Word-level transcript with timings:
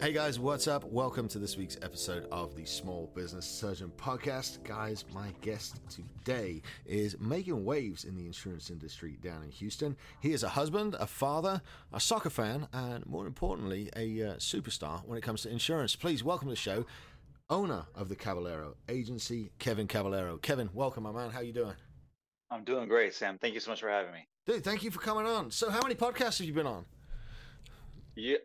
Hey 0.00 0.14
guys, 0.14 0.40
what's 0.40 0.66
up? 0.66 0.84
Welcome 0.84 1.28
to 1.28 1.38
this 1.38 1.58
week's 1.58 1.76
episode 1.82 2.26
of 2.32 2.56
the 2.56 2.64
Small 2.64 3.12
Business 3.14 3.44
Surgeon 3.44 3.92
Podcast. 3.98 4.64
Guys, 4.64 5.04
my 5.12 5.34
guest 5.42 5.78
today 5.90 6.62
is 6.86 7.20
making 7.20 7.66
waves 7.66 8.04
in 8.04 8.16
the 8.16 8.24
insurance 8.24 8.70
industry 8.70 9.18
down 9.22 9.42
in 9.42 9.50
Houston. 9.50 9.94
He 10.20 10.32
is 10.32 10.42
a 10.42 10.48
husband, 10.48 10.96
a 10.98 11.06
father, 11.06 11.60
a 11.92 12.00
soccer 12.00 12.30
fan, 12.30 12.66
and 12.72 13.04
more 13.04 13.26
importantly, 13.26 13.90
a 13.94 14.22
uh, 14.22 14.34
superstar 14.36 15.06
when 15.06 15.18
it 15.18 15.20
comes 15.20 15.42
to 15.42 15.50
insurance. 15.50 15.94
Please 15.96 16.24
welcome 16.24 16.48
to 16.48 16.52
the 16.52 16.56
show, 16.56 16.86
owner 17.50 17.84
of 17.94 18.08
the 18.08 18.16
Caballero 18.16 18.76
Agency, 18.88 19.52
Kevin 19.58 19.86
Caballero. 19.86 20.38
Kevin, 20.38 20.70
welcome, 20.72 21.02
my 21.02 21.12
man. 21.12 21.28
How 21.28 21.40
you 21.40 21.52
doing? 21.52 21.74
I'm 22.50 22.64
doing 22.64 22.88
great, 22.88 23.12
Sam. 23.12 23.36
Thank 23.38 23.52
you 23.52 23.60
so 23.60 23.70
much 23.70 23.80
for 23.80 23.90
having 23.90 24.12
me. 24.12 24.26
Dude, 24.46 24.64
thank 24.64 24.82
you 24.82 24.90
for 24.90 25.00
coming 25.00 25.26
on. 25.26 25.50
So, 25.50 25.68
how 25.68 25.82
many 25.82 25.94
podcasts 25.94 26.38
have 26.38 26.46
you 26.46 26.54
been 26.54 26.66
on? 26.66 26.86
Yeah, 28.16 28.38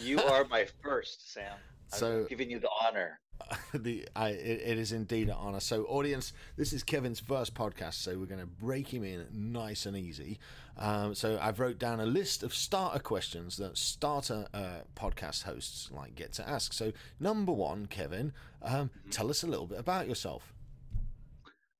you 0.00 0.20
are 0.22 0.44
my 0.44 0.66
first, 0.82 1.32
Sam. 1.32 1.56
So 1.88 2.20
I'm 2.20 2.26
giving 2.26 2.50
you 2.50 2.58
the 2.58 2.70
honor. 2.84 3.20
the 3.74 4.08
I, 4.16 4.30
it, 4.30 4.60
it 4.64 4.78
is 4.78 4.92
indeed 4.92 5.28
an 5.28 5.34
honor. 5.38 5.60
So, 5.60 5.84
audience, 5.84 6.32
this 6.56 6.72
is 6.72 6.82
Kevin's 6.82 7.20
first 7.20 7.54
podcast, 7.54 7.94
so 7.94 8.18
we're 8.18 8.26
going 8.26 8.40
to 8.40 8.46
break 8.46 8.92
him 8.92 9.04
in 9.04 9.26
nice 9.32 9.86
and 9.86 9.96
easy. 9.96 10.38
Um, 10.78 11.14
so, 11.14 11.38
I've 11.40 11.60
wrote 11.60 11.78
down 11.78 12.00
a 12.00 12.06
list 12.06 12.42
of 12.42 12.54
starter 12.54 12.98
questions 12.98 13.56
that 13.58 13.78
starter 13.78 14.46
uh, 14.52 14.80
podcast 14.96 15.44
hosts 15.44 15.90
like 15.92 16.14
get 16.14 16.32
to 16.34 16.48
ask. 16.48 16.72
So, 16.72 16.92
number 17.20 17.52
one, 17.52 17.86
Kevin, 17.86 18.32
um, 18.62 18.72
mm-hmm. 18.88 19.10
tell 19.10 19.30
us 19.30 19.42
a 19.42 19.46
little 19.46 19.66
bit 19.66 19.78
about 19.78 20.08
yourself. 20.08 20.52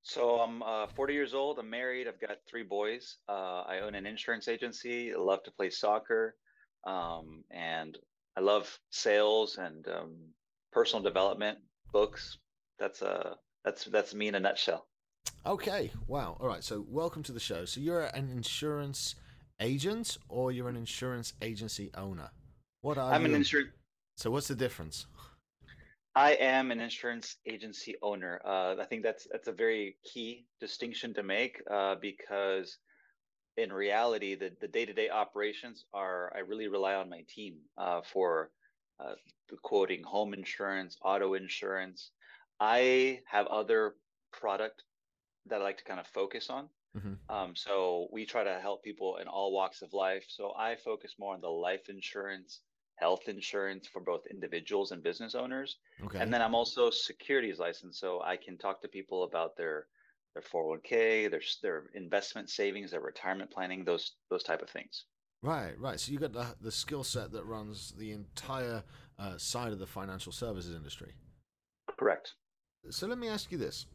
So, 0.03 0.41
I'm 0.41 0.63
uh, 0.63 0.87
40 0.95 1.15
years 1.15 1.35
old. 1.35 1.59
I'm 1.59 1.71
married. 1.71 2.07
I've 2.07 2.21
got 2.21 2.39
three 2.49 2.63
boys. 2.63 3.17
Uh, 3.29 3.63
I 3.63 3.81
own 3.81 3.95
an 3.95 4.07
insurance 4.07 4.47
agency. 4.47 5.13
I 5.13 5.19
love 5.19 5.43
to 5.45 5.51
play 5.51 5.71
soccer 5.71 6.37
love 8.47 8.79
sales 8.91 9.59
and 9.59 9.87
um, 9.89 10.15
personal 10.73 11.03
development 11.03 11.59
books. 11.93 12.39
That's 12.79 13.03
uh 13.03 13.35
that's 13.65 13.85
that's 13.85 14.15
me 14.15 14.29
in 14.29 14.35
a 14.35 14.41
nutshell. 14.41 14.87
Okay. 15.45 15.91
Wow. 16.07 16.37
All 16.41 16.49
right. 16.49 16.63
So 16.63 16.85
welcome 16.89 17.23
to 17.25 17.33
the 17.33 17.41
show. 17.41 17.65
So 17.65 17.81
you're 17.81 18.07
an 18.21 18.31
insurance 18.31 19.17
agent 19.61 20.19
or 20.29 20.53
you're 20.53 20.69
an 20.69 20.77
insurance 20.77 21.33
agency 21.43 21.91
owner? 21.95 22.31
What 22.83 22.99
are 22.99 23.13
I'm 23.13 23.23
you? 23.23 23.31
an 23.31 23.35
insurance. 23.35 23.71
So 24.17 24.31
what's 24.31 24.49
the 24.49 24.55
difference? 24.55 25.07
I 26.15 26.33
am 26.33 26.71
an 26.71 26.81
insurance 26.81 27.37
agency 27.47 27.95
owner. 28.03 28.41
Uh, 28.45 28.77
I 28.81 28.85
think 28.89 29.03
that's 29.03 29.27
that's 29.31 29.49
a 29.49 29.53
very 29.53 29.97
key 30.11 30.47
distinction 30.61 31.13
to 31.15 31.23
make 31.23 31.61
uh, 31.71 31.97
because 32.01 32.79
in 33.57 33.73
reality, 33.73 34.35
the, 34.35 34.53
the 34.61 34.69
day-to-day 34.69 35.09
operations 35.09 35.87
are, 35.95 36.33
I 36.35 36.41
really 36.41 36.69
rely 36.69 36.95
on 36.95 37.09
my 37.09 37.25
team 37.29 37.57
uh, 37.79 38.03
for 38.03 38.51
uh, 39.01 39.15
quoting 39.63 40.03
home 40.03 40.35
insurance, 40.35 40.97
auto 41.03 41.35
insurance. 41.35 42.11
I 42.61 43.21
have 43.27 43.47
other 43.47 43.95
product 44.33 44.83
that 45.47 45.61
I 45.61 45.65
like 45.65 45.79
to 45.79 45.85
kind 45.85 46.01
of 46.01 46.07
focus 46.07 46.51
on. 46.51 46.69
Mm-hmm. 46.97 47.35
Um, 47.35 47.55
so 47.55 48.09
we 48.11 48.25
try 48.25 48.45
to 48.45 48.59
help 48.61 48.83
people 48.83 49.19
in 49.19 49.29
all 49.29 49.53
walks 49.53 49.83
of 49.83 49.93
life. 49.93 50.25
So 50.29 50.53
I 50.59 50.77
focus 50.77 51.15
more 51.19 51.35
on 51.35 51.41
the 51.41 51.49
life 51.49 51.89
insurance, 51.89 52.61
health 52.97 53.29
insurance 53.29 53.87
for 53.87 54.01
both 54.01 54.27
individuals 54.31 54.93
and 54.93 55.03
business 55.03 55.35
owners. 55.35 55.77
Okay. 56.05 56.19
And 56.19 56.33
then 56.33 56.41
I'm 56.41 56.55
also 56.55 56.91
securities 56.91 57.59
licensed, 57.59 58.01
so 58.01 58.23
I 58.23 58.37
can 58.37 58.57
talk 58.57 58.81
to 58.83 58.89
people 58.89 59.25
about 59.25 59.57
their 59.57 59.87
their 60.37 60.43
401k, 60.43 61.31
their 61.31 61.41
their 61.63 61.85
investment 61.95 62.51
savings, 62.51 62.91
their 62.91 63.01
retirement 63.01 63.51
planning, 63.51 63.85
those 63.85 64.13
those 64.31 64.43
type 64.43 64.63
of 64.63 64.69
things. 64.69 65.07
Right, 65.43 65.79
right. 65.79 65.99
So 65.99 66.13
you 66.13 66.19
got 66.19 66.33
the 66.33 66.47
the 66.61 66.73
skill 66.73 67.05
set 67.05 67.33
that 67.33 67.45
runs 67.45 67.95
the 67.99 68.13
entire 68.13 68.83
uh, 69.19 69.39
side 69.39 69.73
of 69.73 69.79
the 69.79 69.87
financial 69.87 70.33
services 70.33 70.75
industry. 70.75 71.15
Correct. 71.99 72.35
So 72.91 73.07
let 73.07 73.19
me 73.19 73.29
ask 73.29 73.51
you 73.51 73.59
this: 73.59 73.87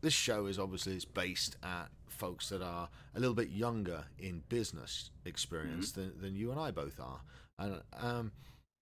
This 0.00 0.14
show 0.14 0.46
is 0.46 0.58
obviously 0.58 0.96
is 0.96 1.04
based 1.04 1.56
at 1.62 1.88
folks 2.08 2.48
that 2.48 2.62
are 2.62 2.88
a 3.14 3.20
little 3.20 3.34
bit 3.34 3.50
younger 3.50 4.04
in 4.18 4.42
business 4.48 5.10
experience 5.26 5.92
mm-hmm. 5.92 6.00
than, 6.00 6.20
than 6.20 6.36
you 6.36 6.50
and 6.50 6.58
I 6.58 6.70
both 6.70 6.98
are, 6.98 7.20
and 7.58 7.82
um, 8.00 8.32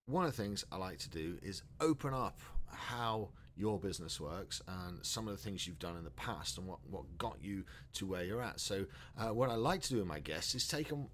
one 0.05 0.25
of 0.25 0.35
the 0.35 0.41
things 0.41 0.63
I 0.71 0.77
like 0.77 0.99
to 0.99 1.09
do 1.09 1.37
is 1.41 1.61
open 1.81 2.13
up 2.13 2.39
how 2.67 3.31
your 3.55 3.79
business 3.79 4.19
works 4.19 4.61
and 4.67 5.05
some 5.05 5.27
of 5.27 5.35
the 5.35 5.41
things 5.41 5.65
you've 5.65 5.79
done 5.79 5.97
in 5.97 6.03
the 6.03 6.11
past 6.11 6.57
and 6.57 6.67
what, 6.67 6.79
what 6.89 7.17
got 7.17 7.37
you 7.41 7.63
to 7.93 8.05
where 8.05 8.23
you're 8.23 8.41
at. 8.41 8.59
So, 8.59 8.85
uh, 9.17 9.33
what 9.33 9.49
I 9.49 9.55
like 9.55 9.81
to 9.83 9.89
do 9.89 9.97
with 9.97 10.07
my 10.07 10.19
guests 10.19 10.55
is 10.55 10.67
take 10.67 10.89
them, 10.89 11.07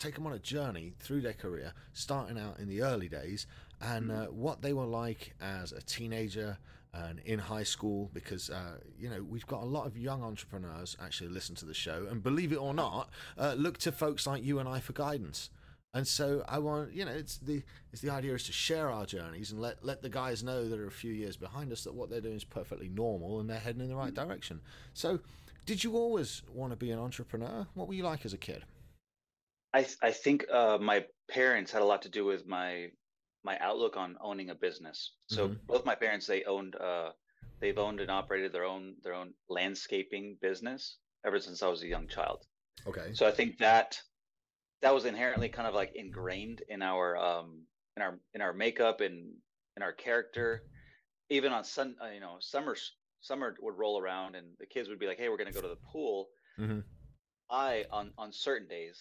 take 0.00 0.14
them 0.14 0.26
on 0.26 0.32
a 0.32 0.38
journey 0.38 0.94
through 0.98 1.20
their 1.20 1.32
career, 1.32 1.72
starting 1.92 2.38
out 2.38 2.58
in 2.58 2.68
the 2.68 2.82
early 2.82 3.08
days 3.08 3.46
and 3.80 4.10
uh, 4.10 4.26
what 4.26 4.62
they 4.62 4.72
were 4.72 4.84
like 4.84 5.34
as 5.40 5.72
a 5.72 5.80
teenager 5.80 6.58
and 6.92 7.20
in 7.20 7.38
high 7.38 7.62
school 7.62 8.10
because 8.12 8.50
uh, 8.50 8.78
you 8.98 9.08
know 9.08 9.22
we've 9.22 9.46
got 9.46 9.62
a 9.62 9.66
lot 9.66 9.86
of 9.86 9.96
young 9.96 10.22
entrepreneurs 10.22 10.96
actually 11.02 11.28
listen 11.28 11.54
to 11.54 11.66
the 11.66 11.74
show 11.74 12.06
and 12.10 12.22
believe 12.22 12.52
it 12.52 12.56
or 12.56 12.72
not 12.74 13.10
uh, 13.36 13.54
look 13.56 13.78
to 13.78 13.92
folks 13.92 14.26
like 14.26 14.42
you 14.42 14.58
and 14.58 14.68
I 14.68 14.80
for 14.80 14.94
guidance 14.94 15.50
and 15.94 16.06
so 16.06 16.44
I 16.46 16.58
want, 16.58 16.92
you 16.92 17.04
know, 17.04 17.12
it's 17.12 17.38
the 17.38 17.62
it's 17.92 18.02
the 18.02 18.10
idea 18.10 18.34
is 18.34 18.44
to 18.44 18.52
share 18.52 18.90
our 18.90 19.06
journeys 19.06 19.52
and 19.52 19.60
let 19.60 19.84
let 19.84 20.02
the 20.02 20.10
guys 20.10 20.42
know 20.42 20.68
that 20.68 20.78
are 20.78 20.86
a 20.86 20.90
few 20.90 21.12
years 21.12 21.36
behind 21.36 21.72
us 21.72 21.84
that 21.84 21.94
what 21.94 22.10
they're 22.10 22.20
doing 22.20 22.36
is 22.36 22.44
perfectly 22.44 22.88
normal 22.88 23.40
and 23.40 23.48
they're 23.48 23.58
heading 23.58 23.80
in 23.80 23.88
the 23.88 23.96
right 23.96 24.12
direction. 24.12 24.60
So, 24.92 25.20
did 25.64 25.82
you 25.82 25.96
always 25.96 26.42
want 26.52 26.72
to 26.72 26.76
be 26.76 26.90
an 26.90 26.98
entrepreneur? 26.98 27.66
What 27.74 27.88
were 27.88 27.94
you 27.94 28.04
like 28.04 28.26
as 28.26 28.34
a 28.34 28.38
kid? 28.38 28.64
I 29.72 29.86
I 30.02 30.12
think 30.12 30.44
uh, 30.52 30.78
my 30.78 31.06
parents 31.30 31.72
had 31.72 31.82
a 31.82 31.86
lot 31.86 32.02
to 32.02 32.10
do 32.10 32.24
with 32.24 32.46
my 32.46 32.88
my 33.44 33.58
outlook 33.60 33.96
on 33.96 34.16
owning 34.20 34.50
a 34.50 34.54
business. 34.54 35.14
So 35.28 35.48
mm-hmm. 35.48 35.56
both 35.66 35.86
my 35.86 35.94
parents 35.94 36.26
they 36.26 36.44
owned 36.44 36.76
uh, 36.76 37.12
they've 37.60 37.78
owned 37.78 38.00
and 38.00 38.10
operated 38.10 38.52
their 38.52 38.64
own 38.64 38.94
their 39.02 39.14
own 39.14 39.32
landscaping 39.48 40.36
business 40.42 40.98
ever 41.24 41.38
since 41.40 41.62
I 41.62 41.68
was 41.68 41.82
a 41.82 41.86
young 41.86 42.08
child. 42.08 42.44
Okay. 42.86 43.10
So 43.14 43.26
I 43.26 43.30
think 43.30 43.58
that 43.58 43.98
that 44.82 44.94
was 44.94 45.04
inherently 45.04 45.48
kind 45.48 45.66
of 45.66 45.74
like 45.74 45.92
ingrained 45.94 46.62
in 46.68 46.82
our 46.82 47.16
um 47.16 47.62
in 47.96 48.02
our 48.02 48.18
in 48.34 48.40
our 48.40 48.52
makeup 48.52 49.00
and 49.00 49.32
in 49.76 49.82
our 49.82 49.92
character. 49.92 50.62
Even 51.30 51.52
on 51.52 51.64
sun 51.64 51.96
uh, 52.02 52.10
you 52.10 52.20
know 52.20 52.36
summer 52.40 52.76
summer 53.20 53.54
would 53.60 53.76
roll 53.76 54.00
around 54.00 54.34
and 54.34 54.46
the 54.58 54.66
kids 54.66 54.88
would 54.88 54.98
be 54.98 55.06
like 55.06 55.18
hey 55.18 55.28
we're 55.28 55.36
going 55.36 55.52
to 55.52 55.54
go 55.54 55.60
to 55.60 55.68
the 55.68 55.78
pool. 55.92 56.28
Mm-hmm. 56.58 56.80
i 57.50 57.84
on 57.92 58.10
on 58.18 58.32
certain 58.32 58.66
days 58.66 58.98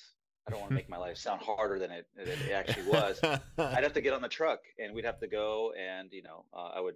i 0.48 0.52
don't 0.52 0.60
want 0.60 0.70
to 0.70 0.76
make 0.76 0.90
my 0.90 0.98
life 0.98 1.18
sound 1.18 1.42
harder 1.42 1.80
than 1.80 1.90
it, 1.90 2.06
it 2.16 2.52
actually 2.52 2.88
was. 2.88 3.20
I'd 3.24 3.84
have 3.84 3.94
to 3.94 4.02
get 4.02 4.14
on 4.14 4.22
the 4.22 4.30
truck 4.30 4.60
and 4.78 4.94
we'd 4.94 5.06
have 5.06 5.20
to 5.22 5.28
go 5.28 5.74
and 5.74 6.10
you 6.12 6.22
know 6.22 6.46
uh, 6.54 6.70
i 6.76 6.80
would 6.80 6.96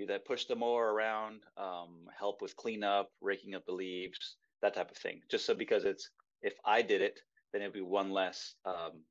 either 0.00 0.18
push 0.18 0.46
the 0.46 0.56
mower 0.56 0.92
around 0.92 1.40
um, 1.56 2.08
help 2.18 2.42
with 2.42 2.56
cleanup 2.56 3.10
raking 3.20 3.54
up 3.54 3.64
the 3.64 3.72
leaves 3.72 4.36
that 4.60 4.74
type 4.74 4.90
of 4.90 4.96
thing 4.96 5.20
just 5.30 5.46
so 5.46 5.54
because 5.54 5.84
it's 5.84 6.10
if 6.42 6.54
i 6.64 6.82
did 6.82 7.00
it 7.00 7.20
then 7.52 7.62
it'd 7.62 7.74
be 7.74 7.80
one 7.80 8.10
less 8.10 8.54
um, 8.64 9.02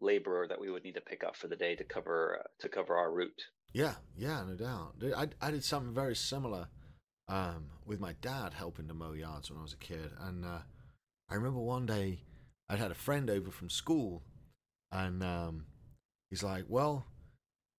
laborer 0.00 0.46
that 0.48 0.60
we 0.60 0.70
would 0.70 0.84
need 0.84 0.94
to 0.94 1.00
pick 1.00 1.24
up 1.24 1.36
for 1.36 1.48
the 1.48 1.56
day 1.56 1.74
to 1.76 1.84
cover 1.84 2.38
uh, 2.40 2.48
to 2.60 2.68
cover 2.68 2.96
our 2.96 3.12
route. 3.12 3.42
Yeah, 3.72 3.94
yeah, 4.16 4.42
no 4.46 4.54
doubt. 4.54 4.94
I 5.16 5.28
I 5.46 5.50
did 5.50 5.64
something 5.64 5.94
very 5.94 6.16
similar 6.16 6.68
um, 7.28 7.70
with 7.84 8.00
my 8.00 8.14
dad 8.20 8.54
helping 8.54 8.88
to 8.88 8.94
mow 8.94 9.12
yards 9.12 9.50
when 9.50 9.58
I 9.58 9.62
was 9.62 9.72
a 9.72 9.78
kid, 9.78 10.10
and 10.20 10.44
uh, 10.44 10.58
I 11.28 11.34
remember 11.34 11.60
one 11.60 11.86
day 11.86 12.20
I'd 12.68 12.78
had 12.78 12.90
a 12.90 12.94
friend 12.94 13.30
over 13.30 13.50
from 13.50 13.70
school, 13.70 14.22
and 14.92 15.22
um, 15.22 15.66
he's 16.30 16.42
like, 16.42 16.64
"Well, 16.68 17.06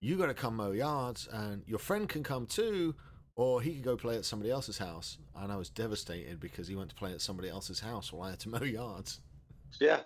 you 0.02 0.18
got 0.18 0.28
to 0.28 0.34
come 0.34 0.58
mow 0.58 0.72
yards, 0.72 1.28
and 1.32 1.64
your 1.68 1.80
friend 1.80 2.08
can 2.10 2.24
come 2.24 2.46
too." 2.46 2.96
Or 3.36 3.62
he 3.62 3.76
could 3.76 3.84
go 3.84 3.96
play 3.96 4.16
at 4.16 4.26
somebody 4.26 4.50
else's 4.50 4.80
house, 4.80 5.20
and 5.36 5.52
I 5.52 5.58
was 5.58 5.70
devastated 5.70 6.40
because 6.40 6.68
he 6.68 6.76
went 6.76 6.90
to 6.90 6.96
play 6.96 7.14
at 7.14 7.22
somebody 7.22 7.50
else's 7.50 7.80
house 7.80 8.12
while 8.12 8.28
I 8.28 8.32
had 8.32 8.40
to 8.40 8.50
mow 8.60 8.64
yards. 8.64 9.22
Yeah. 9.80 10.00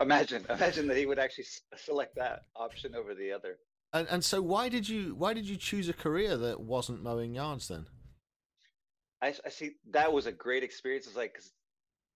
Imagine, 0.00 0.44
imagine 0.48 0.86
that 0.88 0.96
he 0.96 1.06
would 1.06 1.18
actually 1.18 1.46
select 1.76 2.14
that 2.16 2.42
option 2.54 2.94
over 2.94 3.14
the 3.14 3.32
other. 3.32 3.58
And 3.92 4.08
and 4.10 4.24
so 4.24 4.42
why 4.42 4.68
did 4.68 4.88
you 4.88 5.14
why 5.14 5.34
did 5.34 5.48
you 5.48 5.56
choose 5.56 5.88
a 5.88 5.92
career 5.92 6.36
that 6.36 6.60
wasn't 6.60 7.02
mowing 7.02 7.34
yards 7.34 7.68
then? 7.68 7.86
I, 9.22 9.34
I 9.44 9.48
see 9.48 9.72
that 9.92 10.12
was 10.12 10.26
a 10.26 10.32
great 10.32 10.62
experience. 10.62 11.06
It's 11.06 11.16
like, 11.16 11.34
cause, 11.34 11.52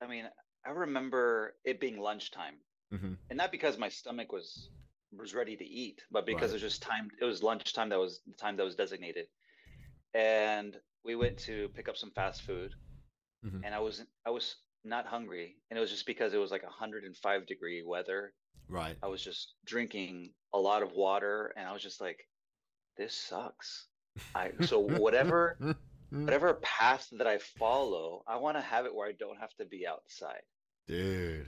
I 0.02 0.06
mean, 0.06 0.25
I 0.67 0.70
remember 0.70 1.55
it 1.64 1.81
being 1.81 1.99
lunchtime, 1.99 2.56
mm-hmm. 2.93 3.12
and 3.31 3.37
not 3.37 3.52
because 3.52 3.79
my 3.79 3.88
stomach 3.88 4.32
was 4.32 4.70
was 5.17 5.35
ready 5.35 5.56
to 5.56 5.64
eat, 5.64 6.02
but 6.11 6.26
because 6.26 6.50
right. 6.50 6.50
it 6.50 6.52
was 6.55 6.62
just 6.62 6.82
time. 6.82 7.08
It 7.20 7.25
was 7.25 7.43
lunchtime 7.43 7.88
that 7.90 7.99
was 7.99 8.20
the 8.26 8.35
time 8.35 8.56
that 8.56 8.64
was 8.64 8.75
designated, 8.75 9.26
and 10.14 10.76
we 11.05 11.14
went 11.14 11.38
to 11.38 11.69
pick 11.75 11.88
up 11.88 11.96
some 11.96 12.11
fast 12.11 12.43
food, 12.43 12.75
mm-hmm. 13.46 13.64
and 13.64 13.75
I 13.75 13.79
was 13.79 14.05
I 14.26 14.31
was 14.31 14.56
not 14.84 15.06
hungry, 15.06 15.56
and 15.70 15.78
it 15.78 15.80
was 15.80 15.90
just 15.90 16.06
because 16.06 16.34
it 16.34 16.38
was 16.38 16.50
like 16.50 16.62
105 16.62 17.46
degree 17.46 17.82
weather. 17.86 18.32
Right. 18.69 18.96
I 19.02 19.06
was 19.08 19.22
just 19.22 19.54
drinking 19.64 20.32
a 20.54 20.58
lot 20.58 20.82
of 20.82 20.92
water, 20.92 21.52
and 21.56 21.66
I 21.66 21.72
was 21.72 21.82
just 21.82 22.00
like, 22.00 22.19
"This 22.96 23.14
sucks." 23.14 23.86
I 24.34 24.50
so 24.62 24.78
whatever 24.80 25.56
whatever 26.10 26.54
path 26.54 27.06
that 27.12 27.26
I 27.26 27.38
follow, 27.38 28.22
I 28.26 28.36
want 28.36 28.56
to 28.56 28.62
have 28.62 28.84
it 28.86 28.94
where 28.94 29.08
I 29.08 29.12
don't 29.12 29.38
have 29.38 29.54
to 29.60 29.64
be 29.64 29.86
outside. 29.86 30.42
Dude. 30.86 31.46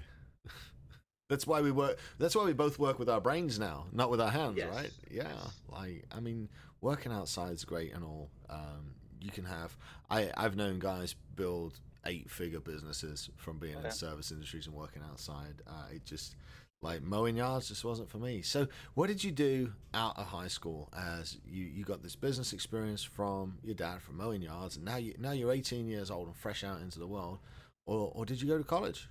That's 1.28 1.46
why 1.46 1.60
we 1.60 1.70
work. 1.70 1.98
That's 2.18 2.34
why 2.34 2.44
we 2.44 2.52
both 2.52 2.78
work 2.78 2.98
with 2.98 3.08
our 3.08 3.20
brains 3.20 3.58
now, 3.58 3.86
not 3.92 4.10
with 4.10 4.20
our 4.20 4.30
hands, 4.30 4.56
Yes. 4.56 4.74
right? 4.74 4.90
Yeah. 5.10 5.32
Like, 5.68 6.04
I 6.10 6.18
mean, 6.18 6.48
working 6.80 7.12
outside 7.12 7.52
is 7.52 7.64
great 7.64 7.94
and 7.94 8.02
all. 8.02 8.30
Um, 8.48 8.94
you 9.20 9.30
can 9.30 9.44
have. 9.44 9.76
I 10.10 10.30
I've 10.36 10.56
known 10.56 10.78
guys 10.80 11.14
build 11.36 11.78
eight-figure 12.06 12.60
businesses 12.60 13.30
from 13.36 13.58
being 13.58 13.76
in 13.82 13.90
service 13.90 14.30
industries 14.30 14.66
and 14.66 14.74
working 14.74 15.02
outside. 15.08 15.62
Uh, 15.66 15.84
it 15.94 16.04
just 16.04 16.34
like 16.82 17.02
mowing 17.02 17.36
yards 17.36 17.68
just 17.68 17.84
wasn't 17.84 18.08
for 18.08 18.18
me. 18.18 18.42
So, 18.42 18.66
what 18.94 19.08
did 19.08 19.22
you 19.22 19.30
do 19.30 19.72
out 19.92 20.18
of 20.18 20.26
high 20.26 20.48
school? 20.48 20.88
As 20.96 21.36
you 21.46 21.64
you 21.64 21.84
got 21.84 22.02
this 22.02 22.16
business 22.16 22.52
experience 22.52 23.02
from 23.02 23.58
your 23.62 23.74
dad 23.74 24.00
from 24.00 24.16
mowing 24.16 24.42
yards, 24.42 24.76
and 24.76 24.84
now 24.84 24.96
you 24.96 25.14
now 25.18 25.32
you're 25.32 25.52
18 25.52 25.88
years 25.88 26.10
old 26.10 26.28
and 26.28 26.36
fresh 26.36 26.64
out 26.64 26.80
into 26.80 26.98
the 26.98 27.06
world, 27.06 27.38
or 27.86 28.10
or 28.14 28.24
did 28.24 28.40
you 28.40 28.48
go 28.48 28.56
to 28.56 28.64
college? 28.64 29.08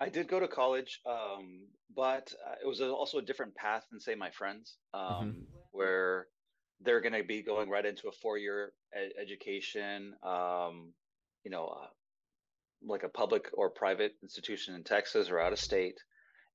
I 0.00 0.08
did 0.08 0.26
go 0.26 0.40
to 0.40 0.48
college, 0.48 1.00
um, 1.06 1.68
but 1.94 2.32
uh, 2.46 2.54
it 2.62 2.66
was 2.66 2.80
also 2.80 3.18
a 3.18 3.22
different 3.22 3.54
path 3.54 3.84
than 3.90 4.00
say 4.00 4.16
my 4.16 4.30
friends, 4.30 4.76
um, 4.92 5.46
where 5.70 6.26
they're 6.80 7.00
going 7.00 7.12
to 7.12 7.22
be 7.22 7.42
going 7.42 7.70
right 7.70 7.86
into 7.86 8.08
a 8.08 8.12
four-year 8.12 8.72
ed- 8.92 9.12
education, 9.20 10.14
um, 10.24 10.92
you 11.44 11.50
know, 11.52 11.66
uh, 11.66 11.86
like 12.84 13.02
a 13.04 13.08
public 13.08 13.50
or 13.54 13.70
private 13.70 14.12
institution 14.22 14.74
in 14.74 14.84
Texas 14.84 15.30
or 15.30 15.40
out 15.40 15.52
of 15.52 15.58
state. 15.58 15.98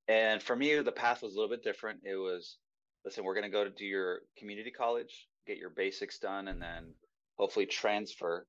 And 0.08 0.42
for 0.42 0.56
me, 0.56 0.76
the 0.80 0.92
path 0.92 1.22
was 1.22 1.34
a 1.34 1.36
little 1.40 1.56
bit 1.56 1.64
different. 1.64 2.02
It 2.04 2.16
was, 2.16 2.58
listen, 3.06 3.24
we're 3.24 3.34
going 3.36 3.44
to 3.44 3.50
go 3.50 3.64
to 3.64 3.70
do 3.70 3.86
your 3.86 4.22
community 4.38 4.72
college, 4.72 5.28
get 5.46 5.58
your 5.58 5.70
basics 5.70 6.20
done, 6.20 6.48
and 6.48 6.62
then 6.62 6.94
hopefully 7.38 7.66
transfer 7.66 8.48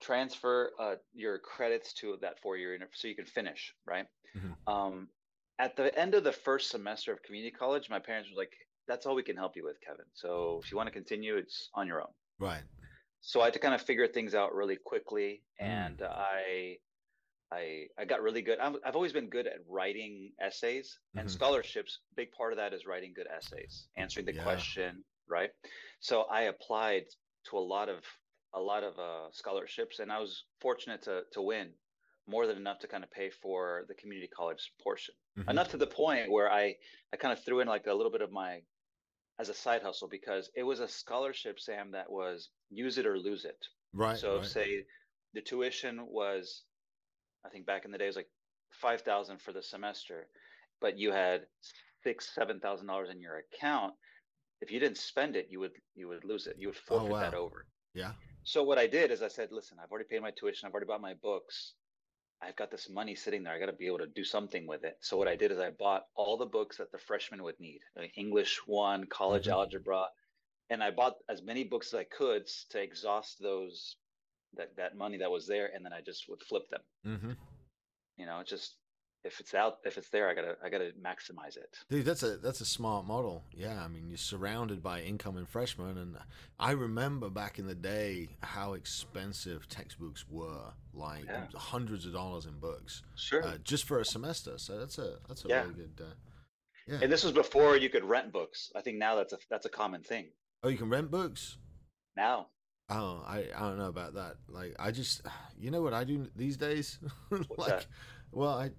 transfer 0.00 0.72
uh, 0.78 0.94
your 1.12 1.38
credits 1.38 1.92
to 1.92 2.16
that 2.20 2.40
four 2.40 2.56
year 2.56 2.78
so 2.94 3.08
you 3.08 3.16
can 3.16 3.26
finish 3.26 3.74
right 3.84 4.06
Mhm. 4.36 4.54
um, 4.66 5.08
at 5.58 5.74
the 5.76 5.96
end 5.98 6.14
of 6.14 6.22
the 6.22 6.32
first 6.32 6.70
semester 6.70 7.12
of 7.12 7.22
community 7.22 7.50
college 7.50 7.90
my 7.90 7.98
parents 7.98 8.30
were 8.30 8.36
like 8.36 8.52
that's 8.86 9.06
all 9.06 9.14
we 9.16 9.22
can 9.24 9.36
help 9.36 9.56
you 9.56 9.64
with 9.64 9.80
kevin 9.80 10.06
so 10.14 10.60
if 10.62 10.70
you 10.70 10.76
want 10.76 10.86
to 10.86 10.92
continue 10.92 11.36
it's 11.36 11.68
on 11.74 11.86
your 11.86 12.00
own 12.00 12.14
Right. 12.38 12.62
So 13.20 13.40
i 13.40 13.44
had 13.46 13.52
to 13.54 13.58
kind 13.60 13.74
of 13.74 13.82
figure 13.82 14.06
things 14.06 14.34
out 14.34 14.54
really 14.54 14.76
quickly 14.76 15.44
Mm. 15.64 15.98
and 15.98 16.02
i 16.02 16.76
i 17.52 17.86
i 17.98 18.04
got 18.04 18.22
really 18.22 18.42
good 18.42 18.58
I've, 18.58 18.76
I've 18.84 18.96
always 18.96 19.12
been 19.12 19.30
good 19.30 19.46
at 19.46 19.60
writing 19.68 20.34
essays 20.40 20.98
and 21.16 21.30
Mhm. 21.30 21.30
scholarships 21.30 22.00
big 22.16 22.32
part 22.32 22.52
of 22.52 22.58
that 22.58 22.74
is 22.74 22.86
writing 22.86 23.14
good 23.14 23.28
essays 23.28 23.88
answering 23.96 24.26
the 24.26 24.32
Yeah. 24.32 24.44
question 24.44 25.04
right 25.28 25.50
so 26.00 26.22
i 26.24 26.42
applied 26.42 27.04
to 27.46 27.58
a 27.58 27.60
lot 27.60 27.88
of 27.88 28.04
a 28.54 28.60
lot 28.60 28.82
of 28.84 28.98
uh, 28.98 29.30
scholarships 29.32 29.98
and 29.98 30.12
i 30.12 30.18
was 30.18 30.46
fortunate 30.60 31.02
to 31.02 31.24
to 31.32 31.42
win 31.42 31.74
more 32.26 32.46
than 32.46 32.56
enough 32.56 32.78
to 32.80 32.88
kind 32.88 33.04
of 33.04 33.10
pay 33.10 33.30
for 33.30 33.84
the 33.88 33.94
community 33.94 34.28
college 34.28 34.72
portion 34.82 35.14
Mhm. 35.36 35.48
enough 35.48 35.68
to 35.68 35.76
the 35.78 35.86
point 35.86 36.30
where 36.30 36.50
i 36.50 36.74
i 37.12 37.16
kind 37.16 37.32
of 37.32 37.44
threw 37.44 37.60
in 37.60 37.68
like 37.68 37.86
a 37.86 37.94
little 37.94 38.12
bit 38.12 38.22
of 38.22 38.30
my 38.30 38.62
as 39.38 39.48
a 39.48 39.54
side 39.54 39.82
hustle 39.82 40.08
because 40.08 40.50
it 40.54 40.62
was 40.64 40.80
a 40.80 40.88
scholarship 40.88 41.58
sam 41.60 41.90
that 41.92 42.10
was 42.10 42.50
use 42.70 42.98
it 42.98 43.06
or 43.06 43.18
lose 43.18 43.44
it 43.44 43.68
Right. 43.92 44.16
so 44.16 44.36
right. 44.38 44.44
say 44.46 44.84
the 45.34 45.42
tuition 45.42 46.06
was, 46.06 46.64
I 47.44 47.50
think 47.50 47.66
back 47.66 47.84
in 47.84 47.90
the 47.90 47.98
day 47.98 48.04
it 48.04 48.08
was 48.08 48.16
like 48.16 48.30
five 48.72 49.02
thousand 49.02 49.40
for 49.42 49.52
the 49.52 49.62
semester, 49.62 50.30
but 50.80 50.98
you 50.98 51.12
had 51.12 51.46
six, 52.04 52.34
seven 52.34 52.60
thousand 52.60 52.86
dollars 52.86 53.10
in 53.10 53.20
your 53.20 53.38
account. 53.38 53.94
If 54.60 54.70
you 54.70 54.80
didn't 54.80 54.98
spend 54.98 55.36
it, 55.36 55.48
you 55.50 55.60
would 55.60 55.72
you 55.94 56.08
would 56.08 56.24
lose 56.24 56.46
it. 56.46 56.56
You 56.58 56.68
would 56.68 56.76
oh, 56.76 56.80
forfeit 56.88 57.18
that 57.20 57.34
Oh, 57.34 57.38
wow. 57.38 57.44
over. 57.44 57.66
yeah. 57.94 58.14
So 58.44 58.64
what 58.64 58.78
I 58.78 58.86
did 58.88 59.10
is 59.12 59.22
I 59.22 59.28
said, 59.28 59.52
listen, 59.52 59.78
I've 59.80 59.90
already 59.92 60.08
paid 60.08 60.22
my 60.22 60.32
tuition, 60.32 60.66
I've 60.66 60.74
already 60.74 60.86
bought 60.88 61.00
my 61.02 61.14
books. 61.14 61.74
I've 62.42 62.56
got 62.56 62.70
this 62.70 62.88
money 62.90 63.14
sitting 63.14 63.42
there. 63.44 63.52
I 63.54 63.60
got 63.60 63.66
to 63.66 63.72
be 63.72 63.86
able 63.86 63.98
to 63.98 64.06
do 64.08 64.24
something 64.24 64.66
with 64.66 64.84
it. 64.84 64.98
So 65.02 65.16
what 65.16 65.28
I 65.28 65.36
did 65.36 65.52
is 65.52 65.58
I 65.58 65.70
bought 65.70 66.04
all 66.16 66.36
the 66.36 66.46
books 66.46 66.78
that 66.78 66.90
the 66.90 66.98
freshmen 66.98 67.42
would 67.44 67.60
need, 67.60 67.80
like 67.96 68.12
English 68.16 68.66
one, 68.66 69.06
college 69.06 69.46
Mhm. 69.46 69.48
algebra, 69.48 70.10
and 70.70 70.82
I 70.82 70.90
bought 70.92 71.16
as 71.28 71.42
many 71.42 71.64
books 71.64 71.94
as 71.94 72.00
I 72.00 72.04
could 72.04 72.46
to 72.70 72.80
exhaust 72.82 73.40
those 73.40 73.98
that 74.54 74.76
that 74.76 74.96
money 74.96 75.18
that 75.18 75.30
was 75.30 75.46
there, 75.46 75.66
and 75.74 75.84
then 75.84 75.92
I 75.94 76.02
just 76.02 76.28
would 76.28 76.42
flip 76.42 76.68
them. 76.70 76.82
hmm 77.04 77.32
You 78.16 78.26
know, 78.26 78.40
it's 78.40 78.50
just 78.50 78.77
if 79.24 79.40
it's 79.40 79.52
out, 79.54 79.78
if 79.84 79.98
it's 79.98 80.08
there, 80.10 80.28
I 80.28 80.34
gotta 80.34 80.56
I 80.64 80.68
gotta 80.68 80.92
maximize 81.02 81.56
it. 81.56 81.76
Dude, 81.90 82.04
that's 82.04 82.22
a 82.22 82.36
that's 82.38 82.60
a 82.60 82.64
smart 82.64 83.06
model. 83.06 83.44
Yeah, 83.52 83.82
I 83.82 83.88
mean, 83.88 84.08
you're 84.08 84.16
surrounded 84.16 84.82
by 84.82 85.00
incoming 85.02 85.46
freshmen, 85.46 85.98
and 85.98 86.16
I 86.58 86.70
remember 86.72 87.28
back 87.28 87.58
in 87.58 87.66
the 87.66 87.74
day 87.74 88.28
how 88.42 88.74
expensive 88.74 89.68
textbooks 89.68 90.24
were, 90.28 90.72
like 90.94 91.24
Yeah. 91.26 91.46
hundreds 91.54 92.06
of 92.06 92.12
dollars 92.12 92.46
in 92.46 92.58
books, 92.58 93.02
Sure. 93.16 93.44
uh, 93.44 93.58
just 93.64 93.84
for 93.84 93.98
a 94.00 94.04
semester. 94.04 94.56
So 94.58 94.78
that's 94.78 94.98
a 94.98 95.18
that's 95.28 95.44
a 95.44 95.48
Yeah. 95.48 95.62
really 95.62 95.74
good. 95.74 96.00
Uh, 96.00 96.14
yeah. 96.86 96.98
and 97.02 97.12
this 97.12 97.22
was 97.24 97.32
before 97.32 97.76
you 97.76 97.90
could 97.90 98.04
rent 98.04 98.32
books. 98.32 98.70
I 98.74 98.80
think 98.82 98.98
now 98.98 99.16
that's 99.16 99.32
a 99.32 99.38
that's 99.50 99.66
a 99.66 99.70
common 99.70 100.02
thing 100.02 100.30
oh, 100.62 100.68
you 100.68 100.78
can 100.78 100.88
rent 100.88 101.10
books. 101.10 101.58
now. 102.16 102.48
Oh, 102.90 103.22
I 103.26 103.48
I 103.54 103.60
don't 103.60 103.76
know 103.78 103.88
about 103.88 104.14
that. 104.14 104.36
Like, 104.48 104.74
I 104.78 104.90
just, 104.92 105.20
you 105.58 105.70
know 105.70 105.82
what 105.82 105.92
I 105.92 106.04
do 106.04 106.26
these 106.34 106.56
days? 106.56 106.98
like, 107.30 107.68
that? 107.68 107.86
well, 108.32 108.54
I, 108.58 108.64
I 108.66 108.70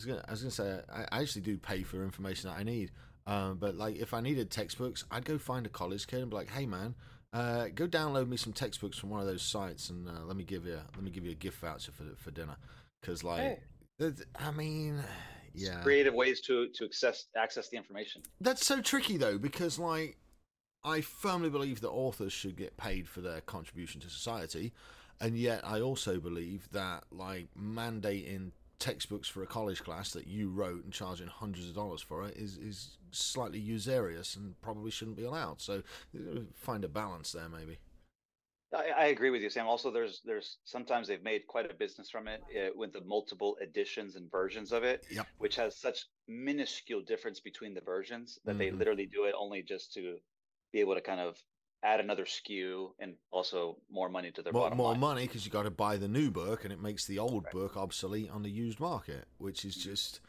was 0.00 0.06
gonna 0.06 0.24
I 0.26 0.30
was 0.30 0.40
gonna 0.42 0.50
say 0.50 0.80
I, 0.92 1.18
I 1.18 1.20
actually 1.22 1.42
do 1.42 1.58
pay 1.58 1.82
for 1.82 2.02
information 2.02 2.50
that 2.50 2.56
I 2.58 2.62
need. 2.62 2.90
Um, 3.26 3.58
but 3.58 3.76
like, 3.76 3.96
if 3.96 4.14
I 4.14 4.20
needed 4.20 4.50
textbooks, 4.50 5.04
I'd 5.10 5.24
go 5.24 5.38
find 5.38 5.66
a 5.66 5.68
college 5.68 6.06
kid 6.06 6.20
and 6.20 6.30
be 6.30 6.36
like, 6.36 6.50
"Hey, 6.50 6.66
man, 6.66 6.94
uh, 7.32 7.68
go 7.74 7.86
download 7.86 8.28
me 8.28 8.36
some 8.36 8.52
textbooks 8.52 8.98
from 8.98 9.10
one 9.10 9.20
of 9.20 9.26
those 9.26 9.42
sites, 9.42 9.90
and 9.90 10.08
uh, 10.08 10.24
let 10.24 10.36
me 10.36 10.42
give 10.44 10.64
you 10.64 10.78
let 10.94 11.04
me 11.04 11.10
give 11.10 11.24
you 11.24 11.32
a 11.32 11.34
gift 11.34 11.58
voucher 11.60 11.92
for 11.92 12.04
for 12.16 12.30
dinner." 12.30 12.56
Because 13.00 13.22
like, 13.22 13.40
Hey. 13.40 13.58
th- 13.98 14.14
I 14.38 14.50
mean, 14.50 15.02
yeah, 15.54 15.82
Creative 15.82 16.14
ways 16.14 16.40
to 16.42 16.68
to 16.68 16.84
access 16.86 17.26
access 17.36 17.68
the 17.68 17.76
information. 17.76 18.22
that's 18.40 18.64
so 18.64 18.80
tricky 18.80 19.16
though, 19.18 19.38
because 19.38 19.78
like 19.78 20.16
I 20.82 21.02
firmly 21.02 21.50
believe 21.50 21.82
that 21.82 21.90
authors 21.90 22.32
should 22.32 22.56
get 22.56 22.76
paid 22.78 23.06
for 23.06 23.20
their 23.20 23.42
contribution 23.42 24.00
to 24.00 24.08
society, 24.10 24.72
and 25.20 25.36
yet 25.36 25.60
I 25.62 25.80
also 25.82 26.18
believe 26.18 26.68
that 26.72 27.04
like 27.12 27.48
mandating 27.56 28.52
textbooks 28.80 29.28
for 29.28 29.42
a 29.42 29.46
college 29.46 29.84
class 29.84 30.10
that 30.10 30.26
you 30.26 30.48
wrote 30.50 30.82
and 30.82 30.92
charging 30.92 31.28
hundreds 31.28 31.68
of 31.68 31.74
dollars 31.74 32.00
for 32.02 32.26
it 32.26 32.36
is 32.36 32.56
is 32.56 32.96
slightly 33.12 33.58
usurious 33.60 34.34
and 34.34 34.60
probably 34.62 34.90
shouldn't 34.90 35.16
be 35.16 35.24
allowed. 35.24 35.60
So 35.60 35.82
find 36.54 36.84
a 36.84 36.88
balance 36.88 37.30
there, 37.32 37.48
maybe. 37.48 37.78
I, 38.74 38.90
I 38.96 39.04
agree 39.06 39.30
with 39.30 39.42
you, 39.42 39.50
Sam. 39.50 39.66
Also, 39.66 39.90
there's 39.90 40.22
there's 40.24 40.58
sometimes 40.64 41.08
they've 41.08 41.22
made 41.22 41.46
quite 41.46 41.70
a 41.70 41.74
business 41.74 42.08
from 42.10 42.28
it 42.28 42.40
uh, 42.56 42.70
with 42.74 42.92
the 42.92 43.02
multiple 43.02 43.56
editions 43.60 44.16
and 44.16 44.30
versions 44.30 44.72
of 44.72 44.82
it, 44.84 45.04
Yep. 45.10 45.26
which 45.38 45.56
has 45.56 45.76
such 45.76 46.06
minuscule 46.28 47.02
difference 47.02 47.40
between 47.40 47.74
the 47.74 47.80
versions 47.80 48.38
that 48.44 48.58
they 48.58 48.70
Mhm. 48.70 48.78
literally 48.78 49.06
do 49.06 49.24
it 49.24 49.34
only 49.36 49.62
just 49.62 49.92
to 49.94 50.18
be 50.72 50.80
able 50.80 50.94
to 50.94 51.00
kind 51.00 51.20
of 51.20 51.36
add 51.82 52.00
another 52.00 52.24
SKU 52.24 52.90
and 52.98 53.14
also 53.30 53.76
more 53.90 54.08
money 54.08 54.30
to 54.32 54.42
their 54.42 54.52
More, 54.52 54.62
bottom 54.64 54.78
more 54.78 54.92
line. 54.92 55.00
money 55.00 55.26
because 55.26 55.44
you 55.46 55.50
got 55.52 55.62
to 55.62 55.70
buy 55.70 55.96
the 55.96 56.08
new 56.08 56.30
book, 56.30 56.64
and 56.64 56.72
it 56.72 56.80
makes 56.80 57.06
the 57.06 57.18
old 57.18 57.44
Right. 57.44 57.52
book 57.52 57.76
obsolete 57.76 58.30
on 58.30 58.42
the 58.42 58.50
used 58.50 58.80
market, 58.80 59.26
which 59.38 59.64
is 59.64 59.76
Mhm. 59.76 59.82
just 59.82 60.20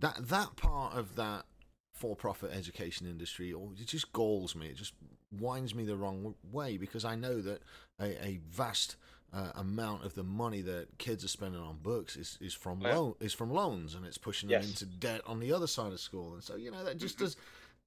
that 0.00 0.28
that 0.28 0.56
part 0.56 0.94
of 0.94 1.16
that 1.16 1.46
for-profit 1.92 2.50
education 2.52 3.06
industry. 3.06 3.52
Or 3.52 3.72
it 3.78 3.86
just 3.86 4.12
galls 4.12 4.54
me. 4.56 4.68
It 4.68 4.76
just 4.76 4.94
winds 5.30 5.74
me 5.74 5.84
the 5.84 5.96
wrong 5.96 6.34
way 6.42 6.76
because 6.76 7.04
I 7.04 7.14
know 7.16 7.40
that 7.40 7.62
a, 8.00 8.24
a 8.26 8.36
vast 8.48 8.96
uh, 9.32 9.50
amount 9.54 10.04
of 10.04 10.12
the 10.14 10.22
money 10.22 10.60
that 10.60 10.98
kids 10.98 11.24
are 11.24 11.28
spending 11.28 11.58
on 11.60 11.78
books 11.78 12.16
is, 12.16 12.36
is 12.40 12.52
from 12.52 12.80
Yeah. 12.82 12.94
loan 12.98 13.14
is 13.18 13.32
from 13.32 13.50
loans, 13.50 13.94
and 13.94 14.04
it's 14.04 14.18
pushing 14.18 14.50
them 14.50 14.60
Yes. 14.60 14.68
into 14.70 14.84
debt 14.84 15.22
on 15.26 15.40
the 15.40 15.52
other 15.52 15.66
side 15.66 15.92
of 15.92 16.00
school. 16.00 16.34
And 16.34 16.44
so 16.44 16.54
you 16.56 16.70
know 16.70 16.84
that 16.84 16.98
just 16.98 17.16
Mhm. 17.16 17.20
does. 17.20 17.36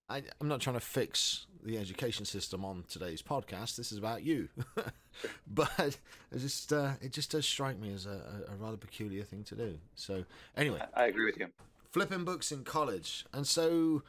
I, 0.10 0.22
I'm 0.40 0.48
not 0.48 0.62
trying 0.62 0.76
to 0.76 0.82
fix 0.82 1.48
the 1.64 1.78
education 1.78 2.26
system 2.26 2.64
on 2.64 2.84
today's 2.88 3.22
podcast. 3.22 3.76
This 3.76 3.92
is 3.92 3.98
about 3.98 4.24
you, 4.24 4.50
but 5.48 5.98
it 6.32 6.38
just 6.38 6.72
uh, 6.72 6.92
it 7.02 7.12
just 7.12 7.32
does 7.32 7.46
strike 7.46 7.80
me 7.80 7.92
as 7.94 8.06
a, 8.06 8.22
a 8.52 8.56
rather 8.58 8.78
peculiar 8.78 9.24
thing 9.24 9.44
to 9.46 9.56
do. 9.56 9.78
So 9.96 10.26
anyway, 10.56 10.82
I 10.94 11.06
agree 11.06 11.26
with 11.26 11.40
you. 11.40 11.48
flipping 11.92 12.24
books 12.24 12.52
in 12.52 12.64
college, 12.64 13.26
and 13.34 13.48
so 13.48 14.04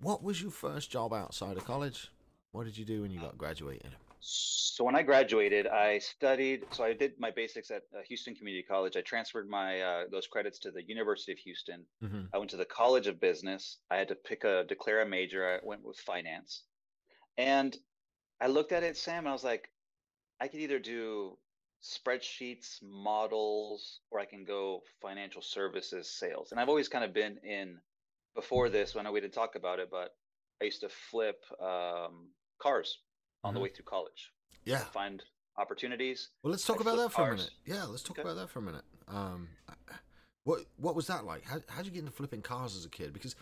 what 0.00 0.22
was 0.22 0.40
your 0.40 0.52
first 0.52 0.90
job 0.90 1.12
outside 1.12 1.56
of 1.56 1.64
college? 1.64 2.10
What 2.52 2.64
did 2.64 2.78
you 2.78 2.84
do 2.84 3.02
when 3.02 3.10
you 3.10 3.20
got 3.20 3.36
graduated? 3.36 3.96
So 4.24 4.84
when 4.84 4.94
I 4.94 5.02
graduated, 5.02 5.66
I 5.66 5.98
studied. 5.98 6.64
So 6.70 6.84
I 6.84 6.92
did 6.92 7.18
my 7.18 7.32
basics 7.32 7.72
at 7.72 7.82
uh, 7.92 8.02
Houston 8.06 8.36
Community 8.36 8.62
College. 8.62 8.96
I 8.96 9.00
transferred 9.00 9.48
my 9.48 9.80
uh, 9.80 10.04
those 10.12 10.28
credits 10.28 10.60
to 10.60 10.70
the 10.70 10.84
University 10.84 11.32
of 11.32 11.38
Houston. 11.38 11.84
Mm-hmm. 12.04 12.22
I 12.32 12.38
went 12.38 12.50
to 12.52 12.56
the 12.56 12.64
College 12.64 13.08
of 13.08 13.20
Business. 13.20 13.78
I 13.90 13.96
had 13.96 14.06
to 14.08 14.14
pick 14.14 14.44
a 14.44 14.62
declare 14.68 15.02
a 15.02 15.06
major. 15.06 15.44
I 15.44 15.66
went 15.66 15.84
with 15.84 15.98
finance, 15.98 16.62
and 17.36 17.76
I 18.40 18.46
looked 18.46 18.70
at 18.70 18.84
it, 18.84 18.96
Sam, 18.96 19.18
and 19.18 19.28
I 19.28 19.32
was 19.32 19.42
like, 19.42 19.68
I 20.40 20.46
could 20.46 20.60
either 20.60 20.78
do 20.78 21.36
spreadsheets, 21.82 22.80
models, 22.80 24.02
or 24.12 24.20
I 24.20 24.24
can 24.24 24.44
go 24.44 24.84
financial 25.00 25.42
services, 25.42 26.08
sales. 26.08 26.52
And 26.52 26.60
I've 26.60 26.68
always 26.68 26.88
kind 26.88 27.04
of 27.04 27.12
been 27.12 27.38
in 27.42 27.76
before 28.36 28.68
this. 28.68 28.94
When 28.94 29.04
I 29.04 29.10
we 29.10 29.20
didn't 29.20 29.34
talk 29.34 29.56
about 29.56 29.80
it, 29.80 29.88
but 29.90 30.14
I 30.60 30.66
used 30.66 30.82
to 30.82 30.88
flip 30.88 31.42
um, 31.60 32.28
cars 32.60 32.98
on 33.44 33.50
mm-hmm. 33.50 33.56
the 33.56 33.62
way 33.62 33.68
through 33.70 33.84
college. 33.84 34.32
Yeah, 34.64 34.78
find 34.78 35.22
opportunities. 35.56 36.30
Well, 36.42 36.50
let's 36.50 36.64
talk 36.64 36.78
I 36.78 36.82
about 36.82 36.96
that 36.96 37.10
for 37.10 37.16
cars. 37.16 37.32
a 37.32 37.36
minute. 37.36 37.50
Yeah, 37.66 37.84
let's 37.84 38.02
talk 38.02 38.18
okay. 38.18 38.28
about 38.28 38.40
that 38.40 38.50
for 38.50 38.60
a 38.60 38.62
minute. 38.62 38.84
Um, 39.08 39.48
what 40.44 40.60
what 40.76 40.94
was 40.94 41.06
that 41.06 41.24
like? 41.24 41.44
How 41.44 41.58
how 41.68 41.78
did 41.78 41.86
you 41.86 41.92
get 41.92 42.00
into 42.00 42.12
flipping 42.12 42.42
cars 42.42 42.76
as 42.76 42.84
a 42.84 42.90
kid? 42.90 43.12
Because 43.12 43.36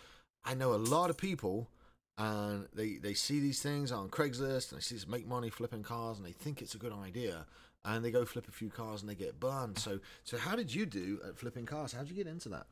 I 0.44 0.54
know 0.54 0.74
a 0.74 0.76
lot 0.76 1.10
of 1.10 1.16
people 1.16 1.70
and 2.18 2.68
they 2.74 2.96
they 2.96 3.14
see 3.14 3.40
these 3.40 3.62
things 3.62 3.90
on 3.92 4.08
Craigslist 4.08 4.70
and 4.70 4.78
they 4.78 4.82
see 4.82 4.94
this 4.94 5.08
make 5.08 5.26
money 5.26 5.50
flipping 5.50 5.82
cars 5.82 6.18
and 6.18 6.26
they 6.26 6.32
think 6.32 6.60
it's 6.60 6.74
a 6.74 6.78
good 6.78 6.92
idea 6.92 7.46
and 7.84 8.04
they 8.04 8.10
go 8.10 8.24
flip 8.26 8.46
a 8.46 8.52
few 8.52 8.68
cars 8.68 9.00
and 9.00 9.10
they 9.10 9.14
get 9.14 9.40
burned. 9.40 9.78
So 9.78 10.00
so 10.24 10.36
how 10.36 10.56
did 10.56 10.74
you 10.74 10.86
do 10.86 11.20
at 11.26 11.38
flipping 11.38 11.66
cars? 11.66 11.92
How 11.92 12.00
did 12.00 12.10
you 12.10 12.16
get 12.16 12.26
into 12.26 12.50
that? 12.50 12.66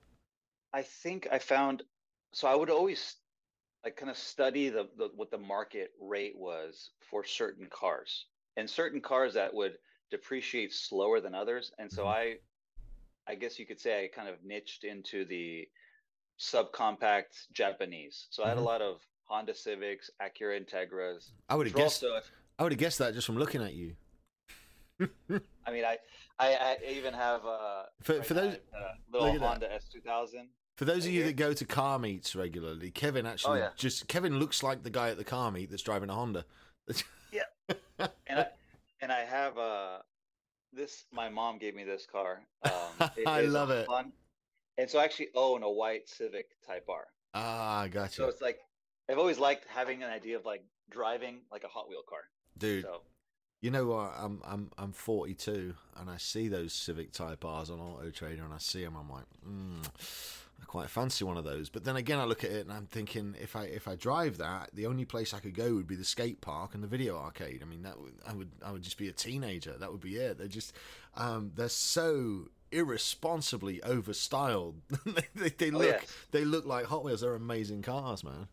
I 0.74 0.82
think 0.82 1.28
I 1.32 1.38
found 1.38 1.82
so 2.32 2.46
I 2.46 2.54
would 2.54 2.70
always 2.70 3.16
like 3.84 3.96
kind 3.96 4.10
of 4.10 4.16
study 4.16 4.68
the, 4.68 4.88
the 4.96 5.10
what 5.14 5.30
the 5.30 5.38
market 5.38 5.92
rate 6.00 6.36
was 6.36 6.90
for 7.10 7.24
certain 7.24 7.66
cars 7.70 8.26
and 8.56 8.68
certain 8.68 9.00
cars 9.00 9.34
that 9.34 9.52
would 9.54 9.74
depreciate 10.10 10.72
slower 10.72 11.20
than 11.20 11.34
others 11.34 11.72
and 11.78 11.90
so 11.90 12.02
mm-hmm. 12.02 12.10
I 12.10 12.36
I 13.28 13.34
guess 13.34 13.58
you 13.58 13.66
could 13.66 13.78
say 13.78 14.04
I 14.04 14.08
kind 14.08 14.28
of 14.28 14.36
niched 14.42 14.84
into 14.84 15.26
the 15.26 15.68
subcompact 16.38 17.46
Japanese. 17.52 18.26
So 18.30 18.42
I 18.42 18.48
had 18.48 18.56
a 18.56 18.60
mm-hmm. 18.60 18.66
lot 18.66 18.80
of 18.80 19.00
Honda 19.24 19.54
Civics, 19.54 20.10
Acura 20.22 20.58
Integras. 20.58 21.30
I 21.48 21.54
would 21.54 21.66
have 21.66 21.76
guessed. 21.76 22.04
I 22.58 22.62
would 22.62 22.72
have 22.72 22.78
guessed 22.78 22.98
that 22.98 23.14
just 23.14 23.26
from 23.26 23.36
looking 23.36 23.62
at 23.62 23.74
you. 23.74 23.94
I 25.00 25.70
mean, 25.70 25.84
I, 25.84 25.98
I, 26.38 26.54
I 26.54 26.76
even 26.90 27.14
have 27.14 27.44
uh, 27.44 27.82
for, 28.02 28.14
right 28.16 28.26
for 28.26 28.34
those 28.34 28.56
now, 28.72 28.78
uh, 28.78 29.24
little 29.24 29.38
Honda 29.38 29.72
S 29.72 29.84
two 29.92 30.00
thousand. 30.00 30.48
For 30.78 30.84
those 30.84 31.06
of 31.06 31.10
you 31.10 31.24
that 31.24 31.34
go 31.34 31.52
to 31.52 31.64
car 31.64 31.98
meets 31.98 32.36
regularly, 32.36 32.92
Kevin 32.92 33.26
actually 33.26 33.58
oh, 33.58 33.64
yeah. 33.64 33.70
just 33.74 34.06
Kevin 34.06 34.38
looks 34.38 34.62
like 34.62 34.84
the 34.84 34.90
guy 34.90 35.08
at 35.08 35.16
the 35.16 35.24
car 35.24 35.50
meet 35.50 35.70
that's 35.70 35.82
driving 35.82 36.08
a 36.08 36.14
Honda. 36.14 36.44
yeah, 37.32 37.42
and 38.28 38.38
I 38.38 38.46
and 39.02 39.10
I 39.10 39.24
have 39.24 39.58
uh 39.58 39.98
this. 40.72 41.06
My 41.10 41.30
mom 41.30 41.58
gave 41.58 41.74
me 41.74 41.82
this 41.82 42.06
car. 42.06 42.44
Um, 42.62 43.10
I 43.26 43.40
love 43.40 43.70
it. 43.70 43.88
Fun. 43.88 44.12
And 44.78 44.88
so 44.88 45.00
I 45.00 45.04
actually 45.04 45.30
own 45.34 45.64
a 45.64 45.70
white 45.70 46.08
Civic 46.08 46.46
Type 46.64 46.86
R. 46.88 47.08
Ah, 47.34 47.88
gotcha. 47.90 48.14
So 48.14 48.28
it's 48.28 48.40
like 48.40 48.60
I've 49.10 49.18
always 49.18 49.40
liked 49.40 49.66
having 49.68 50.04
an 50.04 50.10
idea 50.10 50.36
of 50.36 50.44
like 50.44 50.62
driving 50.90 51.40
like 51.50 51.64
a 51.64 51.68
Hot 51.68 51.88
Wheel 51.88 52.02
car. 52.08 52.20
Dude. 52.56 52.84
So. 52.84 53.00
You 53.60 53.72
know 53.72 53.86
what? 53.86 54.12
I'm 54.16 54.40
I'm 54.44 54.70
I'm 54.78 54.92
42, 54.92 55.74
and 55.96 56.08
I 56.08 56.18
see 56.18 56.46
those 56.46 56.72
Civic 56.72 57.10
Type 57.10 57.44
R's 57.44 57.68
on 57.68 57.80
Auto 57.80 58.10
Trader, 58.10 58.44
and 58.44 58.54
I 58.54 58.58
see 58.58 58.84
them. 58.84 58.96
I'm 58.96 59.10
like, 59.10 59.24
mm, 59.44 59.84
I 60.60 60.64
quite 60.64 60.90
fancy 60.90 61.24
one 61.24 61.36
of 61.36 61.44
those. 61.44 61.68
But 61.68 61.84
then 61.84 61.96
again, 61.96 62.18
I 62.18 62.24
look 62.24 62.44
at 62.44 62.50
it 62.50 62.66
and 62.66 62.72
I'm 62.72 62.86
thinking, 62.86 63.34
if 63.40 63.54
I 63.54 63.64
if 63.64 63.86
I 63.86 63.94
drive 63.94 64.38
that, 64.38 64.70
the 64.72 64.86
only 64.86 65.04
place 65.04 65.32
I 65.32 65.40
could 65.40 65.54
go 65.54 65.74
would 65.74 65.86
be 65.86 65.96
the 65.96 66.04
skate 66.04 66.40
park 66.40 66.74
and 66.74 66.82
the 66.82 66.88
video 66.88 67.16
arcade. 67.16 67.60
I 67.62 67.66
mean, 67.66 67.82
that 67.82 68.00
would 68.00 68.14
I 68.26 68.32
would 68.32 68.50
I 68.64 68.72
would 68.72 68.82
just 68.82 68.98
be 68.98 69.08
a 69.08 69.12
teenager. 69.12 69.76
That 69.78 69.92
would 69.92 70.00
be 70.00 70.16
it. 70.16 70.38
They're 70.38 70.48
just 70.48 70.72
um, 71.16 71.52
they're 71.54 71.68
so 71.68 72.48
irresponsibly 72.70 73.80
overstyled. 73.80 74.74
they, 75.06 75.22
they, 75.34 75.48
they 75.50 75.70
oh, 75.70 75.78
look 75.78 76.00
yes. 76.00 76.16
they 76.32 76.44
look 76.44 76.66
like 76.66 76.86
Hot 76.86 77.04
Wheels. 77.04 77.20
They're 77.20 77.34
amazing 77.34 77.82
cars, 77.82 78.24
man. 78.24 78.48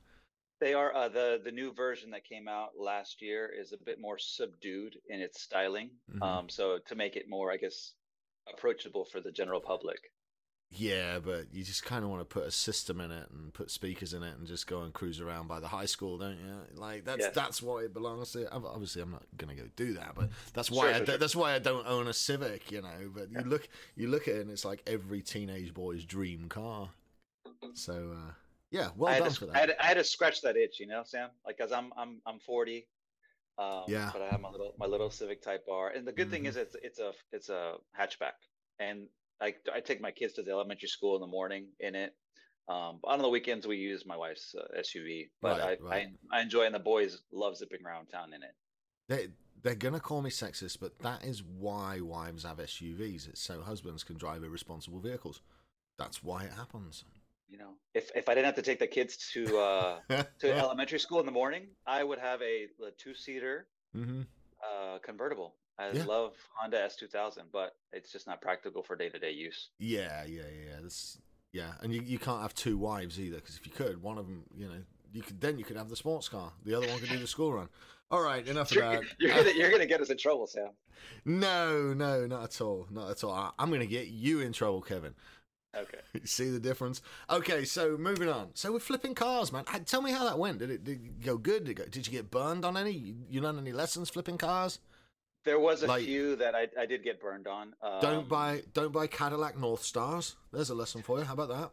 They 0.62 0.74
are 0.74 0.96
uh, 0.96 1.10
the 1.10 1.42
the 1.44 1.52
new 1.52 1.74
version 1.74 2.12
that 2.12 2.24
came 2.24 2.48
out 2.48 2.72
last 2.80 3.22
year 3.22 3.52
is 3.52 3.74
a 3.74 3.78
bit 3.78 4.00
more 4.00 4.18
subdued 4.18 4.96
in 5.10 5.20
its 5.20 5.42
styling. 5.42 5.90
Mm-hmm. 6.10 6.24
Um, 6.24 6.50
so 6.50 6.80
to 6.88 6.96
make 6.96 7.16
it 7.16 7.26
more, 7.28 7.52
I 7.52 7.58
guess, 7.58 7.94
approachable 8.52 9.06
for 9.06 9.20
the 9.22 9.32
general 9.32 9.60
public. 9.60 10.00
Yeah, 10.72 11.20
but 11.20 11.46
you 11.54 11.64
just 11.64 11.86
kind 11.86 12.04
of 12.04 12.10
want 12.10 12.22
to 12.22 12.26
put 12.26 12.44
a 12.44 12.52
system 12.52 13.00
in 13.00 13.10
it 13.12 13.30
and 13.32 13.54
put 13.54 13.72
speakers 13.72 14.14
in 14.14 14.24
it 14.24 14.38
and 14.38 14.46
just 14.46 14.68
go 14.68 14.82
and 14.82 14.94
cruise 14.94 15.22
around 15.22 15.48
by 15.48 15.60
the 15.60 15.68
high 15.68 15.86
school, 15.86 16.18
don't 16.18 16.38
you? 16.38 16.54
Like 16.76 17.06
that's 17.06 17.22
yes. 17.22 17.34
that's 17.34 17.62
what 17.62 17.86
it 17.86 17.94
belongs 17.94 18.32
to. 18.34 18.52
Obviously, 18.52 19.02
I'm 19.02 19.12
not 19.12 19.24
gonna 19.38 19.56
go 19.56 19.64
do 19.76 19.94
that, 19.94 20.16
but 20.16 20.30
that's 20.54 20.70
why 20.70 20.92
sure, 20.92 21.02
I 21.02 21.06
sure. 21.06 21.18
that's 21.18 21.36
why 21.36 21.54
I 21.54 21.60
don't 21.60 21.88
own 21.88 22.08
a 22.08 22.14
Civic, 22.14 22.72
you 22.72 22.82
know. 22.82 23.10
But 23.14 23.32
you 23.32 23.42
look 23.42 23.70
you 23.96 24.10
look 24.10 24.28
at 24.28 24.36
it 24.36 24.42
and 24.42 24.52
it's 24.52 24.66
like 24.66 24.84
every 24.86 25.22
teenage 25.22 25.74
boy's 25.74 26.04
dream 26.04 26.50
car. 26.50 26.90
So 27.74 27.94
uh, 28.14 28.32
yeah, 28.72 28.90
well 28.98 29.18
done 29.18 29.30
to, 29.30 29.36
for 29.36 29.46
that. 29.46 29.56
I 29.56 29.60
had, 29.60 29.76
I 29.80 29.86
had, 29.86 29.94
to 29.96 30.04
scratch 30.04 30.42
that 30.42 30.58
itch, 30.58 30.80
you 30.80 30.88
know, 30.88 31.04
Sam. 31.06 31.30
Like, 31.46 31.58
cause 31.58 31.72
I'm 31.72 31.94
I'm 31.98 32.22
I'm 32.26 32.40
40. 32.40 32.86
Um, 33.58 33.84
yeah. 33.88 34.10
But 34.12 34.22
I 34.22 34.28
have 34.28 34.42
my 34.42 34.50
little 34.50 34.74
my 34.78 34.86
little 34.86 35.10
Civic 35.10 35.42
Type 35.42 35.66
R, 35.72 35.90
and 35.90 36.06
the 36.06 36.12
good 36.12 36.28
mm-hmm. 36.28 36.32
thing 36.32 36.46
is 36.46 36.58
it's 36.58 36.76
it's 36.84 37.00
a 37.00 37.12
it's 37.32 37.50
a 37.50 37.76
hatchback, 37.98 38.34
and 38.80 39.08
I, 39.42 39.54
I 39.74 39.80
take 39.80 40.02
my 40.02 40.12
kids 40.12 40.34
to 40.34 40.44
the 40.44 40.52
elementary 40.52 40.90
school 40.90 41.16
in 41.16 41.22
the 41.22 41.28
morning 41.28 41.68
in 41.80 41.96
it. 41.96 42.14
Um, 42.68 43.00
on 43.04 43.20
the 43.20 43.30
weekends 43.30 43.68
we 43.68 43.78
use 43.78 44.06
my 44.08 44.18
wife's 44.18 44.56
uh, 44.56 44.80
SUV, 44.80 45.30
but 45.42 45.60
right, 45.60 45.80
I, 45.82 45.84
right. 45.84 46.08
I 46.32 46.40
I 46.40 46.42
enjoy 46.42 46.64
and 46.64 46.74
the 46.74 46.80
boys 46.80 47.22
love 47.32 47.58
zipping 47.58 47.86
around 47.86 48.08
town 48.08 48.34
in 48.34 48.42
it. 48.42 48.56
They 49.08 49.28
they're 49.62 49.76
gonna 49.76 50.00
call 50.00 50.22
me 50.22 50.32
sexist, 50.32 50.80
but 50.80 50.98
that 51.00 51.24
is 51.24 51.44
why 51.44 52.00
wives 52.02 52.44
have 52.44 52.58
SUVs. 52.58 53.30
It's 53.30 53.42
so 53.42 53.62
husbands 53.62 54.04
can 54.04 54.18
drive 54.18 54.44
irresponsible 54.44 55.00
vehicles. 55.00 55.42
That's 55.98 56.24
why 56.24 56.44
it 56.44 56.54
happens. 56.54 57.04
You 57.48 57.60
know, 57.60 57.74
if 57.94 58.10
if 58.16 58.28
I 58.28 58.34
didn't 58.34 58.46
have 58.46 58.56
to 58.56 58.62
take 58.64 58.80
the 58.80 58.88
kids 58.88 59.30
to 59.34 59.58
uh, 59.60 60.24
to 60.40 60.52
elementary 60.58 61.00
school 61.00 61.20
in 61.20 61.26
the 61.26 61.32
morning, 61.32 61.68
I 61.86 62.04
would 62.04 62.20
have 62.20 62.42
a, 62.42 62.68
a 62.86 62.92
two 62.98 63.14
seater 63.14 63.68
mm-hmm. 63.96 64.22
uh, 64.64 65.00
convertible. 65.00 65.56
I 65.78 65.92
yeah. 65.92 66.06
love 66.06 66.34
Honda 66.54 66.78
S2000, 66.78 67.40
but 67.52 67.76
it's 67.92 68.12
just 68.12 68.28
not 68.28 68.42
practical 68.42 68.82
for 68.82 68.96
day 68.96 69.10
to 69.10 69.20
day 69.20 69.32
use. 69.32 69.70
Yeah, 69.80 70.24
yeah, 70.26 70.44
yeah. 70.44 70.76
That's 70.82 71.18
yeah, 71.52 71.72
and 71.82 71.94
you, 71.94 72.02
you 72.02 72.20
can't 72.20 72.42
have 72.42 72.54
two 72.54 72.78
wives 72.78 73.20
either 73.20 73.38
because 73.38 73.58
if 73.58 73.66
you 73.66 73.72
could, 73.72 74.02
one 74.02 74.18
of 74.18 74.26
them, 74.26 74.44
you 74.58 74.68
know, 74.68 74.76
you 75.14 75.22
could 75.22 75.40
then 75.40 75.58
you 75.58 75.66
could 75.66 75.78
have 75.78 75.90
the 75.90 75.96
sports 75.96 76.30
car. 76.30 76.52
The 76.64 76.76
other 76.76 76.88
one 76.88 77.00
could 77.00 77.10
do 77.10 77.18
the 77.18 77.28
school 77.28 77.54
run. 77.54 77.70
All 78.12 78.22
right, 78.22 78.46
enough 78.48 78.72
you're, 78.72 78.84
of 78.84 79.02
that. 79.02 79.04
You're 79.20 79.36
gonna, 79.36 79.52
you're 79.52 79.72
gonna 79.72 79.86
get 79.86 80.02
us 80.02 80.10
in 80.10 80.18
trouble, 80.18 80.48
Sam. 80.48 80.70
No, 81.26 81.94
no, 81.94 82.26
not 82.26 82.44
at 82.44 82.62
all, 82.62 82.88
not 82.92 83.10
at 83.10 83.24
all. 83.24 83.54
I'm 83.58 83.72
gonna 83.72 83.86
get 83.86 84.08
you 84.08 84.42
in 84.42 84.54
trouble, 84.54 84.82
Kevin. 84.82 85.14
Okay. 85.76 86.00
See 86.24 86.50
the 86.50 86.60
difference? 86.60 87.02
Okay, 87.30 87.66
so 87.66 87.98
moving 87.98 88.30
on. 88.30 88.50
So 88.54 88.72
we're 88.72 88.80
flipping 88.80 89.16
cars, 89.16 89.52
man. 89.52 89.66
Tell 89.86 90.02
me 90.02 90.12
how 90.12 90.24
that 90.26 90.40
went. 90.40 90.60
Did 90.60 90.70
it, 90.70 90.84
did 90.84 90.94
it 90.94 91.22
go 91.26 91.38
good? 91.38 91.66
Did, 91.66 91.72
it 91.72 91.74
go, 91.76 91.86
did 91.86 92.08
you 92.08 92.14
get 92.14 92.32
burned 92.32 92.64
on 92.64 92.78
any? 92.78 92.92
You, 92.92 93.16
you 93.30 93.42
learn 93.42 93.58
any 93.58 93.72
lessons 93.74 94.10
flipping 94.10 94.38
cars? 94.38 94.80
There 95.46 95.60
was 95.60 95.84
a 95.84 95.88
like, 95.88 96.04
few 96.04 96.36
that 96.38 96.56
I, 96.56 96.68
I 96.80 96.88
did 96.88 97.04
get 97.04 97.22
burned 97.22 97.48
on. 97.48 97.74
Um, 97.82 98.02
don't 98.02 98.28
buy 98.28 98.64
don't 98.74 98.92
buy 98.92 99.06
Cadillac 99.08 99.56
Northstars. 99.56 100.36
There's 100.52 100.72
a 100.72 100.76
lesson 100.76 101.04
for 101.04 101.20
you. 101.20 101.26
How 101.26 101.34
about 101.34 101.50
that? 101.50 101.72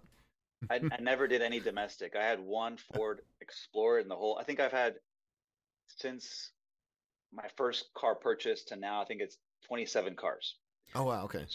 I, 0.71 0.97
I 0.97 1.01
never 1.01 1.27
did 1.27 1.43
any 1.43 1.59
domestic. 1.59 2.15
I 2.15 2.23
had 2.23 2.39
one 2.39 2.77
Ford 2.95 3.23
Explorer 3.41 3.99
in 4.01 4.09
the 4.09 4.15
whole. 4.15 4.39
I 4.39 4.45
think 4.45 4.61
I've 4.61 4.73
had 4.73 4.95
since 5.89 6.51
my 7.33 7.47
first 7.57 7.87
car 7.95 8.15
purchase 8.15 8.63
to 8.65 8.77
now. 8.77 9.01
I 9.01 9.07
think 9.07 9.23
it's 9.23 9.39
27 9.67 10.17
cars. 10.17 10.57
Oh 10.95 11.05
wow! 11.05 11.25
Okay. 11.25 11.47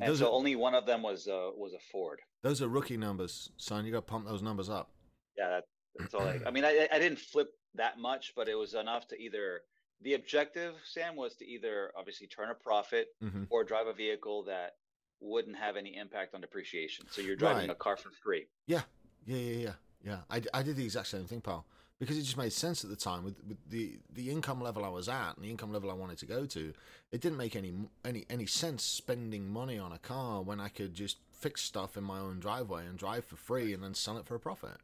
And 0.00 0.08
those 0.08 0.18
so 0.18 0.26
are, 0.26 0.32
only 0.32 0.56
one 0.56 0.74
of 0.74 0.86
them 0.86 1.02
was 1.02 1.28
uh, 1.28 1.50
was 1.56 1.72
a 1.72 1.78
Ford. 1.92 2.18
Those 2.42 2.60
are 2.62 2.68
rookie 2.68 2.96
numbers, 2.96 3.50
son. 3.58 3.86
You 3.86 3.92
got 3.92 3.98
to 3.98 4.02
pump 4.02 4.26
those 4.26 4.42
numbers 4.42 4.68
up. 4.68 4.90
Yeah, 5.38 5.50
that, 5.50 5.64
that's 5.96 6.14
all. 6.14 6.22
I, 6.22 6.40
I 6.46 6.50
mean, 6.50 6.64
I 6.64 6.88
I 6.92 6.98
didn't 6.98 7.20
flip 7.20 7.48
that 7.76 7.98
much, 7.98 8.32
but 8.34 8.48
it 8.48 8.56
was 8.56 8.74
enough 8.74 9.06
to 9.08 9.16
either 9.16 9.60
the 10.02 10.14
objective, 10.14 10.74
Sam, 10.84 11.16
was 11.16 11.34
to 11.36 11.46
either 11.46 11.90
obviously 11.96 12.26
turn 12.26 12.50
a 12.50 12.54
profit 12.54 13.08
mm-hmm. 13.22 13.44
or 13.50 13.64
drive 13.64 13.86
a 13.86 13.92
vehicle 13.92 14.44
that 14.44 14.76
wouldn't 15.20 15.56
have 15.56 15.76
any 15.76 15.96
impact 15.96 16.34
on 16.34 16.40
depreciation. 16.40 17.06
So 17.10 17.22
you're 17.22 17.36
driving 17.36 17.68
right. 17.68 17.70
a 17.70 17.74
car 17.74 17.96
for 17.96 18.10
free. 18.22 18.46
Yeah, 18.66 18.82
yeah, 19.24 19.38
yeah, 19.38 19.56
yeah, 19.56 19.72
yeah. 20.04 20.18
I, 20.28 20.42
I 20.52 20.62
did 20.62 20.76
the 20.76 20.84
exact 20.84 21.06
same 21.06 21.24
thing, 21.24 21.40
pal, 21.40 21.64
because 21.98 22.18
it 22.18 22.22
just 22.22 22.36
made 22.36 22.52
sense 22.52 22.84
at 22.84 22.90
the 22.90 22.96
time 22.96 23.24
with, 23.24 23.36
with 23.48 23.56
the 23.70 23.98
the 24.12 24.30
income 24.30 24.60
level 24.60 24.84
I 24.84 24.88
was 24.88 25.08
at 25.08 25.36
and 25.36 25.44
the 25.44 25.50
income 25.50 25.72
level 25.72 25.90
I 25.90 25.94
wanted 25.94 26.18
to 26.18 26.26
go 26.26 26.44
to. 26.44 26.74
It 27.10 27.20
didn't 27.22 27.38
make 27.38 27.56
any 27.56 27.72
any 28.04 28.26
any 28.28 28.46
sense 28.46 28.82
spending 28.82 29.48
money 29.48 29.78
on 29.78 29.92
a 29.92 29.98
car 29.98 30.42
when 30.42 30.60
I 30.60 30.68
could 30.68 30.92
just 30.92 31.18
fix 31.32 31.62
stuff 31.62 31.96
in 31.96 32.04
my 32.04 32.18
own 32.18 32.40
driveway 32.40 32.84
and 32.84 32.98
drive 32.98 33.24
for 33.24 33.36
free 33.36 33.72
and 33.72 33.82
then 33.82 33.94
sell 33.94 34.18
it 34.18 34.26
for 34.26 34.34
a 34.34 34.40
profit. 34.40 34.76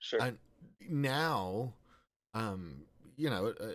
Sure. 0.00 0.20
And 0.20 0.38
now, 0.88 1.74
um, 2.32 2.82
you 3.16 3.30
know. 3.30 3.54
Uh, 3.60 3.74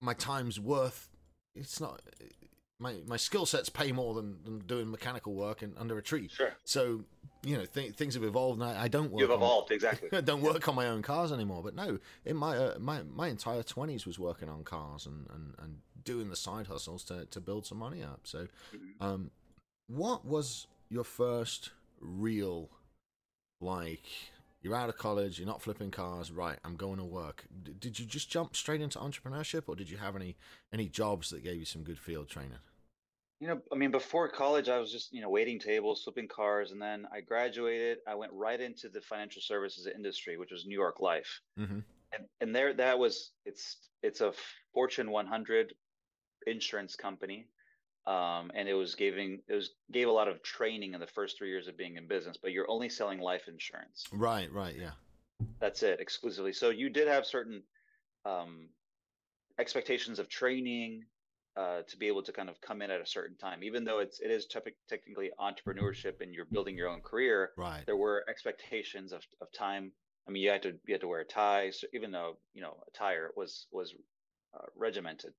my 0.00 0.14
time's 0.14 0.60
worth. 0.60 1.08
It's 1.54 1.80
not 1.80 2.00
my 2.78 2.96
my 3.06 3.16
skill 3.16 3.46
sets 3.46 3.68
pay 3.68 3.92
more 3.92 4.14
than, 4.14 4.36
than 4.44 4.60
doing 4.60 4.90
mechanical 4.90 5.34
work 5.34 5.62
and 5.62 5.74
under 5.78 5.98
a 5.98 6.02
tree. 6.02 6.28
Sure. 6.28 6.52
So 6.64 7.04
you 7.42 7.56
know 7.56 7.64
th- 7.64 7.94
things 7.94 8.14
have 8.14 8.22
evolved. 8.24 8.60
And 8.60 8.70
I, 8.70 8.84
I 8.84 8.88
don't 8.88 9.10
work. 9.10 9.20
You've 9.20 9.30
evolved 9.30 9.70
on, 9.70 9.74
exactly. 9.74 10.08
I 10.12 10.20
don't 10.20 10.42
work 10.42 10.68
on 10.68 10.74
my 10.74 10.86
own 10.86 11.02
cars 11.02 11.32
anymore. 11.32 11.62
But 11.62 11.74
no, 11.74 11.98
in 12.24 12.36
my 12.36 12.56
uh, 12.56 12.78
my 12.78 13.02
my 13.02 13.28
entire 13.28 13.62
twenties 13.62 14.06
was 14.06 14.18
working 14.18 14.48
on 14.48 14.62
cars 14.64 15.06
and, 15.06 15.26
and, 15.34 15.54
and 15.58 15.78
doing 16.04 16.30
the 16.30 16.36
side 16.36 16.68
hustles 16.68 17.04
to 17.04 17.26
to 17.26 17.40
build 17.40 17.66
some 17.66 17.78
money 17.78 18.02
up. 18.02 18.20
So, 18.24 18.46
mm-hmm. 18.74 19.04
um, 19.04 19.30
what 19.88 20.24
was 20.24 20.66
your 20.88 21.04
first 21.04 21.70
real 22.00 22.70
like 23.60 24.06
you're 24.60 24.74
out 24.74 24.88
of 24.88 24.96
college, 24.96 25.38
you're 25.38 25.46
not 25.46 25.62
flipping 25.62 25.90
cars, 25.90 26.32
right? 26.32 26.58
I'm 26.64 26.76
going 26.76 26.98
to 26.98 27.04
work. 27.04 27.44
D- 27.62 27.74
did 27.78 27.98
you 27.98 28.06
just 28.06 28.28
jump 28.28 28.56
straight 28.56 28.80
into 28.80 28.98
entrepreneurship, 28.98 29.64
or 29.66 29.76
did 29.76 29.88
you 29.88 29.98
have 29.98 30.16
any 30.16 30.36
any 30.72 30.88
jobs 30.88 31.30
that 31.30 31.44
gave 31.44 31.56
you 31.56 31.64
some 31.64 31.82
good 31.82 31.98
field 31.98 32.28
training? 32.28 32.58
You 33.40 33.46
know, 33.46 33.60
I 33.72 33.76
mean, 33.76 33.92
before 33.92 34.28
college, 34.28 34.68
I 34.68 34.78
was 34.78 34.90
just, 34.90 35.12
you 35.12 35.20
know, 35.20 35.30
waiting 35.30 35.60
tables, 35.60 36.02
flipping 36.02 36.26
cars, 36.26 36.72
and 36.72 36.82
then 36.82 37.06
I 37.14 37.20
graduated. 37.20 37.98
I 38.06 38.16
went 38.16 38.32
right 38.32 38.60
into 38.60 38.88
the 38.88 39.00
financial 39.00 39.40
services 39.40 39.86
industry, 39.86 40.36
which 40.38 40.50
was 40.50 40.66
New 40.66 40.76
York 40.76 40.98
Life. 41.00 41.40
Mm-hmm. 41.58 41.78
And 42.12 42.24
and 42.40 42.54
there, 42.54 42.74
that 42.74 42.98
was 42.98 43.30
it's 43.44 43.76
it's 44.02 44.20
a 44.20 44.32
Fortune 44.74 45.10
100 45.10 45.72
insurance 46.46 46.96
company, 46.96 47.46
um, 48.08 48.50
and 48.54 48.68
it 48.68 48.74
was 48.74 48.94
giving 48.94 49.40
it 49.46 49.54
was 49.54 49.70
gave 49.92 50.08
a 50.08 50.12
lot 50.12 50.28
of 50.28 50.42
training 50.42 50.94
in 50.94 51.00
the 51.00 51.06
first 51.06 51.36
three 51.36 51.50
years 51.50 51.68
of 51.68 51.76
being 51.76 51.96
in 51.96 52.08
business. 52.08 52.38
But 52.40 52.52
you're 52.52 52.68
only 52.70 52.88
selling 52.88 53.20
life 53.20 53.48
insurance. 53.48 54.04
Right, 54.10 54.50
right, 54.50 54.74
yeah. 54.74 54.92
That's 55.60 55.82
it 55.82 56.00
exclusively. 56.00 56.54
So 56.54 56.70
you 56.70 56.88
did 56.88 57.06
have 57.06 57.26
certain 57.26 57.62
um, 58.24 58.70
expectations 59.58 60.18
of 60.18 60.28
training 60.30 61.04
uh, 61.54 61.82
to 61.86 61.96
be 61.98 62.06
able 62.06 62.22
to 62.22 62.32
kind 62.32 62.48
of 62.48 62.60
come 62.62 62.80
in 62.80 62.90
at 62.90 63.02
a 63.02 63.06
certain 63.06 63.36
time, 63.36 63.62
even 63.62 63.84
though 63.84 63.98
it's 63.98 64.20
it 64.20 64.30
is 64.30 64.46
technically 64.46 65.30
entrepreneurship 65.38 66.22
and 66.22 66.32
you're 66.32 66.46
building 66.46 66.78
your 66.78 66.88
own 66.88 67.02
career. 67.02 67.50
Right. 67.58 67.82
There 67.84 67.96
were 67.96 68.24
expectations 68.26 69.12
of, 69.12 69.22
of 69.42 69.52
time. 69.52 69.92
I 70.26 70.30
mean, 70.30 70.42
you 70.42 70.50
had 70.50 70.62
to 70.62 70.74
you 70.86 70.94
had 70.94 71.02
to 71.02 71.08
wear 71.08 71.20
a 71.20 71.26
tie, 71.26 71.70
so 71.70 71.86
even 71.92 72.10
though 72.10 72.38
you 72.54 72.62
know 72.62 72.78
attire 72.88 73.32
was 73.36 73.66
was 73.70 73.94
uh, 74.54 74.64
regimented. 74.74 75.34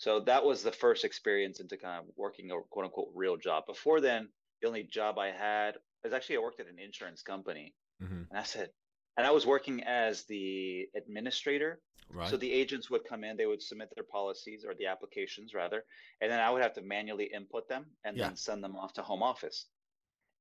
So 0.00 0.20
that 0.20 0.44
was 0.44 0.62
the 0.62 0.72
first 0.72 1.04
experience 1.04 1.60
into 1.60 1.76
kind 1.76 2.00
of 2.00 2.06
working 2.16 2.50
a 2.50 2.54
quote 2.70 2.86
unquote 2.86 3.10
real 3.14 3.36
job. 3.36 3.66
Before 3.66 4.00
then, 4.00 4.28
the 4.60 4.68
only 4.68 4.82
job 4.82 5.18
I 5.18 5.30
had 5.30 5.76
was 6.02 6.12
actually 6.12 6.36
I 6.36 6.40
worked 6.40 6.60
at 6.60 6.66
an 6.66 6.78
insurance 6.78 7.22
company, 7.22 7.74
mm-hmm. 8.02 8.22
and 8.30 8.38
I 8.38 8.42
said, 8.42 8.70
and 9.16 9.26
I 9.26 9.30
was 9.30 9.46
working 9.46 9.82
as 9.84 10.24
the 10.24 10.88
administrator 10.96 11.80
Right. 12.12 12.28
So 12.28 12.36
the 12.36 12.52
agents 12.52 12.90
would 12.90 13.04
come 13.04 13.24
in, 13.24 13.36
they 13.36 13.46
would 13.46 13.62
submit 13.62 13.90
their 13.94 14.04
policies 14.04 14.64
or 14.64 14.74
the 14.74 14.86
applications 14.86 15.54
rather, 15.54 15.84
and 16.20 16.30
then 16.30 16.40
I 16.40 16.50
would 16.50 16.62
have 16.62 16.74
to 16.74 16.82
manually 16.82 17.30
input 17.32 17.68
them 17.68 17.86
and 18.04 18.16
yeah. 18.16 18.26
then 18.26 18.36
send 18.36 18.64
them 18.64 18.76
off 18.76 18.94
to 18.94 19.02
home 19.02 19.22
office. 19.22 19.66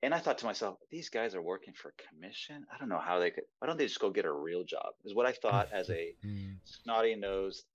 And 0.02 0.14
I 0.14 0.20
thought 0.20 0.38
to 0.40 0.46
myself, 0.46 0.78
these 0.90 1.10
guys 1.10 1.36
are 1.36 1.42
working 1.42 1.74
for 1.74 1.94
commission. 2.10 2.66
I 2.74 2.78
don't 2.78 2.90
know 2.90 3.00
how 3.00 3.20
they 3.20 3.32
could. 3.32 3.44
Why 3.60 3.68
don't 3.68 3.78
they 3.78 3.86
just 3.86 4.00
go 4.00 4.10
get 4.10 4.26
a 4.26 4.32
real 4.32 4.64
job? 4.64 4.94
Is 5.04 5.14
what 5.14 5.26
I 5.26 5.34
thought 5.34 5.70
as 5.74 5.90
a 5.90 6.16
mm. 6.26 6.56
snotty 6.64 7.16
nosed 7.16 7.66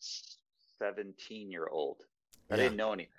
seventeen 0.79 1.51
year 1.51 1.67
old. 1.71 1.99
I 2.51 2.57
yeah. 2.57 2.65
didn't 2.65 2.77
know 2.77 2.93
anything. 2.93 3.11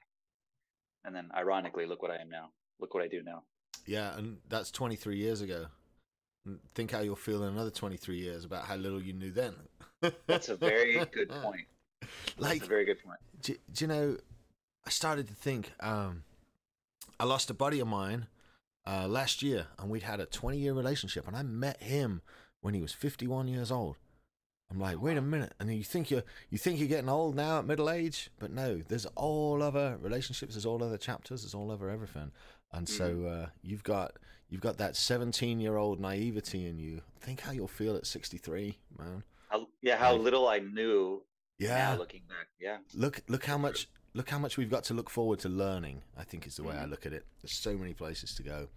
And 1.03 1.15
then, 1.15 1.29
ironically, 1.35 1.85
look 1.85 2.01
what 2.01 2.11
I 2.11 2.17
am 2.17 2.29
now. 2.29 2.49
Look 2.79 2.93
what 2.93 3.03
I 3.03 3.07
do 3.07 3.21
now. 3.23 3.43
Yeah, 3.85 4.17
and 4.17 4.37
that's 4.49 4.71
23 4.71 5.17
years 5.17 5.41
ago. 5.41 5.67
Think 6.73 6.91
how 6.91 6.99
you'll 6.99 7.15
feel 7.15 7.43
in 7.43 7.53
another 7.53 7.69
23 7.69 8.17
years 8.17 8.43
about 8.43 8.65
how 8.65 8.75
little 8.75 9.01
you 9.01 9.13
knew 9.13 9.31
then. 9.31 9.53
That's 10.27 10.49
a 10.49 10.55
very 10.55 11.03
good 11.11 11.29
point. 11.29 11.65
Like, 12.37 12.59
That's 12.59 12.65
a 12.65 12.69
very 12.69 12.85
good 12.85 13.03
point. 13.03 13.19
Do, 13.41 13.55
do, 13.71 13.85
you 13.85 13.87
know, 13.87 14.17
I 14.85 14.89
started 14.89 15.27
to 15.27 15.33
think, 15.33 15.71
um, 15.79 16.23
I 17.19 17.25
lost 17.25 17.49
a 17.49 17.53
buddy 17.55 17.79
of 17.79 17.87
mine 17.87 18.27
uh, 18.85 19.07
last 19.07 19.41
year, 19.41 19.67
and 19.79 19.89
we'd 19.89 20.03
had 20.03 20.19
a 20.19 20.25
20 20.25 20.57
year 20.57 20.73
relationship, 20.73 21.27
and 21.27 21.35
I 21.35 21.41
met 21.41 21.81
him 21.81 22.21
when 22.61 22.73
he 22.73 22.81
was 22.81 22.93
51 22.93 23.47
years 23.47 23.71
old. 23.71 23.97
I'm 24.71 24.79
like, 24.79 24.99
wait 25.01 25.17
a 25.17 25.21
minute, 25.21 25.53
and 25.59 25.71
you 25.73 25.83
think 25.83 26.09
you're 26.09 26.23
you 26.49 26.57
think 26.57 26.79
you're 26.79 26.87
getting 26.87 27.09
old 27.09 27.35
now 27.35 27.59
at 27.59 27.65
middle 27.65 27.89
age, 27.89 28.31
but 28.39 28.51
no, 28.51 28.81
there's 28.87 29.05
all 29.15 29.61
other 29.61 29.97
relationships, 30.01 30.55
there's 30.55 30.65
all 30.65 30.83
other 30.83 30.97
chapters, 30.97 31.43
there's 31.43 31.53
all 31.53 31.69
other 31.71 31.89
everything, 31.89 32.31
and 32.71 32.89
so 32.89 33.13
Mm. 33.15 33.43
uh, 33.43 33.49
you've 33.61 33.83
got 33.83 34.17
you've 34.49 34.61
got 34.61 34.77
that 34.77 34.95
17 34.95 35.59
year 35.59 35.75
old 35.77 35.99
naivety 35.99 36.65
in 36.65 36.79
you. 36.79 37.01
Think 37.19 37.41
how 37.41 37.51
you'll 37.51 37.67
feel 37.67 37.95
at 37.95 38.05
63, 38.05 38.77
man. 38.97 39.23
How, 39.49 39.67
yeah, 39.81 39.97
how 39.97 40.13
Like- 40.13 40.21
little 40.21 40.47
I 40.47 40.59
knew. 40.59 41.23
Yeah, 41.57 41.95
looking 41.95 42.23
back, 42.27 42.47
yeah. 42.59 42.79
look 42.93 43.21
look 43.29 43.45
how 43.45 43.57
much 43.57 43.87
look 44.13 44.29
how 44.29 44.39
much 44.39 44.57
we've 44.57 44.69
got 44.69 44.83
to 44.85 44.93
look 44.93 45.09
forward 45.09 45.39
to 45.39 45.49
learning 45.49 46.01
i 46.17 46.23
think 46.23 46.45
is 46.47 46.55
the 46.57 46.63
way 46.63 46.77
i 46.77 46.83
Mhm. 46.85 46.89
look 46.89 47.05
at 47.05 47.11
it 47.13 47.25
there's 47.41 47.51
so 47.53 47.77
many 47.77 47.93
places 47.93 48.33
to 48.35 48.43
go 48.43 48.69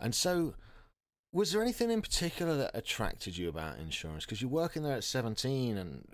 and 0.00 0.14
so 0.14 0.54
was 1.32 1.52
there 1.52 1.62
anything 1.62 1.90
in 1.90 2.02
particular 2.02 2.56
that 2.56 2.70
attracted 2.74 3.36
you 3.36 3.48
about 3.48 3.78
insurance 3.78 4.24
because 4.24 4.40
you're 4.42 4.50
working 4.50 4.82
there 4.82 4.96
at 4.96 5.04
17 5.04 5.76
and 5.76 6.04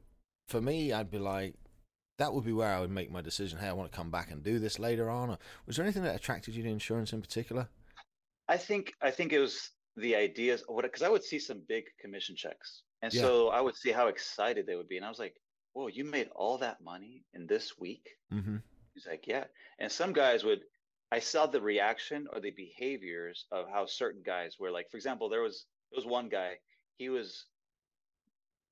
for 0.48 0.60
me 0.60 0.92
i'd 0.92 1.10
be 1.10 1.18
like 1.18 1.54
that 2.18 2.32
would 2.32 2.44
be 2.44 2.52
where 2.52 2.72
i 2.72 2.80
would 2.80 2.90
make 2.90 3.10
my 3.10 3.20
decision 3.20 3.58
hey 3.58 3.68
i 3.68 3.72
want 3.72 3.90
to 3.90 3.96
come 3.96 4.10
back 4.10 4.30
and 4.30 4.42
do 4.42 4.58
this 4.58 4.78
later 4.78 5.08
on 5.10 5.30
or 5.30 5.38
was 5.66 5.76
there 5.76 5.84
anything 5.84 6.02
that 6.02 6.14
attracted 6.16 6.54
you 6.54 6.62
to 6.62 6.68
insurance 6.68 7.12
in 7.12 7.20
particular 7.20 7.68
I 8.48 8.56
think 8.56 8.92
I 9.02 9.10
think 9.10 9.32
it 9.32 9.40
was 9.40 9.70
the 9.96 10.14
ideas 10.14 10.62
because 10.82 11.02
I 11.02 11.08
would 11.08 11.24
see 11.24 11.38
some 11.38 11.62
big 11.68 11.84
commission 12.00 12.36
checks, 12.36 12.82
and 13.02 13.12
Yeah. 13.12 13.22
so 13.22 13.48
I 13.48 13.60
would 13.60 13.76
see 13.76 13.90
how 13.90 14.06
excited 14.06 14.66
they 14.66 14.76
would 14.76 14.88
be, 14.88 14.96
and 14.96 15.04
I 15.04 15.08
was 15.08 15.18
like, 15.18 15.34
"Whoa, 15.72 15.88
you 15.88 16.04
made 16.04 16.28
all 16.28 16.58
that 16.58 16.80
money 16.80 17.24
in 17.34 17.46
this 17.46 17.76
week?" 17.78 18.06
mm-hmm 18.32 18.58
He's 18.94 19.06
like, 19.06 19.26
"Yeah," 19.26 19.44
and 19.78 19.90
some 19.90 20.12
guys 20.12 20.44
would. 20.44 20.60
I 21.12 21.18
saw 21.20 21.46
the 21.46 21.60
reaction 21.60 22.26
or 22.32 22.40
the 22.40 22.50
behaviors 22.50 23.46
of 23.52 23.68
how 23.68 23.86
certain 23.86 24.22
guys 24.24 24.56
were 24.58 24.70
like. 24.70 24.90
For 24.90 24.96
example, 24.96 25.28
there 25.28 25.42
was 25.42 25.66
there 25.90 25.96
was 25.98 26.06
one 26.06 26.28
guy. 26.28 26.58
He 26.98 27.08
was 27.10 27.46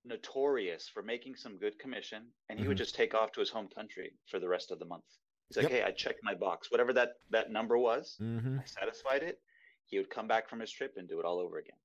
notorious 0.04 0.88
for 0.88 1.02
making 1.02 1.36
some 1.36 1.56
good 1.56 1.78
commission, 1.78 2.24
and 2.48 2.58
he 2.58 2.66
would 2.68 2.76
Mhm. 2.76 2.78
just 2.78 2.94
take 2.94 3.14
off 3.14 3.32
to 3.32 3.40
his 3.40 3.50
home 3.50 3.68
country 3.68 4.12
for 4.26 4.38
the 4.38 4.48
rest 4.48 4.70
of 4.70 4.78
the 4.78 4.84
month. 4.84 5.04
He's 5.48 5.56
like, 5.56 5.64
Yep. 5.64 5.72
"Hey, 5.72 5.82
I 5.82 5.92
checked 5.92 6.22
my 6.22 6.34
box. 6.34 6.70
Whatever 6.70 6.92
that 6.94 7.16
that 7.30 7.50
number 7.50 7.78
was, 7.78 8.16
mm-hmm 8.20 8.58
I 8.60 8.64
satisfied 8.64 9.22
it. 9.22 9.40
He 9.86 9.98
would 9.98 10.10
come 10.10 10.26
back 10.26 10.48
from 10.48 10.60
his 10.60 10.70
trip 10.72 10.96
and 10.96 11.08
do 11.08 11.20
it 11.20 11.24
all 11.24 11.38
over 11.38 11.58
again. 11.58 11.78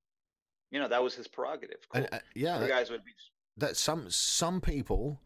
You 0.71 0.79
know, 0.79 0.87
that 0.87 1.03
was 1.03 1.13
his 1.15 1.27
prerogative. 1.27 1.87
Cool. 1.89 2.03
and, 2.05 2.13
uh, 2.13 2.19
yeah 2.35 2.57
that- 2.59 2.67
guys 2.69 2.89
would 2.89 3.03
be 3.05 3.13
that 3.57 3.77
some 3.77 4.09
some 4.09 4.61
people 4.61 5.21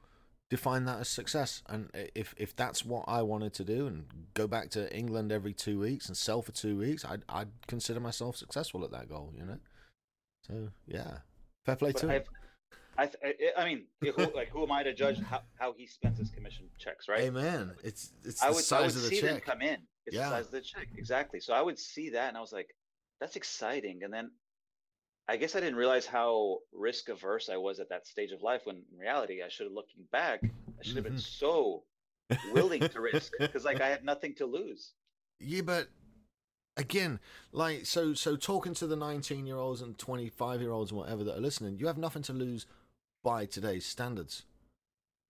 define 0.55 0.85
that 0.85 0.99
as 0.99 1.09
success 1.09 1.63
and 1.67 1.89
if 2.13 2.35
if 2.37 2.55
that's 2.55 2.85
what 2.85 3.03
I 3.07 3.21
wanted 3.23 3.53
to 3.55 3.63
do 3.63 3.87
and 3.87 4.05
go 4.35 4.45
back 4.47 4.69
to 4.71 4.81
England 4.95 5.31
every 5.31 5.53
2 5.53 5.79
weeks 5.79 6.07
and 6.07 6.15
sell 6.15 6.41
for 6.43 6.51
2 6.51 6.77
weeks 6.77 7.03
I'd 7.03 7.23
I'd 7.27 7.49
consider 7.67 7.99
myself 7.99 8.37
successful 8.37 8.83
at 8.83 8.91
that 8.91 9.09
goal 9.09 9.33
you 9.35 9.45
know 9.45 9.57
so 10.47 10.53
yeah 10.85 11.13
fair 11.65 11.75
play 11.75 11.91
but 11.93 12.01
to 12.01 12.07
him 12.09 12.23
I, 12.95 13.07
th- 13.07 13.17
I 13.25 13.61
I 13.61 13.65
mean, 13.65 13.85
who, 14.01 14.11
like, 14.35 14.49
who 14.49 14.61
am 14.61 14.71
I 14.71 14.83
to 14.83 14.93
judge 14.93 15.19
how, 15.19 15.41
how 15.59 15.73
he 15.73 15.87
spends 15.87 16.19
his 16.19 16.29
commission 16.29 16.65
checks, 16.77 17.07
right? 17.09 17.21
amen 17.21 17.71
it's 17.83 18.11
it's 18.23 18.43
I 18.43 18.49
the 18.49 18.55
would, 18.55 18.71
I 18.71 18.81
would 18.81 18.89
of 18.89 18.93
the 19.01 19.07
see 19.09 19.19
them 19.19 19.35
check 19.37 19.45
come 19.45 19.61
in. 19.63 19.79
It's 20.05 20.15
Yeah. 20.15 20.29
the 20.29 20.35
size 20.35 20.45
of 20.45 20.51
the 20.51 20.61
check, 20.61 20.87
exactly. 20.95 21.39
So 21.39 21.53
I 21.53 21.61
would 21.61 21.79
see 21.79 22.11
that, 22.11 22.27
and 22.27 22.37
I 22.37 22.41
was 22.41 22.51
like, 22.51 22.69
"That's 23.19 23.35
exciting." 23.35 24.03
And 24.03 24.13
then 24.13 24.29
I 25.27 25.37
guess 25.37 25.55
I 25.55 25.59
didn't 25.61 25.77
realize 25.77 26.05
how 26.05 26.59
risk 26.73 27.09
averse 27.09 27.49
I 27.49 27.57
was 27.57 27.79
at 27.79 27.89
that 27.89 28.05
stage 28.07 28.31
of 28.31 28.41
life. 28.41 28.61
When 28.65 28.83
in 28.91 28.97
reality, 28.99 29.41
I 29.41 29.47
should 29.49 29.65
have 29.65 29.73
looking 29.73 30.03
back, 30.11 30.41
I 30.43 30.83
should 30.83 30.95
have 30.97 31.05
been 31.05 31.13
Mhm. 31.13 31.21
so 31.21 31.83
willing 32.51 32.81
to 32.81 33.01
risk 33.01 33.31
because, 33.39 33.63
like, 33.63 33.79
I 33.81 33.87
had 33.89 34.03
nothing 34.03 34.35
to 34.35 34.45
lose. 34.45 34.93
yeah 35.39 35.61
but 35.61 35.89
again 36.77 37.19
like 37.51 37.85
so 37.85 38.13
so 38.13 38.35
talking 38.35 38.73
to 38.73 38.87
the 38.87 38.95
19 38.95 39.45
year 39.45 39.57
olds 39.57 39.81
and 39.81 39.97
25 39.97 40.61
year 40.61 40.71
olds 40.71 40.91
and 40.91 40.99
whatever 40.99 41.23
that 41.23 41.37
are 41.37 41.41
listening 41.41 41.77
you 41.77 41.85
have 41.87 41.97
nothing 41.97 42.21
to 42.23 42.31
lose 42.33 42.65
by 43.23 43.45
today's 43.45 43.85
standards 43.85 44.43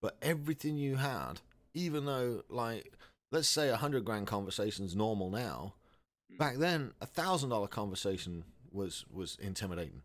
but 0.01 0.15
everything 0.21 0.77
you 0.77 0.97
had 0.97 1.41
even 1.73 2.05
though 2.05 2.43
like 2.49 2.93
let's 3.31 3.47
say 3.47 3.69
a 3.69 3.77
hundred 3.77 4.05
grand 4.05 4.27
conversation's 4.27 4.95
normal 4.95 5.29
now 5.29 5.73
Mm. 6.31 6.37
back 6.37 6.57
then 6.57 6.93
a 7.01 7.05
thousand 7.05 7.49
dollar 7.49 7.67
conversation 7.67 8.43
was 8.73 9.05
was 9.11 9.37
intimidating 9.41 10.01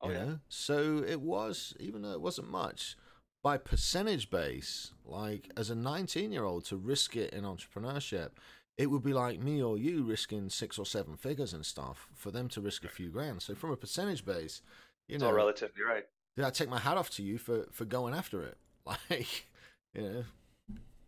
Oh 0.00 0.08
you 0.08 0.14
yeah. 0.14 0.24
know 0.24 0.38
so 0.48 1.02
it 1.06 1.20
was 1.20 1.74
even 1.80 2.02
though 2.02 2.12
it 2.12 2.20
wasn't 2.20 2.50
much 2.50 2.96
by 3.42 3.56
percentage 3.56 4.30
base 4.30 4.92
like 5.04 5.50
as 5.56 5.70
a 5.70 5.74
19 5.74 6.32
year 6.32 6.44
old 6.44 6.64
to 6.66 6.76
risk 6.76 7.16
it 7.16 7.32
in 7.32 7.44
entrepreneurship 7.44 8.30
it 8.78 8.86
would 8.90 9.02
be 9.02 9.12
like 9.12 9.40
me 9.40 9.62
or 9.62 9.78
you 9.78 10.02
risking 10.04 10.48
six 10.48 10.78
or 10.78 10.86
seven 10.86 11.16
figures 11.16 11.52
and 11.52 11.64
stuff 11.66 12.08
for 12.14 12.30
them 12.30 12.48
to 12.48 12.60
risk 12.60 12.84
a 12.84 12.88
few 12.88 13.10
grand 13.10 13.42
so 13.42 13.54
from 13.54 13.70
a 13.70 13.76
percentage 13.76 14.24
base 14.24 14.62
you 15.08 15.18
It's 15.18 15.22
know 15.22 15.28
all 15.28 15.32
relative. 15.32 15.72
Right. 15.84 16.04
yeah, 16.36 16.46
I 16.46 16.50
take 16.50 16.68
my 16.68 16.78
hat 16.78 16.96
off 16.96 17.10
to 17.10 17.22
you 17.22 17.38
for 17.38 17.66
for 17.72 17.84
going 17.84 18.14
after 18.14 18.42
it. 18.44 18.56
Like, 18.84 19.46
you 19.94 20.02
know, 20.02 20.24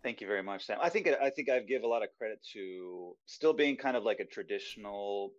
Thank 0.02 0.20
you 0.20 0.26
very 0.26 0.42
much, 0.42 0.66
Sam. 0.66 0.78
I 0.82 0.90
think 0.90 1.08
I 1.08 1.30
think 1.30 1.48
I've 1.48 1.66
give 1.66 1.82
a 1.82 1.86
lot 1.86 2.02
of 2.02 2.10
credit 2.18 2.38
to 2.52 3.16
still 3.26 3.54
being 3.54 3.76
kind 3.76 3.96
of 3.96 4.04
like 4.04 4.20
a 4.20 4.24
traditional 4.26 5.32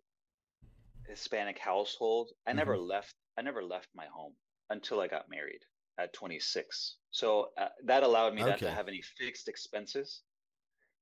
Hispanic 1.07 1.59
household. 1.59 2.31
I 2.47 2.53
never 2.53 2.77
left. 2.77 3.15
I 3.37 3.41
never 3.41 3.63
left 3.63 3.89
my 3.95 4.05
home 4.05 4.33
until 4.69 4.99
I 4.99 5.07
got 5.07 5.29
married 5.29 5.61
at 5.97 6.13
26. 6.13 6.97
So 7.11 7.49
uh, 7.57 7.67
that 7.85 8.03
allowed 8.03 8.33
me 8.33 8.41
not 8.43 8.59
to 8.59 8.71
have 8.71 8.87
any 8.87 9.01
fixed 9.17 9.47
expenses. 9.47 10.21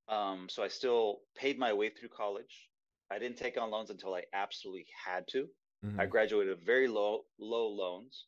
Um, 0.08 0.48
so 0.50 0.64
I 0.64 0.68
still 0.68 1.22
paid 1.36 1.58
my 1.58 1.74
way 1.74 1.90
through 1.90 2.10
college. 2.10 2.70
I 3.12 3.20
didn't 3.20 3.38
take 3.38 3.58
on 3.60 3.72
loans 3.72 3.90
until 3.90 4.14
I 4.14 4.24
absolutely 4.34 4.86
had 5.06 5.28
to. 5.30 5.48
I 5.84 6.06
mhm. 6.06 6.10
graduated 6.10 6.58
with 6.58 6.66
very 6.66 6.88
low 6.88 7.26
low 7.40 7.68
loans, 7.68 8.26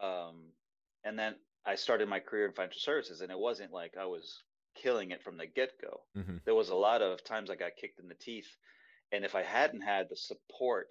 um, 0.00 0.52
and 1.04 1.18
then 1.18 1.34
I 1.64 1.76
started 1.76 2.08
my 2.10 2.20
career 2.20 2.46
in 2.46 2.52
financial 2.52 2.80
services. 2.80 3.22
And 3.22 3.30
it 3.30 3.38
wasn't 3.38 3.72
like 3.72 3.96
I 3.96 4.04
was 4.04 4.42
killing 4.74 5.10
it 5.10 5.22
from 5.22 5.38
the 5.38 5.46
get 5.46 5.70
go. 5.80 6.02
Mhm. 6.14 6.44
There 6.44 6.54
was 6.54 6.68
a 6.68 6.74
lot 6.74 7.00
of 7.00 7.24
times 7.24 7.50
I 7.50 7.56
got 7.56 7.76
kicked 7.76 8.00
in 8.00 8.08
the 8.08 8.14
teeth, 8.14 8.56
and 9.12 9.24
if 9.24 9.34
I 9.34 9.42
hadn't 9.42 9.82
had 9.82 10.08
the 10.10 10.16
support, 10.16 10.88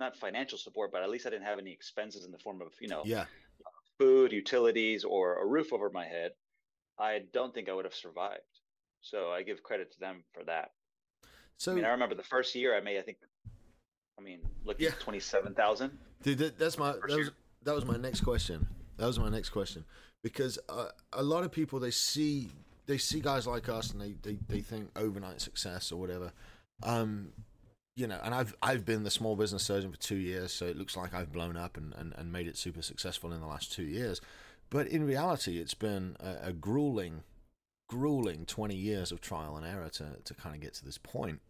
not 0.00 0.16
financial 0.16 0.58
support, 0.58 0.92
but 0.92 1.02
at 1.02 1.10
least 1.10 1.26
I 1.26 1.30
didn't 1.30 1.46
have 1.46 1.58
any 1.58 1.72
expenses 1.72 2.24
in 2.24 2.32
the 2.32 2.38
form 2.38 2.60
of 2.62 2.68
you 2.80 2.88
know 2.88 3.02
yeah, 3.04 3.24
food, 3.98 4.32
utilities, 4.32 5.04
or 5.04 5.42
a 5.42 5.46
roof 5.46 5.72
over 5.72 5.90
my 5.90 6.04
head, 6.06 6.32
I 6.98 7.20
don't 7.32 7.54
think 7.54 7.68
I 7.68 7.72
would 7.72 7.84
have 7.84 7.94
survived. 7.94 8.40
So 9.00 9.30
I 9.30 9.42
give 9.42 9.62
credit 9.62 9.92
to 9.92 10.00
them 10.00 10.24
for 10.32 10.44
that. 10.44 10.70
So 11.58 11.72
I 11.72 11.74
mean, 11.74 11.84
I 11.84 11.90
remember 11.90 12.14
the 12.14 12.22
first 12.22 12.54
year 12.54 12.76
I 12.76 12.80
made, 12.80 12.98
I 12.98 13.02
think, 13.02 13.18
I 14.18 14.22
mean, 14.22 14.40
looking 14.64 14.84
Yeah. 14.84 14.92
at 14.92 15.00
twenty-seven 15.00 15.54
thousand. 15.54 15.98
Dude, 16.22 16.38
that, 16.38 16.58
that's 16.58 16.78
my 16.78 16.92
that 16.92 17.02
was, 17.02 17.16
year. 17.16 17.30
that 17.62 17.74
was 17.74 17.84
my 17.84 17.96
next 17.96 18.20
question. 18.22 18.66
That 18.96 19.06
was 19.06 19.18
my 19.18 19.28
next 19.28 19.50
question 19.50 19.84
because 20.22 20.58
uh, 20.68 20.88
a 21.12 21.22
lot 21.22 21.44
of 21.44 21.52
people 21.52 21.78
they 21.78 21.90
see 21.90 22.48
they 22.86 22.98
see 22.98 23.20
guys 23.20 23.46
like 23.46 23.68
us 23.68 23.90
and 23.90 24.00
they, 24.00 24.14
they, 24.22 24.38
they 24.48 24.60
think 24.60 24.88
overnight 24.96 25.40
success 25.40 25.92
or 25.92 26.00
whatever. 26.00 26.32
Um, 26.82 27.32
you 27.96 28.06
know, 28.06 28.20
and 28.22 28.34
I've 28.34 28.54
I've 28.62 28.84
been 28.84 29.04
the 29.04 29.10
small 29.10 29.36
business 29.36 29.62
surgeon 29.62 29.90
for 29.90 29.98
two 29.98 30.16
years, 30.16 30.52
so 30.52 30.66
it 30.66 30.76
looks 30.76 30.96
like 30.96 31.14
I've 31.14 31.32
blown 31.32 31.56
up 31.56 31.76
and, 31.76 31.94
and, 31.94 32.12
and 32.16 32.30
made 32.30 32.46
it 32.46 32.58
super 32.58 32.82
successful 32.82 33.32
in 33.32 33.40
the 33.40 33.46
last 33.46 33.72
two 33.72 33.84
years. 33.84 34.20
But 34.68 34.86
in 34.88 35.04
reality, 35.04 35.58
it's 35.58 35.74
been 35.74 36.16
a, 36.20 36.48
a 36.48 36.52
grueling, 36.52 37.22
grueling 37.88 38.44
twenty 38.44 38.76
years 38.76 39.12
of 39.12 39.22
trial 39.22 39.56
and 39.56 39.64
error 39.64 39.88
to 39.90 40.18
to 40.22 40.34
kind 40.34 40.54
of 40.54 40.60
get 40.60 40.74
to 40.74 40.84
this 40.84 40.98
point. 40.98 41.40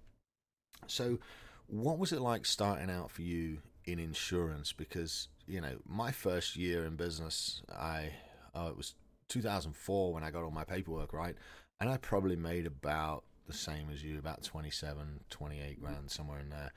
So, 0.86 1.18
what 1.66 1.98
was 1.98 2.12
it 2.12 2.20
like 2.20 2.46
starting 2.46 2.90
out 2.90 3.10
for 3.10 3.22
you 3.22 3.58
in 3.84 3.98
insurance? 3.98 4.72
Because 4.72 5.28
you 5.48 5.60
know, 5.60 5.78
my 5.84 6.12
first 6.12 6.54
year 6.54 6.84
in 6.84 6.94
business, 6.94 7.62
I 7.76 8.10
oh, 8.54 8.68
it 8.68 8.76
was 8.76 8.94
2004 9.30 10.12
when 10.12 10.22
I 10.22 10.30
got 10.30 10.44
all 10.44 10.52
my 10.52 10.64
paperwork 10.64 11.12
right, 11.12 11.34
and 11.80 11.90
I 11.90 11.96
probably 11.96 12.36
made 12.36 12.66
about 12.66 13.24
the 13.46 13.52
same 13.52 13.90
as 13.90 14.02
you, 14.02 14.18
about 14.18 14.42
27, 14.42 15.24
28 15.30 15.80
grand 15.80 16.10
somewhere 16.10 16.40
in 16.40 16.50
there. 16.50 16.72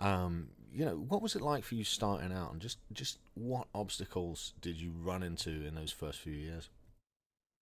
Um, 0.00 0.50
you 0.72 0.84
know, 0.84 0.96
what 0.96 1.22
was 1.22 1.36
it 1.36 1.42
like 1.42 1.64
for 1.64 1.74
you 1.76 1.84
starting 1.84 2.32
out, 2.32 2.52
and 2.52 2.60
just 2.60 2.78
just 2.92 3.18
what 3.34 3.68
obstacles 3.74 4.54
did 4.60 4.76
you 4.80 4.92
run 4.92 5.22
into 5.22 5.50
in 5.66 5.74
those 5.74 5.92
first 5.92 6.20
few 6.20 6.34
years? 6.34 6.68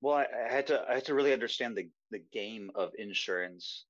Well, 0.03 0.16
I, 0.18 0.27
I 0.27 0.53
had 0.53 0.66
to 0.66 0.85
I 0.87 0.94
had 0.96 1.07
to 1.07 1.14
really 1.14 1.33
understand 1.33 1.79
the 1.79 1.90
the 2.11 2.18
game 2.18 2.70
of 2.75 2.94
insurance, 2.98 3.87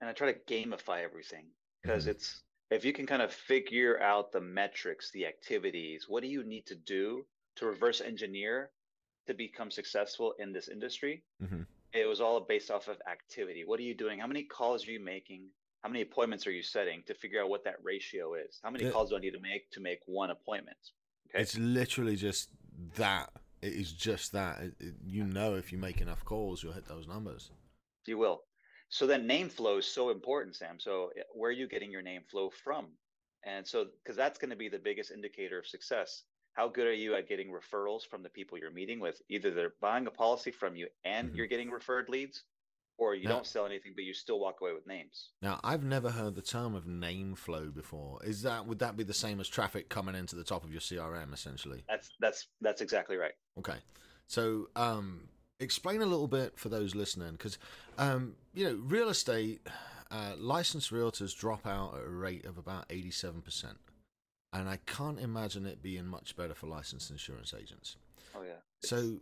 and 0.00 0.10
I 0.10 0.12
try 0.14 0.32
to 0.32 0.40
gamify 0.40 1.02
everything 1.02 1.50
because 1.82 2.06
Mhm. 2.06 2.08
it's 2.08 2.42
if 2.70 2.84
you 2.84 2.92
can 2.92 3.06
kind 3.06 3.22
of 3.22 3.32
figure 3.32 4.00
out 4.00 4.32
the 4.32 4.40
metrics, 4.40 5.10
the 5.12 5.26
activities, 5.26 6.08
what 6.08 6.22
do 6.22 6.28
you 6.28 6.44
need 6.44 6.66
to 6.66 6.76
do 6.76 7.26
to 7.56 7.66
reverse 7.66 8.00
engineer 8.00 8.72
to 9.26 9.34
become 9.34 9.70
successful 9.70 10.34
in 10.38 10.52
this 10.52 10.68
industry? 10.68 11.24
Mhm. 11.40 11.66
It 11.92 12.08
was 12.08 12.20
all 12.20 12.40
based 12.40 12.70
off 12.70 12.88
of 12.88 12.96
activity. 13.10 13.64
What 13.64 13.80
are 13.80 13.84
you 13.84 13.94
doing? 13.94 14.20
How 14.20 14.26
many 14.26 14.44
calls 14.44 14.86
are 14.86 14.92
you 14.92 15.00
making? 15.00 15.48
How 15.82 15.88
many 15.88 16.02
appointments 16.02 16.46
are 16.46 16.52
you 16.52 16.62
setting 16.62 17.02
to 17.06 17.14
figure 17.14 17.42
out 17.42 17.48
what 17.48 17.64
that 17.64 17.76
ratio 17.82 18.34
is? 18.34 18.60
How 18.62 18.70
many 18.70 18.88
calls 18.90 19.10
do 19.10 19.16
I 19.16 19.20
need 19.20 19.32
to 19.32 19.40
make 19.40 19.70
to 19.72 19.80
make 19.80 20.00
one 20.06 20.30
appointment? 20.30 20.76
Okay. 21.30 21.42
It's 21.42 21.58
literally 21.58 22.16
just 22.16 22.50
that. 22.96 23.30
It 23.62 23.72
is 23.72 23.92
just 23.92 24.32
that. 24.32 24.60
It, 24.60 24.74
it, 24.78 24.94
you 25.06 25.24
know, 25.24 25.54
if 25.54 25.72
you 25.72 25.78
make 25.78 26.00
enough 26.00 26.24
calls, 26.24 26.62
you'll 26.62 26.72
hit 26.72 26.86
those 26.86 27.08
numbers. 27.08 27.50
You 28.06 28.18
will. 28.18 28.42
So 28.88 29.06
then 29.06 29.26
name 29.26 29.48
flow 29.48 29.78
is 29.78 29.86
so 29.86 30.10
important, 30.10 30.56
Sam. 30.56 30.78
So 30.78 31.10
eh, 31.16 31.22
where 31.32 31.50
are 31.50 31.52
you 31.52 31.68
getting 31.68 31.90
your 31.90 32.02
name 32.02 32.22
flow 32.30 32.50
from? 32.50 32.88
And 33.44 33.66
so 33.66 33.86
because 34.02 34.16
that's 34.16 34.38
going 34.38 34.50
to 34.50 34.56
be 34.56 34.68
the 34.68 34.78
biggest 34.78 35.10
indicator 35.10 35.58
of 35.58 35.66
success. 35.66 36.24
How 36.60 36.68
good 36.68 36.86
are 36.86 36.92
you 36.92 37.14
at 37.14 37.26
getting 37.26 37.48
referrals 37.48 38.06
from 38.06 38.22
the 38.22 38.28
people 38.28 38.58
you're 38.58 38.70
meeting 38.70 39.00
with? 39.00 39.22
Either 39.30 39.50
they're 39.50 39.72
buying 39.80 40.06
a 40.06 40.10
policy 40.10 40.50
from 40.50 40.76
you 40.76 40.88
and 41.04 41.30
Mhm. 41.30 41.36
you're 41.36 41.46
getting 41.46 41.70
referred 41.70 42.10
leads, 42.10 42.44
or 42.98 43.14
you 43.14 43.24
Now- 43.24 43.36
don't 43.36 43.46
sell 43.46 43.64
anything 43.64 43.94
but 43.94 44.04
you 44.04 44.12
still 44.12 44.38
walk 44.38 44.60
away 44.60 44.74
with 44.74 44.86
names. 44.86 45.30
Now, 45.40 45.58
I've 45.64 45.82
never 45.82 46.10
heard 46.10 46.34
the 46.34 46.42
term 46.42 46.74
of 46.74 46.86
name 46.86 47.34
flow 47.34 47.70
before. 47.70 48.22
Is 48.26 48.42
that 48.42 48.66
would 48.66 48.78
that 48.80 48.94
be 48.94 49.04
the 49.04 49.14
same 49.14 49.40
as 49.40 49.48
traffic 49.48 49.88
coming 49.88 50.14
into 50.14 50.36
the 50.36 50.44
top 50.44 50.62
of 50.62 50.70
your 50.70 50.82
CRM 50.82 51.32
essentially? 51.32 51.82
That's 51.88 52.10
that's 52.20 52.46
that's 52.60 52.82
exactly 52.82 53.16
right. 53.16 53.32
Okay. 53.56 53.78
So, 54.26 54.68
um, 54.76 55.30
explain 55.60 56.02
a 56.02 56.06
little 56.06 56.28
bit 56.28 56.58
for 56.58 56.68
those 56.68 56.94
listening, 56.94 57.32
because 57.32 57.56
um, 57.96 58.36
you 58.52 58.64
know, 58.66 58.74
real 58.74 59.08
estate 59.08 59.66
uh, 60.10 60.34
licensed 60.36 60.90
realtors 60.90 61.34
drop 61.34 61.66
out 61.66 61.94
at 61.94 62.04
a 62.04 62.10
rate 62.10 62.44
of 62.44 62.58
about 62.58 62.84
eighty-seven 62.90 63.40
percent, 63.40 63.78
and 64.52 64.68
I 64.68 64.78
can't 64.86 65.20
imagine 65.20 65.66
it 65.66 65.82
being 65.82 66.06
much 66.06 66.36
better 66.36 66.54
for 66.54 66.66
licensed 66.66 67.10
insurance 67.10 67.54
agents. 67.56 67.96
Oh 68.34 68.42
yeah. 68.42 68.60
So, 68.82 69.20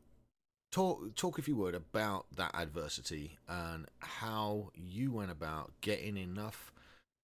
talk 0.73 1.15
talk 1.17 1.39
if 1.39 1.49
you 1.49 1.57
would 1.57 1.75
about 1.75 2.27
that 2.37 2.55
adversity 2.55 3.39
and 3.49 3.87
how 4.01 4.71
you 4.75 5.13
went 5.13 5.31
about 5.31 5.73
getting 5.81 6.17
enough 6.17 6.73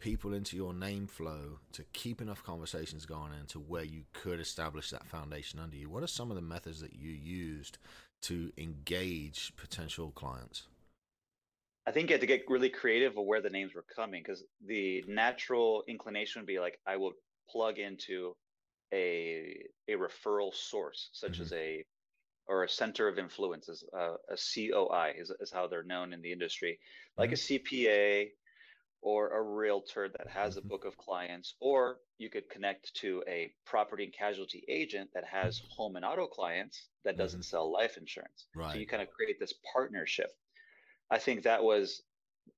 people 0.01 0.35
into 0.35 0.57
your 0.57 0.75
name 0.75 1.07
flow 1.07 1.59
to 1.73 1.83
keep 1.93 2.21
enough 2.21 2.43
conversations 2.43 3.07
going 3.07 3.33
into 3.41 3.59
where 3.59 3.85
you 3.85 4.03
could 4.13 4.39
establish 4.39 4.91
that 4.91 5.07
foundation 5.07 5.59
under 5.59 5.77
you. 5.77 5.89
What 5.89 6.03
are 6.03 6.09
some 6.09 6.31
of 6.31 6.37
the 6.37 6.43
methods 6.43 6.81
that 6.81 6.95
you 6.95 7.11
used 7.11 7.79
to 8.23 8.53
engage 8.59 9.53
potential 9.57 10.11
clients? 10.11 10.65
I 11.87 11.91
think 11.91 12.09
you 12.09 12.15
had 12.15 12.21
to 12.23 12.27
get 12.27 12.45
really 12.49 12.71
creative 12.71 13.17
of 13.17 13.25
where 13.25 13.43
the 13.43 13.51
names 13.51 13.75
were 13.75 13.85
coming 13.95 14.23
because 14.23 14.43
the 14.67 15.05
natural 15.07 15.85
inclination 15.87 16.41
would 16.41 16.47
be 16.47 16.59
like 16.59 16.79
I 16.87 16.97
will 16.97 17.13
plug 17.49 17.79
into 17.79 18.37
a 18.93 19.67
a 19.89 19.93
referral 19.95 20.55
source 20.55 21.11
such 21.13 21.41
as 21.41 21.53
a 21.53 21.85
or 22.47 22.65
a 22.65 22.69
center 22.69 23.09
of 23.09 23.19
influence 23.19 23.69
as 23.69 23.85
uh, 23.97 24.17
a 24.29 24.37
COI 24.37 25.15
is, 25.17 25.33
is 25.41 25.51
how 25.53 25.67
they're 25.67 25.83
known 25.83 26.13
in 26.13 26.21
the 26.23 26.33
industry 26.33 26.79
like 27.17 27.33
a 27.33 27.37
CPA 27.37 28.33
or 29.03 29.31
a 29.33 29.43
realtor 29.43 30.09
that 30.09 30.29
has 30.31 30.57
a 30.57 30.63
Mhm. 30.63 30.69
book 30.69 30.85
of 30.85 30.97
clients 30.97 31.57
or 31.61 32.01
you 32.19 32.31
could 32.31 32.49
connect 32.51 32.95
to 32.97 33.23
a 33.29 33.55
property 33.67 34.05
and 34.05 34.13
casualty 34.15 34.65
agent 34.69 35.11
that 35.15 35.25
has 35.27 35.63
home 35.69 35.97
and 35.97 36.05
auto 36.05 36.27
clients 36.27 36.91
that 37.05 37.17
doesn't 37.19 37.45
sell 37.45 37.71
life 37.71 37.97
insurance. 37.99 38.49
So 38.67 38.79
you 38.79 38.87
kind 38.87 39.03
of 39.03 39.11
create 39.11 39.39
this 39.41 39.55
partnership. 39.73 40.31
I 41.11 41.19
think 41.19 41.43
that 41.45 41.65
was 41.65 42.03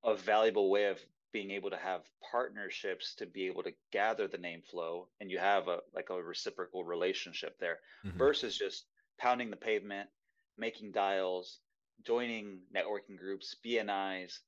a 0.04 0.16
valuable 0.16 0.70
way 0.70 0.86
of 0.86 1.04
being 1.36 1.50
able 1.50 1.68
to 1.68 1.76
have 1.76 2.02
partnerships 2.30 3.14
to 3.14 3.26
be 3.26 3.46
able 3.46 3.62
to 3.62 3.72
gather 3.92 4.26
the 4.26 4.38
name 4.38 4.62
flow 4.62 5.10
and 5.20 5.30
you 5.30 5.38
have 5.38 5.68
a 5.68 5.80
like 5.92 6.08
a 6.08 6.22
reciprocal 6.22 6.82
relationship 6.82 7.58
there 7.58 7.78
Mhm. 8.04 8.18
versus 8.18 8.56
just 8.56 8.86
pounding 9.18 9.50
the 9.50 9.56
pavement, 9.68 10.08
making 10.56 10.92
dials, 10.92 11.60
joining 12.06 12.62
networking 12.74 13.18
groups, 13.18 13.54
BNIs, 13.62 14.40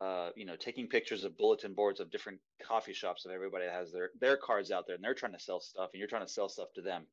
uh, 0.00 0.30
you 0.34 0.44
know, 0.44 0.56
taking 0.56 0.88
pictures 0.88 1.22
of 1.22 1.36
bulletin 1.36 1.72
boards 1.72 2.00
of 2.00 2.10
different 2.10 2.40
coffee 2.60 2.94
shops 2.94 3.24
of 3.24 3.30
everybody 3.30 3.66
that 3.66 3.72
has 3.80 3.92
their 3.92 4.10
their 4.18 4.36
cards 4.36 4.72
out 4.72 4.86
there 4.88 4.96
and 4.96 5.04
they're 5.04 5.14
trying 5.14 5.38
to 5.38 5.38
sell 5.38 5.60
stuff 5.60 5.90
and 5.92 6.00
you're 6.00 6.08
trying 6.08 6.26
to 6.26 6.32
sell 6.32 6.48
stuff 6.48 6.72
to 6.74 6.82
them. 6.82 7.06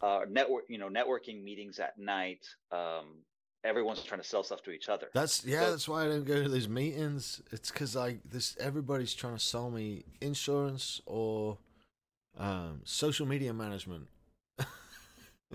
Uh, 0.00 0.26
network, 0.28 0.64
you 0.68 0.78
know, 0.78 0.88
networking 0.90 1.44
meetings 1.44 1.78
at 1.78 1.96
night. 1.98 2.44
Um, 2.72 3.24
everyone's 3.66 4.02
trying 4.02 4.20
to 4.20 4.26
sell 4.26 4.42
stuff 4.42 4.62
to 4.62 4.70
each 4.70 4.88
other. 4.88 5.08
That's 5.12 5.44
yeah. 5.44 5.64
So- 5.64 5.70
that's 5.72 5.88
why 5.88 6.04
I 6.04 6.08
don't 6.08 6.24
go 6.24 6.42
to 6.42 6.48
these 6.48 6.68
meetings. 6.68 7.42
It's 7.52 7.70
because 7.70 7.94
like 7.96 8.18
this. 8.30 8.56
Everybody's 8.60 9.14
trying 9.14 9.34
to 9.34 9.42
sell 9.42 9.70
me 9.70 10.04
insurance 10.20 11.00
or 11.06 11.58
um, 12.38 12.80
social 12.84 13.26
media 13.26 13.52
management. 13.52 14.08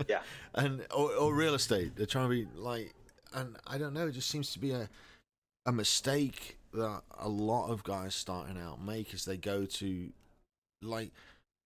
Yeah. 0.08 0.22
and 0.54 0.84
or, 0.90 1.12
or 1.12 1.34
real 1.34 1.54
estate. 1.54 1.96
They're 1.96 2.06
trying 2.06 2.24
to 2.30 2.34
be 2.34 2.48
like, 2.56 2.94
and 3.34 3.56
I 3.66 3.76
don't 3.78 3.92
know. 3.92 4.06
It 4.06 4.12
just 4.12 4.30
seems 4.30 4.52
to 4.52 4.58
be 4.58 4.72
a 4.72 4.88
a 5.66 5.72
mistake 5.72 6.56
that 6.72 7.02
a 7.20 7.28
lot 7.28 7.68
of 7.70 7.84
guys 7.84 8.14
starting 8.14 8.58
out 8.58 8.82
make 8.82 9.12
as 9.14 9.24
they 9.24 9.36
go 9.36 9.66
to 9.66 10.08
like. 10.82 11.10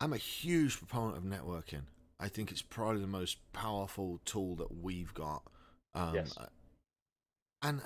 I'm 0.01 0.13
a 0.13 0.19
huge 0.19 0.77
proponent 0.77 1.17
of 1.17 1.25
networking. 1.25 1.83
I 2.21 2.29
think 2.29 2.51
it's 2.51 2.61
probably 2.63 3.01
the 3.01 3.07
most 3.07 3.39
powerful 3.53 4.21
tool 4.25 4.55
that 4.57 4.83
we've 4.83 5.15
got. 5.15 5.43
Um, 5.97 6.15
Yes. 6.15 6.37
and 7.63 7.81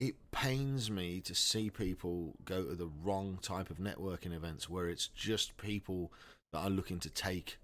it 0.00 0.14
pains 0.30 0.90
me 0.90 1.20
to 1.20 1.34
see 1.34 1.70
people 1.70 2.34
go 2.44 2.64
to 2.64 2.74
the 2.74 2.90
wrong 3.02 3.38
type 3.42 3.70
of 3.70 3.78
networking 3.78 4.32
events 4.34 4.68
where 4.68 4.88
it's 4.88 5.08
just 5.08 5.56
people 5.56 6.12
that 6.52 6.60
are 6.60 6.70
looking 6.70 7.00
to 7.00 7.10
take 7.10 7.58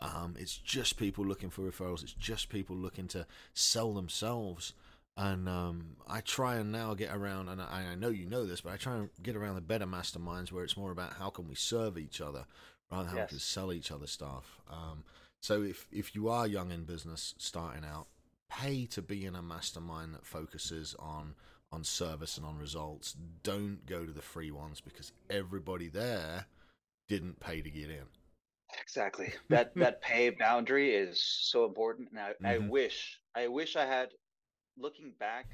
um, 0.00 0.34
it's 0.38 0.56
just 0.56 0.96
people 0.98 1.24
looking 1.24 1.50
for 1.50 1.62
referrals 1.62 2.02
it's 2.02 2.12
just 2.12 2.48
people 2.48 2.76
looking 2.76 3.08
to 3.08 3.26
sell 3.54 3.94
themselves. 3.94 4.72
And 5.16 5.48
um, 5.48 5.96
i 6.08 6.20
try 6.20 6.56
and 6.56 6.72
now 6.72 6.94
get 6.94 7.14
around 7.14 7.48
and 7.48 7.62
I, 7.62 7.84
I 7.92 7.94
know 7.94 8.08
you 8.08 8.26
know 8.26 8.44
this 8.46 8.62
but 8.62 8.72
i 8.72 8.76
try 8.76 8.96
and 8.96 9.10
get 9.22 9.36
around 9.36 9.54
the 9.54 9.60
better 9.60 9.86
masterminds 9.86 10.50
where 10.50 10.64
it's 10.64 10.76
more 10.76 10.90
about 10.90 11.12
how 11.14 11.30
can 11.30 11.46
we 11.46 11.54
serve 11.54 11.96
each 11.96 12.20
other 12.20 12.46
rather 12.90 13.04
than 13.04 13.12
how 13.14 13.22
we 13.22 13.28
can 13.28 13.38
sell 13.38 13.72
each 13.72 13.90
other 13.92 14.06
stuff. 14.08 14.60
Um, 14.70 15.04
so 15.40 15.62
if 15.62 15.86
if 15.92 16.14
you 16.14 16.28
are 16.28 16.46
young 16.46 16.70
in 16.72 16.84
business 16.84 17.34
starting 17.38 17.84
out 17.84 18.06
pay 18.54 18.86
to 18.86 19.02
be 19.02 19.24
in 19.26 19.34
a 19.34 19.42
mastermind 19.42 20.14
that 20.14 20.26
focuses 20.26 20.94
on 20.98 21.34
on 21.72 21.82
service 21.82 22.36
and 22.36 22.46
on 22.46 22.56
results. 22.56 23.16
Don't 23.42 23.84
go 23.84 24.04
to 24.06 24.12
the 24.12 24.22
free 24.22 24.52
ones 24.52 24.80
because 24.80 25.10
everybody 25.28 25.88
there 25.88 26.46
didn't 27.08 27.40
pay 27.40 27.60
to 27.60 27.70
get 27.70 27.90
in. 27.90 28.04
Exactly. 28.80 29.32
That 29.48 29.74
that 29.76 30.00
pay 30.00 30.30
boundary 30.30 30.94
is 30.94 31.22
so 31.22 31.64
important. 31.64 32.10
And 32.10 32.20
I, 32.20 32.34
I 32.44 32.58
Mhm. 32.58 32.68
wish 32.68 33.20
I 33.34 33.48
wish 33.48 33.74
I 33.76 33.86
had 33.86 34.10
looking 34.76 35.12
back, 35.18 35.46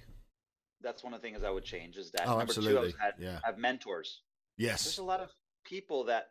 that's 0.83 1.03
one 1.03 1.15
of 1.15 1.21
the 1.23 1.29
things 1.29 1.43
I 1.43 1.51
would 1.51 1.65
change 1.65 1.97
is 1.97 2.11
that 2.13 2.27
Oh, 2.27 2.39
number 2.39 2.53
two, 2.53 2.61
I 2.61 2.65
absolutely. 2.65 2.95
had 3.01 3.15
Yeah. 3.19 3.41
have 3.45 3.59
mentors. 3.59 4.23
Yes. 4.59 4.85
There's 4.85 4.99
a 4.99 5.05
lot 5.05 5.21
of 5.21 5.31
people 5.65 6.05
that 6.05 6.31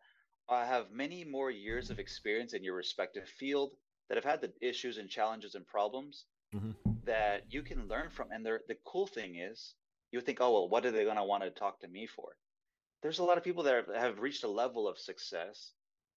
uh, 0.50 0.66
have 0.66 0.92
many 0.92 1.24
more 1.24 1.52
years 1.52 1.90
of 1.92 2.00
experience 2.00 2.54
in 2.54 2.64
your 2.64 2.76
respective 2.76 3.28
field 3.28 3.76
that 4.08 4.16
have 4.16 4.24
had 4.26 4.42
the 4.42 4.52
issues 4.68 4.98
and 4.98 5.08
challenges 5.10 5.54
and 5.56 5.66
problems 5.68 6.26
Mhm. 6.54 6.76
that 7.06 7.46
you 7.50 7.62
can 7.62 7.88
learn 7.88 8.10
from. 8.10 8.32
And 8.32 8.46
the 8.46 8.78
cool 8.86 9.08
thing 9.08 9.36
is, 9.36 9.76
you 10.12 10.22
think, 10.22 10.40
oh 10.42 10.52
well, 10.52 10.70
what 10.70 10.86
are 10.86 10.92
they 10.92 11.04
going 11.04 11.18
to 11.18 11.24
want 11.24 11.44
to 11.44 11.52
talk 11.52 11.80
to 11.82 11.88
me 11.88 12.08
for? 12.08 12.36
there's 13.02 13.20
a 13.20 13.24
lot 13.24 13.38
of 13.38 13.44
people 13.44 13.64
that 13.64 13.86
have 13.96 14.20
reached 14.20 14.44
a 14.44 14.48
level 14.48 14.88
of 14.88 14.98
success 14.98 15.72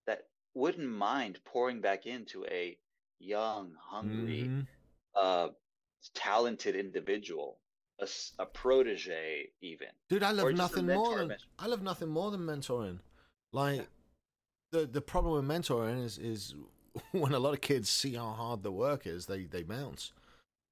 that 0.06 0.26
wouldn't 0.54 0.88
mind 0.88 1.38
pouring 1.44 1.80
back 1.80 2.06
into 2.06 2.44
a 2.46 2.76
young, 3.18 3.72
hungry, 3.80 4.44
mm-hmm. 4.48 4.60
uh, 5.16 5.48
talented 6.14 6.74
individual, 6.74 7.58
a, 8.00 8.08
a, 8.40 8.46
protege, 8.46 9.48
even. 9.60 9.88
Dude, 10.08 10.22
I 10.22 10.32
love 10.32 10.52
nothing 10.54 10.86
more 10.86 11.18
than 11.18 11.36
I 11.58 11.66
love 11.66 11.82
nothing 11.82 12.08
more 12.08 12.30
than 12.30 12.40
mentoring. 12.40 12.98
Like 13.52 13.76
yeah. 13.76 13.84
the 14.72 14.86
the 14.86 15.00
problem 15.00 15.34
with 15.34 15.44
mentoring 15.44 16.04
is 16.04 16.18
is 16.18 16.54
when 17.12 17.32
a 17.32 17.38
lot 17.38 17.54
of 17.54 17.60
kids 17.60 17.88
see 17.88 18.14
how 18.14 18.30
hard 18.32 18.62
the 18.62 18.72
work 18.72 19.06
is, 19.06 19.26
they 19.26 19.44
they 19.44 19.62
bounce. 19.62 20.12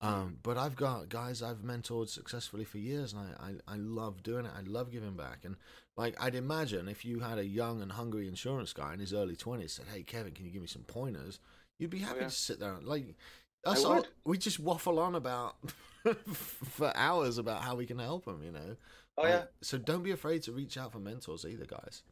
Um, 0.02 0.38
but 0.42 0.56
I've 0.56 0.76
got 0.76 1.10
guys 1.10 1.42
I've 1.42 1.58
mentored 1.58 2.08
successfully 2.08 2.64
for 2.64 2.78
years, 2.78 3.12
and 3.12 3.22
I, 3.38 3.48
I, 3.48 3.74
I 3.74 3.76
love 3.76 4.22
doing 4.22 4.46
it. 4.46 4.52
I 4.56 4.62
love 4.62 4.90
giving 4.90 5.14
back. 5.14 5.40
And 5.44 5.56
like 5.96 6.16
I'd 6.18 6.34
imagine, 6.34 6.88
if 6.88 7.04
you 7.04 7.20
had 7.20 7.38
a 7.38 7.44
young 7.44 7.82
and 7.82 7.92
hungry 7.92 8.26
insurance 8.26 8.72
guy 8.72 8.94
in 8.94 9.00
his 9.00 9.12
early 9.12 9.36
twenties 9.36 9.74
said, 9.74 9.86
"Hey, 9.92 10.02
Kevin, 10.02 10.32
can 10.32 10.46
you 10.46 10.50
give 10.50 10.62
me 10.62 10.68
some 10.68 10.82
pointers?" 10.82 11.38
You'd 11.78 11.90
be 11.90 11.98
happy 11.98 12.20
yeah. 12.20 12.28
to 12.28 12.30
sit 12.30 12.58
there. 12.58 12.76
Like 12.82 13.14
us, 13.64 13.84
all, 13.84 14.06
we 14.24 14.38
just 14.38 14.58
waffle 14.58 14.98
on 14.98 15.14
about 15.14 15.56
for 16.24 16.96
hours 16.96 17.36
about 17.36 17.62
how 17.62 17.76
we 17.76 17.84
can 17.84 17.98
help 17.98 18.24
them. 18.24 18.42
You 18.42 18.52
know. 18.52 18.76
Oh 19.18 19.26
yeah. 19.26 19.42
so 19.60 19.76
don't 19.76 20.02
be 20.02 20.12
afraid 20.12 20.42
to 20.44 20.52
reach 20.52 20.78
out 20.78 20.92
for 20.92 20.98
mentors 20.98 21.44
either, 21.44 21.66
guys. 21.66 22.02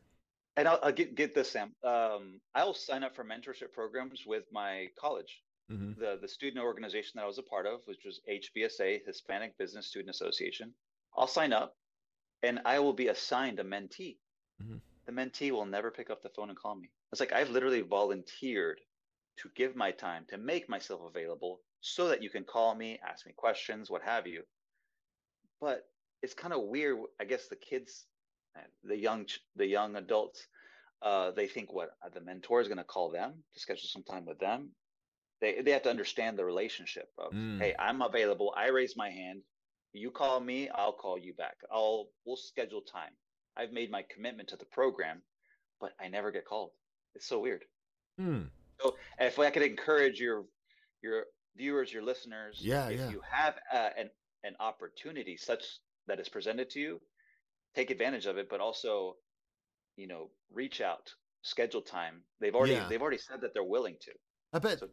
And 0.59 0.69
I'll, 0.69 0.81
I'll 0.83 0.93
get 0.93 1.15
get 1.15 1.35
this, 1.35 1.51
Sam. 1.51 1.73
Um, 1.83 2.41
I'll 2.55 2.75
sign 2.75 3.03
up 3.03 3.17
for 3.17 3.25
mentorship 3.25 3.73
programs 3.73 4.25
with 4.27 4.45
my 4.53 4.89
college. 5.01 5.41
Mm-hmm. 5.71 6.01
The 6.01 6.19
the 6.21 6.29
student 6.29 6.65
organization 6.65 7.13
that 7.17 7.25
I 7.25 7.27
was 7.27 7.39
a 7.39 7.43
part 7.43 7.67
of, 7.67 7.81
which 7.85 8.05
was 8.05 8.21
HBSA, 8.29 9.01
Hispanic 9.07 9.57
Business 9.59 9.87
Student 9.87 10.15
Association. 10.15 10.73
I'll 11.17 11.27
sign 11.27 11.53
up, 11.53 11.77
and 12.43 12.61
I 12.65 12.79
will 12.79 12.95
be 12.95 13.09
assigned 13.09 13.61
a 13.61 13.65
mentee. 13.65 14.17
Mm-hmm. 14.63 14.77
The 15.07 15.13
mentee 15.13 15.51
will 15.51 15.67
never 15.67 15.91
pick 15.91 16.11
up 16.11 16.23
the 16.23 16.31
phone 16.31 16.49
and 16.49 16.59
call 16.59 16.75
me. 16.75 16.91
It's 17.13 17.21
like 17.21 17.33
I've 17.33 17.51
literally 17.51 17.83
volunteered 17.83 18.81
to 19.39 19.51
give 19.55 19.77
my 19.77 19.91
time 19.91 20.25
to 20.31 20.39
make 20.39 20.69
myself 20.69 21.01
available 21.07 21.61
so 21.81 22.09
that 22.09 22.23
you 22.23 22.31
can 22.31 22.45
call 22.45 22.75
me, 22.75 22.99
ask 23.07 23.27
me 23.27 23.33
questions, 23.37 23.91
what 23.91 24.03
have 24.03 24.27
you. 24.27 24.43
But 25.61 25.85
it's 26.23 26.35
kind 26.35 26.53
of 26.53 26.63
weird. 26.63 26.99
I 27.21 27.25
guess 27.25 27.49
the 27.49 27.57
kids, 27.57 28.07
the 28.85 28.97
young, 28.97 29.27
the 29.57 29.67
young 29.67 29.97
adults, 29.97 30.47
uh, 31.03 31.31
they 31.31 31.47
think 31.47 31.73
what 31.73 31.91
the 32.13 32.21
mentor 32.21 32.61
is 32.61 32.69
going 32.69 32.79
to 32.79 32.85
call 32.85 33.11
them 33.11 33.35
to 33.55 33.61
schedule 33.61 33.89
some 33.89 34.03
time 34.03 34.27
with 34.27 34.39
them 34.39 34.71
they 35.41 35.61
they 35.63 35.71
have 35.71 35.83
to 35.83 35.91
understand 35.91 36.39
the 36.39 36.45
relationship 36.45 37.09
of 37.19 37.33
mm. 37.33 37.59
hey 37.59 37.75
i'm 37.79 38.03
available 38.03 38.53
i 38.57 38.69
raise 38.69 38.97
my 38.97 39.11
hand 39.11 39.41
you 39.93 40.11
call 40.11 40.41
me 40.41 40.69
i'll 40.75 40.93
call 40.93 41.19
you 41.19 41.33
back 41.35 41.57
i'll 41.73 42.09
we'll 42.25 42.37
schedule 42.37 42.81
time 42.81 43.13
i've 43.57 43.73
made 43.73 43.91
my 43.91 44.05
commitment 44.15 44.49
to 44.49 44.57
the 44.57 44.65
program 44.67 45.23
but 45.81 45.93
i 46.01 46.09
never 46.09 46.31
get 46.31 46.45
called 46.45 46.71
it's 47.15 47.27
so 47.27 47.39
weird 47.39 47.65
mm. 48.21 48.47
so 48.81 48.95
if 49.19 49.39
i 49.39 49.51
could 49.51 49.63
encourage 49.63 50.21
your 50.21 50.45
your 51.03 51.25
viewers 51.57 51.93
your 51.93 52.03
listeners 52.03 52.59
yeah 52.61 52.89
if 52.89 53.01
yeah. 53.01 53.11
you 53.11 53.21
have 53.31 53.55
uh, 53.73 53.91
an 53.99 54.11
an 54.45 54.55
opportunity 54.61 55.37
such 55.37 55.65
that 56.07 56.21
is 56.21 56.29
presented 56.29 56.71
to 56.71 56.81
you 56.81 57.01
take 57.75 57.91
advantage 57.91 58.27
of 58.27 58.39
it 58.39 58.49
but 58.49 58.61
also 58.61 59.17
you 59.97 60.07
know 60.07 60.31
reach 60.53 60.81
out 60.81 61.13
schedule 61.43 61.83
time 61.83 62.23
they've 62.41 62.55
already 62.55 62.75
yeah. 62.75 62.87
they've 62.89 63.03
already 63.03 63.19
said 63.19 63.41
that 63.41 63.53
they're 63.55 63.65
willing 63.65 63.97
to 64.01 64.13
i 64.53 64.59
bet 64.59 64.79
so, 64.79 64.89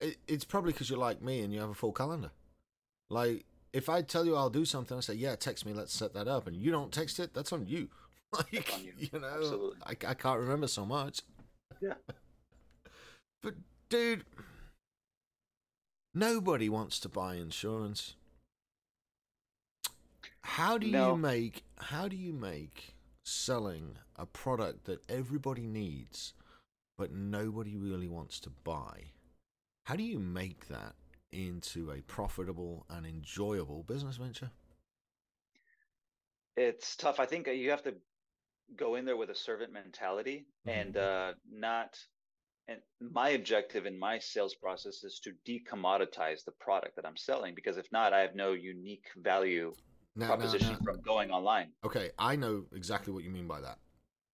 it, 0.00 0.16
it's 0.26 0.44
probably 0.44 0.72
because 0.72 0.90
you're 0.90 0.98
like 0.98 1.22
me 1.22 1.40
and 1.40 1.52
you 1.52 1.60
have 1.60 1.70
a 1.70 1.74
full 1.74 1.92
calendar. 1.92 2.30
Like, 3.08 3.44
if 3.72 3.88
I 3.88 4.02
tell 4.02 4.24
you 4.24 4.36
I'll 4.36 4.50
do 4.50 4.64
something, 4.64 4.96
I 4.96 5.00
say, 5.00 5.14
yeah, 5.14 5.36
text 5.36 5.66
me, 5.66 5.72
let's 5.72 5.92
set 5.92 6.14
that 6.14 6.28
up. 6.28 6.46
And 6.46 6.56
you 6.56 6.70
don't 6.70 6.92
text 6.92 7.18
it, 7.20 7.34
that's 7.34 7.52
on 7.52 7.66
you. 7.66 7.88
Like, 8.32 8.70
on 8.74 8.84
you. 8.84 8.92
you. 9.12 9.20
know, 9.20 9.28
Absolutely. 9.28 9.78
I, 9.86 10.10
I 10.10 10.14
can't 10.14 10.40
remember 10.40 10.66
so 10.66 10.84
much. 10.84 11.22
Yeah. 11.80 11.94
but, 13.42 13.54
dude, 13.88 14.24
nobody 16.12 16.68
wants 16.68 16.98
to 17.00 17.08
buy 17.08 17.36
insurance. 17.36 18.16
How 20.42 20.76
do 20.76 20.90
no. 20.90 21.12
you 21.12 21.16
make, 21.16 21.64
how 21.78 22.08
do 22.08 22.16
you 22.16 22.32
make 22.32 22.96
selling 23.24 23.96
a 24.16 24.26
product 24.26 24.86
that 24.86 25.08
everybody 25.08 25.66
needs, 25.66 26.34
but 26.98 27.12
nobody 27.12 27.76
really 27.76 28.08
wants 28.08 28.40
to 28.40 28.50
buy? 28.64 29.12
How 29.86 29.94
do 29.94 30.02
you 30.02 30.18
make 30.18 30.66
that 30.66 30.96
into 31.30 31.92
a 31.92 32.00
profitable 32.00 32.86
and 32.90 33.06
enjoyable 33.06 33.84
business 33.84 34.16
venture? 34.16 34.50
It's 36.56 36.96
tough. 36.96 37.20
I 37.20 37.26
think 37.26 37.46
you 37.46 37.70
have 37.70 37.84
to 37.84 37.94
go 38.76 38.96
in 38.96 39.04
there 39.04 39.16
with 39.16 39.30
a 39.30 39.34
servant 39.36 39.72
mentality 39.72 40.46
mm-hmm. 40.66 40.76
and 40.76 40.96
uh, 40.96 41.32
not. 41.48 41.96
And 42.66 42.80
my 43.00 43.28
objective 43.28 43.86
in 43.86 43.96
my 43.96 44.18
sales 44.18 44.56
process 44.56 45.04
is 45.04 45.20
to 45.22 45.30
decommoditize 45.48 46.44
the 46.44 46.52
product 46.58 46.96
that 46.96 47.06
I'm 47.06 47.16
selling 47.16 47.54
because 47.54 47.76
if 47.76 47.86
not, 47.92 48.12
I 48.12 48.22
have 48.22 48.34
no 48.34 48.54
unique 48.54 49.06
value 49.16 49.72
now, 50.16 50.26
proposition 50.26 50.72
now, 50.72 50.78
now, 50.80 50.84
from 50.84 51.00
going 51.02 51.30
online. 51.30 51.68
Okay, 51.84 52.10
I 52.18 52.34
know 52.34 52.64
exactly 52.74 53.12
what 53.12 53.22
you 53.22 53.30
mean 53.30 53.46
by 53.46 53.60
that. 53.60 53.78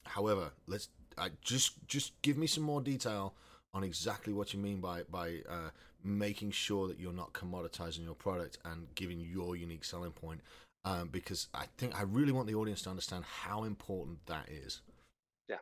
However, 0.04 0.52
let's 0.66 0.88
I 1.18 1.28
just 1.42 1.86
just 1.86 2.22
give 2.22 2.38
me 2.38 2.46
some 2.46 2.64
more 2.64 2.80
detail 2.80 3.34
on 3.74 3.84
exactly 3.84 4.32
what 4.32 4.52
you 4.52 4.58
mean 4.58 4.80
by 4.80 5.02
by 5.10 5.40
uh, 5.48 5.70
making 6.04 6.50
sure 6.50 6.88
that 6.88 6.98
you're 6.98 7.12
not 7.12 7.32
commoditizing 7.32 8.04
your 8.04 8.14
product 8.14 8.58
and 8.64 8.86
giving 8.94 9.20
your 9.20 9.56
unique 9.56 9.84
selling 9.84 10.12
point. 10.12 10.40
Um, 10.84 11.08
because 11.12 11.46
I 11.54 11.66
think 11.78 11.98
I 11.98 12.02
really 12.02 12.32
want 12.32 12.48
the 12.48 12.56
audience 12.56 12.82
to 12.82 12.90
understand 12.90 13.24
how 13.24 13.64
important 13.64 14.18
that 14.26 14.48
is. 14.48 14.80
Yeah, 15.48 15.58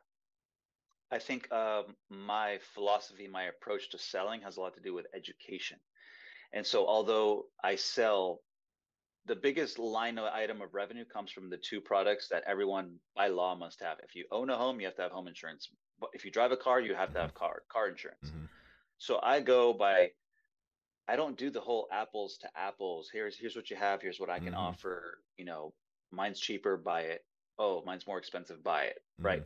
I 1.10 1.18
think 1.18 1.50
um, 1.52 1.94
my 2.08 2.58
philosophy, 2.74 3.28
my 3.28 3.44
approach 3.44 3.90
to 3.90 3.98
selling 3.98 4.40
has 4.42 4.56
a 4.56 4.60
lot 4.60 4.74
to 4.74 4.80
do 4.80 4.94
with 4.94 5.06
education. 5.14 5.78
And 6.52 6.66
so, 6.66 6.86
although 6.86 7.44
I 7.62 7.76
sell 7.76 8.40
the 9.26 9.36
biggest 9.36 9.78
line 9.78 10.18
item 10.18 10.62
of 10.62 10.74
revenue 10.74 11.04
comes 11.04 11.30
from 11.30 11.50
the 11.50 11.58
two 11.58 11.80
products 11.80 12.28
that 12.28 12.42
everyone 12.46 12.96
by 13.14 13.28
law 13.28 13.54
must 13.54 13.80
have. 13.82 13.98
If 14.02 14.16
you 14.16 14.24
own 14.32 14.48
a 14.48 14.56
home, 14.56 14.80
you 14.80 14.86
have 14.86 14.96
to 14.96 15.02
have 15.02 15.12
home 15.12 15.28
insurance 15.28 15.68
if 16.12 16.24
you 16.24 16.30
drive 16.30 16.52
a 16.52 16.56
car, 16.56 16.80
you 16.80 16.94
have 16.94 17.12
to 17.12 17.20
have 17.20 17.34
car 17.34 17.62
car 17.70 17.88
insurance. 17.88 18.26
Mm-hmm. 18.26 18.44
So 18.98 19.20
I 19.22 19.40
go 19.40 19.72
by. 19.72 20.10
I 21.08 21.16
don't 21.16 21.36
do 21.36 21.50
the 21.50 21.60
whole 21.60 21.88
apples 21.90 22.38
to 22.42 22.48
apples. 22.56 23.10
Here's 23.12 23.36
here's 23.36 23.56
what 23.56 23.70
you 23.70 23.76
have. 23.76 24.00
Here's 24.00 24.20
what 24.20 24.30
I 24.30 24.38
can 24.38 24.48
mm-hmm. 24.48 24.56
offer. 24.56 25.18
You 25.36 25.44
know, 25.44 25.72
mine's 26.12 26.38
cheaper. 26.38 26.76
Buy 26.76 27.02
it. 27.02 27.24
Oh, 27.58 27.82
mine's 27.84 28.06
more 28.06 28.18
expensive. 28.18 28.62
Buy 28.62 28.84
it. 28.84 29.02
Mm-hmm. 29.18 29.26
Right. 29.26 29.42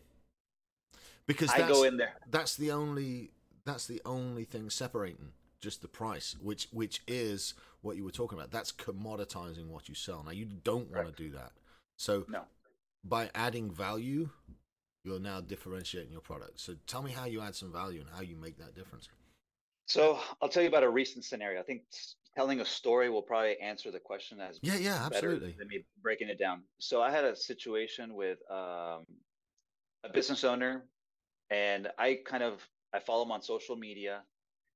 Because 1.26 1.50
I 1.50 1.66
go 1.66 1.84
in 1.84 1.96
there. 1.96 2.14
That's 2.30 2.56
the 2.56 2.70
only. 2.70 3.30
That's 3.64 3.86
the 3.86 4.02
only 4.04 4.44
thing 4.44 4.68
separating 4.68 5.32
just 5.64 5.80
the 5.80 5.88
price, 5.88 6.36
which 6.40 6.68
which 6.72 7.00
is 7.08 7.54
what 7.80 7.96
you 7.96 8.04
were 8.04 8.10
talking 8.10 8.38
about. 8.38 8.50
That's 8.50 8.70
commoditizing 8.70 9.68
what 9.68 9.88
you 9.88 9.94
sell. 9.94 10.22
Now 10.22 10.32
you 10.32 10.44
don't 10.44 10.90
want 10.92 11.06
right. 11.06 11.16
to 11.16 11.22
do 11.22 11.30
that. 11.30 11.52
So 11.96 12.26
no. 12.28 12.42
by 13.02 13.30
adding 13.34 13.70
value, 13.70 14.28
you're 15.04 15.20
now 15.20 15.40
differentiating 15.40 16.10
your 16.10 16.22
product. 16.22 16.58
So 16.58 16.74
tell 16.86 17.02
me 17.02 17.12
how 17.12 17.26
you 17.26 17.40
add 17.42 17.54
some 17.54 17.72
value 17.72 18.00
and 18.00 18.08
how 18.14 18.22
you 18.22 18.36
make 18.36 18.58
that 18.58 18.74
difference. 18.74 19.08
So 19.86 20.18
I'll 20.40 20.48
tell 20.48 20.62
you 20.62 20.68
about 20.68 20.82
a 20.82 20.88
recent 20.88 21.24
scenario. 21.24 21.60
I 21.60 21.62
think 21.62 21.82
telling 22.34 22.60
a 22.60 22.64
story 22.64 23.10
will 23.10 23.22
probably 23.22 23.58
answer 23.60 23.90
the 23.90 24.00
question 24.00 24.40
as 24.40 24.58
yeah, 24.62 24.76
yeah, 24.76 25.04
absolutely. 25.04 25.54
Than 25.58 25.68
me 25.68 25.84
breaking 26.02 26.28
it 26.28 26.38
down. 26.38 26.62
So 26.78 27.02
I 27.02 27.10
had 27.10 27.24
a 27.24 27.36
situation 27.36 28.14
with 28.14 28.38
um, 28.50 29.04
a 30.02 30.08
business 30.12 30.42
owner, 30.42 30.84
and 31.50 31.88
I 31.98 32.18
kind 32.26 32.42
of 32.42 32.60
I 32.94 33.00
follow 33.00 33.24
him 33.24 33.32
on 33.32 33.42
social 33.42 33.76
media, 33.76 34.22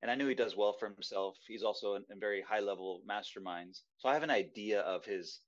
and 0.02 0.10
I 0.10 0.14
knew 0.14 0.28
he 0.28 0.34
does 0.34 0.56
well 0.56 0.76
for 0.78 0.86
himself. 0.86 1.36
He's 1.46 1.62
also 1.62 1.94
in, 1.94 2.04
in 2.10 2.20
very 2.20 2.42
high 2.42 2.60
level 2.60 3.00
masterminds, 3.08 3.80
so 3.96 4.10
I 4.10 4.12
have 4.12 4.22
an 4.22 4.30
idea 4.30 4.80
of 4.80 5.06
his 5.06 5.40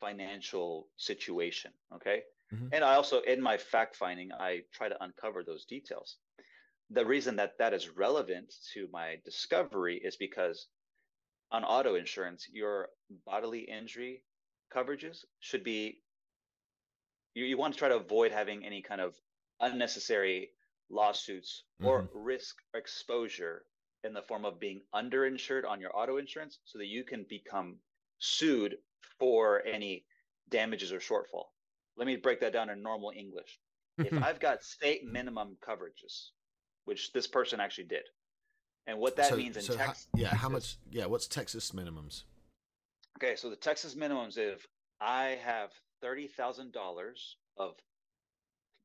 financial 0.00 0.88
situation. 0.96 1.70
Okay, 1.94 2.22
Mm-hmm. 2.52 2.68
And 2.72 2.84
I 2.84 2.94
also, 2.94 3.20
in 3.20 3.42
my 3.42 3.58
fact 3.58 3.96
finding, 3.96 4.32
I 4.32 4.62
try 4.72 4.88
to 4.88 5.02
uncover 5.02 5.42
those 5.42 5.64
details. 5.64 6.16
The 6.90 7.04
reason 7.04 7.36
that 7.36 7.58
that 7.58 7.74
is 7.74 7.90
relevant 7.90 8.54
to 8.72 8.88
my 8.90 9.16
discovery 9.24 10.00
is 10.02 10.16
because 10.16 10.68
on 11.50 11.64
auto 11.64 11.96
insurance, 11.96 12.46
your 12.50 12.88
bodily 13.26 13.60
injury 13.60 14.22
coverages 14.74 15.24
should 15.40 15.64
be, 15.64 16.00
you, 17.34 17.44
you 17.44 17.58
want 17.58 17.74
to 17.74 17.78
try 17.78 17.88
to 17.88 17.96
avoid 17.96 18.32
having 18.32 18.64
any 18.64 18.80
kind 18.80 19.00
of 19.00 19.14
unnecessary 19.60 20.50
lawsuits 20.90 21.64
or 21.82 22.02
mm-hmm. 22.02 22.18
risk 22.18 22.56
exposure 22.74 23.64
in 24.04 24.14
the 24.14 24.22
form 24.22 24.46
of 24.46 24.60
being 24.60 24.80
underinsured 24.94 25.68
on 25.68 25.80
your 25.80 25.94
auto 25.94 26.16
insurance 26.16 26.58
so 26.64 26.78
that 26.78 26.86
you 26.86 27.04
can 27.04 27.26
become 27.28 27.76
sued 28.20 28.76
for 29.18 29.62
any 29.66 30.04
damages 30.48 30.92
or 30.92 30.98
shortfall 30.98 31.46
let 31.98 32.06
me 32.06 32.16
break 32.16 32.40
that 32.40 32.52
down 32.52 32.70
in 32.70 32.82
normal 32.82 33.12
English. 33.14 33.58
if 33.98 34.12
I've 34.22 34.40
got 34.40 34.62
state 34.62 35.04
minimum 35.04 35.56
coverages, 35.66 36.30
which 36.84 37.12
this 37.12 37.26
person 37.26 37.60
actually 37.60 37.84
did, 37.84 38.04
and 38.86 38.98
what 38.98 39.16
that 39.16 39.26
so, 39.26 39.36
means 39.36 39.56
in 39.56 39.62
so 39.62 39.74
Texas, 39.74 40.06
how, 40.14 40.20
yeah, 40.20 40.34
how 40.34 40.48
much? 40.48 40.78
Yeah, 40.90 41.06
what's 41.06 41.26
Texas 41.26 41.72
minimums? 41.72 42.22
Okay, 43.18 43.36
so 43.36 43.50
the 43.50 43.56
Texas 43.56 43.94
minimums, 43.94 44.38
if 44.38 44.66
I 45.00 45.38
have 45.44 45.70
thirty 46.00 46.28
thousand 46.28 46.72
dollars 46.72 47.36
of 47.56 47.74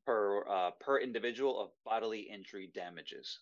per 0.06 0.46
uh, 0.48 0.72
per 0.80 1.00
individual 1.00 1.60
of 1.62 1.70
bodily 1.86 2.22
injury 2.22 2.70
damages, 2.74 3.40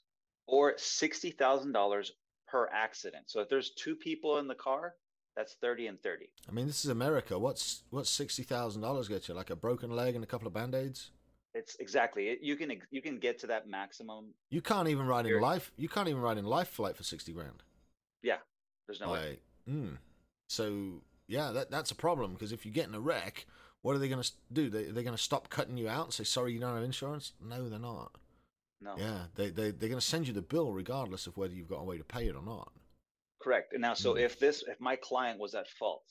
or 0.48 0.74
sixty 0.78 1.32
thousand 1.32 1.72
dollars 1.72 2.12
per 2.48 2.68
accident. 2.72 3.24
So 3.28 3.40
if 3.40 3.50
there's 3.50 3.72
two 3.72 3.96
people 3.96 4.38
in 4.40 4.48
the 4.48 4.56
car, 4.56 4.96
that's 5.36 5.56
thirty 5.62 5.88
and 5.88 6.02
thirty. 6.02 6.30
I 6.48 6.52
mean, 6.52 6.67
this 6.67 6.84
is 6.84 6.91
America. 6.91 7.38
What's 7.38 7.84
what's 7.89 8.10
sixty 8.10 8.44
thousand 8.44 8.82
dollars 8.82 9.08
get 9.08 9.28
you? 9.28 9.34
Like 9.34 9.50
a 9.50 9.56
broken 9.56 9.91
leg 9.91 10.15
and 10.15 10.24
a 10.24 10.28
couple 10.28 10.48
of 10.48 10.54
band 10.54 10.76
aids? 10.76 11.12
It's 11.54 11.76
exactly 11.80 12.38
you 12.41 12.56
can 12.56 12.72
you 12.91 13.02
can 13.02 13.17
get 13.17 13.39
to 13.39 13.48
that 13.48 13.67
maximum. 13.67 14.34
You 14.50 14.62
can't 14.62 14.88
even 14.88 15.06
ride 15.06 15.26
in 15.26 15.41
life. 15.41 15.72
You 15.78 15.89
can't 15.89 16.08
even 16.08 16.22
ride 16.22 16.38
in 16.38 16.46
life 16.46 16.70
flight 16.70 16.96
for 16.96 17.04
sixty 17.04 17.34
grand. 17.34 17.63
Yeah, 18.24 18.38
there's 18.88 19.02
no 19.02 19.12
way. 19.12 19.39
Mm. 19.70 19.98
So 20.48 21.02
yeah, 21.28 21.52
that 21.52 21.72
that's 21.72 21.91
a 21.91 21.96
problem 21.96 22.34
because 22.34 22.52
if 22.52 22.65
you 22.65 22.72
get 22.72 22.88
in 22.88 22.96
a 22.96 23.00
wreck, 23.00 23.46
what 23.82 23.96
are 23.96 24.00
they 24.00 24.10
going 24.10 24.22
to 24.22 24.32
do? 24.52 24.70
They 24.70 24.86
they're 24.86 25.04
going 25.04 25.15
to 25.15 25.22
stop 25.22 25.50
cutting 25.50 25.78
you 25.78 25.89
out 25.89 26.06
and 26.06 26.13
say 26.13 26.24
sorry 26.24 26.54
you 26.54 26.60
don't 26.60 26.76
have 26.76 26.84
insurance? 26.84 27.34
No, 27.41 27.67
they're 27.67 27.80
not. 27.80 28.12
No, 28.82 28.96
Yeah, 28.98 29.26
they 29.36 29.50
they 29.50 29.72
they're 29.72 29.89
going 29.89 30.00
to 30.00 30.02
send 30.02 30.28
you 30.28 30.34
the 30.34 30.41
bill 30.41 30.72
regardless 30.72 31.28
of 31.28 31.38
whether 31.38 31.54
you've 31.54 31.70
got 31.70 31.82
a 31.82 31.84
way 31.84 31.98
to 31.98 32.04
pay 32.04 32.28
it 32.28 32.36
or 32.36 32.44
not. 32.44 32.72
Correct. 33.41 33.73
And 33.73 33.82
now, 33.82 33.93
so 33.93 34.13
Mm. 34.13 34.17
if 34.17 34.39
this 34.39 34.63
if 34.67 34.80
my 34.80 34.95
client 34.95 35.39
was 35.39 35.56
at 35.56 35.67
fault, 35.69 36.04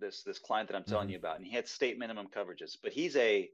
this 0.00 0.22
this 0.24 0.38
client 0.38 0.68
that 0.68 0.76
I'm 0.76 0.84
telling 0.84 1.08
Mhm. 1.08 1.10
you 1.10 1.18
about, 1.18 1.36
and 1.36 1.46
he 1.46 1.52
had 1.54 1.68
state 1.68 1.98
minimum 1.98 2.28
coverages, 2.28 2.76
but 2.82 2.92
he's 2.92 3.16
a 3.16 3.50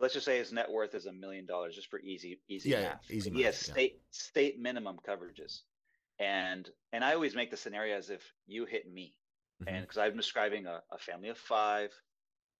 let's 0.00 0.14
just 0.14 0.26
say 0.26 0.38
his 0.38 0.52
net 0.52 0.70
worth 0.70 0.94
is 0.94 1.06
a 1.06 1.12
million 1.12 1.46
dollars 1.46 1.74
just 1.74 1.88
for 1.90 2.00
easy 2.00 2.40
easy 2.48 2.72
Yeah, 2.72 2.74
math. 2.74 3.04
easy 3.10 3.30
But 3.30 3.36
he 3.36 3.42
has 3.42 3.56
math, 3.56 3.68
yeah. 3.68 3.76
state 3.76 4.00
state 4.10 4.58
minimum 4.58 4.98
coverages, 5.06 5.62
and 6.18 6.68
and 6.92 7.04
I 7.04 7.14
always 7.14 7.34
make 7.34 7.50
the 7.50 7.56
scenario 7.56 7.96
as 7.96 8.10
if 8.10 8.22
you 8.46 8.64
hit 8.66 8.90
me, 8.90 9.14
Mhm. 9.60 9.66
and 9.66 9.82
because 9.84 9.98
I'm 9.98 10.16
describing 10.16 10.66
a, 10.66 10.82
a 10.90 10.98
family 10.98 11.28
of 11.28 11.38
five, 11.38 11.92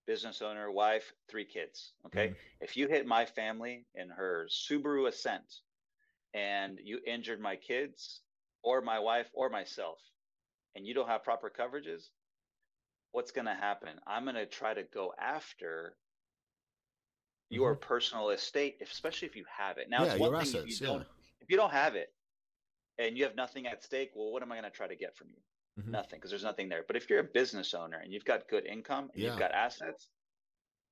business 0.07 0.43
owner, 0.43 0.71
wife, 0.71 1.13
three 1.29 1.47
kids. 1.47 1.93
Okay, 2.07 2.33
Mhm. 2.33 2.37
if 2.61 2.77
you 2.77 2.89
hit 2.89 3.07
my 3.07 3.27
family 3.27 3.87
in 3.95 4.11
her 4.11 4.49
Subaru 4.51 5.09
Ascent, 5.09 5.61
and 6.35 6.79
you 6.83 7.01
injured 7.07 7.41
my 7.41 7.57
kids 7.57 8.23
or 8.63 8.81
my 8.83 8.99
wife 8.99 9.31
or 9.35 9.49
myself, 9.49 10.01
and 10.75 10.87
you 10.87 10.95
don't 10.95 11.09
have 11.09 11.25
proper 11.25 11.51
coverages, 11.51 12.11
what's 13.13 13.33
going 13.33 13.47
to 13.47 13.55
happen? 13.55 13.99
I'm 14.07 14.25
going 14.25 14.37
to 14.37 14.47
try 14.47 14.75
to 14.75 14.85
go 14.85 15.13
after 15.19 15.97
your 17.49 17.75
personal 17.75 18.31
estate, 18.31 18.77
especially 18.81 19.27
if 19.29 19.35
you 19.37 19.45
have 19.57 19.79
it. 19.79 19.89
Now, 19.91 20.05
Mm-hmm. 20.05 20.07
Yeah, 20.07 20.13
it's 20.13 20.21
one 20.21 20.45
thing 20.45 20.55
if 20.55 20.67
you 20.67 20.77
yeah. 20.77 20.87
don't 20.87 21.07
if 21.41 21.51
you 21.51 21.57
don't 21.57 21.73
have 21.73 21.97
it 21.97 22.15
and 22.99 23.17
you 23.19 23.25
have 23.25 23.35
nothing 23.35 23.67
at 23.67 23.83
stake. 23.83 24.11
Well, 24.15 24.31
what 24.33 24.43
am 24.43 24.53
I 24.53 24.57
going 24.57 24.71
to 24.71 24.77
try 24.77 24.87
to 24.87 24.97
get 24.97 25.17
from 25.17 25.31
you? 25.31 25.43
Mhm. 25.79 25.91
Nothing, 25.91 26.19
because 26.19 26.31
there's 26.31 26.45
nothing 26.45 26.69
there. 26.69 26.85
But 26.87 26.97
if 26.97 27.11
you're 27.11 27.21
a 27.21 27.25
business 27.25 27.75
owner 27.75 27.99
and 27.99 28.13
you've 28.13 28.25
got 28.25 28.49
good 28.49 28.67
income 28.67 29.11
and 29.15 29.23
Yeah. 29.23 29.31
you've 29.31 29.39
got 29.39 29.53
assets, 29.53 30.11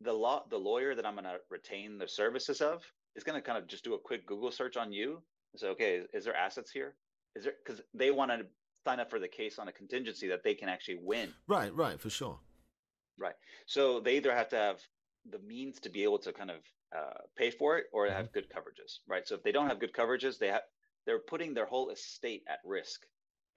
the 0.01 0.13
law, 0.13 0.47
the 0.49 0.59
lawyer 0.59 0.95
that 0.95 1.07
I'm 1.07 1.15
going 1.15 1.25
to 1.25 1.39
retain 1.51 1.99
the 1.99 2.09
services 2.09 2.61
of 2.61 2.85
is 3.17 3.25
going 3.25 3.41
to 3.41 3.43
kind 3.47 3.59
of 3.59 3.67
just 3.69 3.85
do 3.85 3.95
a 3.95 4.01
quick 4.01 4.27
Google 4.27 4.51
search 4.51 4.77
on 4.77 4.93
you 4.93 5.23
and 5.53 5.61
say, 5.61 5.69
okay, 5.69 5.97
is, 5.99 6.07
is 6.15 6.25
there 6.25 6.37
assets 6.37 6.71
here? 6.73 6.97
Is 7.39 7.45
there 7.45 7.55
because 7.65 7.81
they 7.95 8.11
want 8.11 8.31
to 8.33 8.47
sign 8.85 9.01
up 9.01 9.11
for 9.11 9.19
the 9.19 9.29
case 9.29 9.59
on 9.59 9.69
a 9.69 9.73
contingency 9.73 10.29
that 10.29 10.43
they 10.45 10.55
can 10.55 10.69
actually 10.69 10.99
win. 11.03 11.33
Right, 11.47 11.75
right, 11.75 12.01
for 12.01 12.11
sure. 12.11 12.39
Right. 13.19 13.35
So 13.67 14.01
they 14.01 14.17
either 14.17 14.35
have 14.35 14.49
to 14.51 14.57
have 14.57 14.81
the 15.31 15.39
means 15.41 15.81
to 15.81 15.91
be 15.91 16.05
able 16.05 16.19
to 16.21 16.33
kind 16.33 16.51
of 16.51 16.57
uh, 16.97 17.21
pay 17.37 17.51
for 17.51 17.79
it 17.79 17.87
or 17.93 18.07
Mm-hmm. 18.07 18.17
have 18.17 18.33
good 18.33 18.49
coverages, 18.55 18.99
right? 19.07 19.27
So 19.29 19.35
if 19.35 19.43
they 19.43 19.53
don't 19.53 19.69
have 19.69 19.81
good 19.81 19.93
coverages, 19.93 20.39
they 20.39 20.49
have 20.49 20.63
they're 21.07 21.19
putting 21.19 21.55
their 21.55 21.67
whole 21.67 21.91
estate 21.91 22.45
at 22.49 22.59
risk 22.65 23.01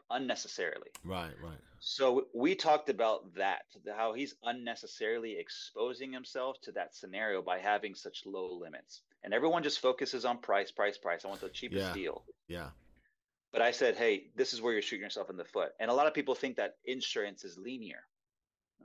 unnecessarily. 0.10 0.90
Right, 1.04 1.34
right. 1.42 1.58
So 1.80 2.28
we 2.36 2.56
talked 2.56 2.90
about 2.90 3.34
that, 3.36 3.62
how 3.96 4.14
he's 4.14 4.36
unnecessarily 4.44 5.38
exposing 5.40 6.12
himself 6.14 6.58
to 6.64 6.72
that 6.74 6.94
scenario 6.96 7.42
by 7.42 7.60
having 7.60 7.96
such 7.96 8.24
low 8.26 8.54
limits. 8.60 9.02
And 9.24 9.34
everyone 9.34 9.64
just 9.64 9.80
focuses 9.80 10.26
on 10.26 10.38
price, 10.40 10.72
price, 10.72 10.98
price. 10.98 11.26
I 11.26 11.30
want 11.30 11.42
the 11.42 11.50
cheapest 11.50 11.88
Yeah. 11.88 11.94
deal. 11.94 12.24
Yeah. 12.48 12.70
But 13.52 13.62
I 13.62 13.72
said, 13.72 13.96
hey, 13.98 14.28
this 14.36 14.54
is 14.54 14.62
where 14.62 14.74
you're 14.74 14.82
shooting 14.82 15.04
yourself 15.04 15.30
in 15.30 15.38
the 15.38 15.44
foot. 15.46 15.74
And 15.80 15.92
a 15.92 15.94
lot 15.94 16.08
of 16.08 16.14
people 16.14 16.36
think 16.36 16.56
that 16.58 16.76
insurance 16.86 17.44
is 17.44 17.58
linear. 17.58 18.04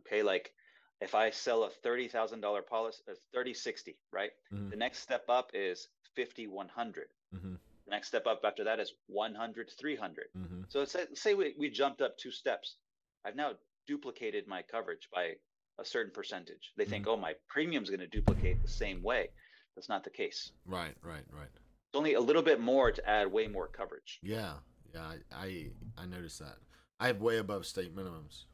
Okay, 0.01 0.23
like 0.23 0.53
if 1.01 1.15
I 1.15 1.31
sell 1.31 1.65
a 1.65 1.71
thirty 1.71 2.09
thousand 2.09 2.41
dollar 2.41 2.63
policy, 2.63 3.03
uh, 3.09 3.15
thirty 3.33 3.55
sixty, 3.55 3.97
right? 4.13 4.31
Mhm. 4.53 4.71
The 4.71 4.77
next 4.77 4.99
step 5.01 5.25
up 5.29 5.51
is 5.55 5.89
fifty 6.15 6.47
one 6.47 6.69
hundred. 6.69 7.09
hmm 7.33 7.55
The 7.85 7.91
next 7.91 8.09
step 8.09 8.27
up 8.27 8.41
after 8.45 8.65
that 8.65 8.81
is 8.81 8.93
100 9.07 9.71
300. 9.79 10.27
hmm 10.35 10.63
So 10.69 10.85
say, 10.85 11.07
say 11.15 11.35
we, 11.35 11.55
we 11.57 11.71
jumped 11.71 12.01
up 12.03 12.17
two 12.19 12.33
steps. 12.33 12.77
I've 13.25 13.37
now 13.37 13.53
duplicated 13.87 14.47
my 14.49 14.63
coverage 14.63 15.09
by 15.13 15.37
a 15.79 15.85
certain 15.85 16.13
percentage. 16.13 16.73
They 16.77 16.85
think, 16.85 17.07
oh, 17.07 17.17
my 17.17 17.35
premium's 17.49 17.91
going 17.91 18.01
to 18.01 18.09
duplicate 18.09 18.61
the 18.63 18.69
same 18.69 19.03
way. 19.03 19.29
That's 19.75 19.89
not 19.89 20.03
the 20.05 20.11
case. 20.11 20.51
Right, 20.65 20.97
right, 21.03 21.25
right. 21.31 21.51
It's 21.93 21.97
only 21.99 22.15
a 22.15 22.21
little 22.21 22.43
bit 22.43 22.61
more 22.61 22.91
to 22.93 23.09
add 23.09 23.33
way 23.33 23.47
more 23.49 23.69
coverage. 23.69 24.19
Yeah, 24.23 24.55
yeah. 24.95 25.03
I, 25.03 25.17
I 25.47 25.67
I 25.99 26.07
noticed 26.07 26.39
that. 26.41 26.57
I 27.01 27.07
have 27.09 27.21
way 27.21 27.39
above 27.39 27.67
state 27.67 27.95
minimums, 27.95 28.45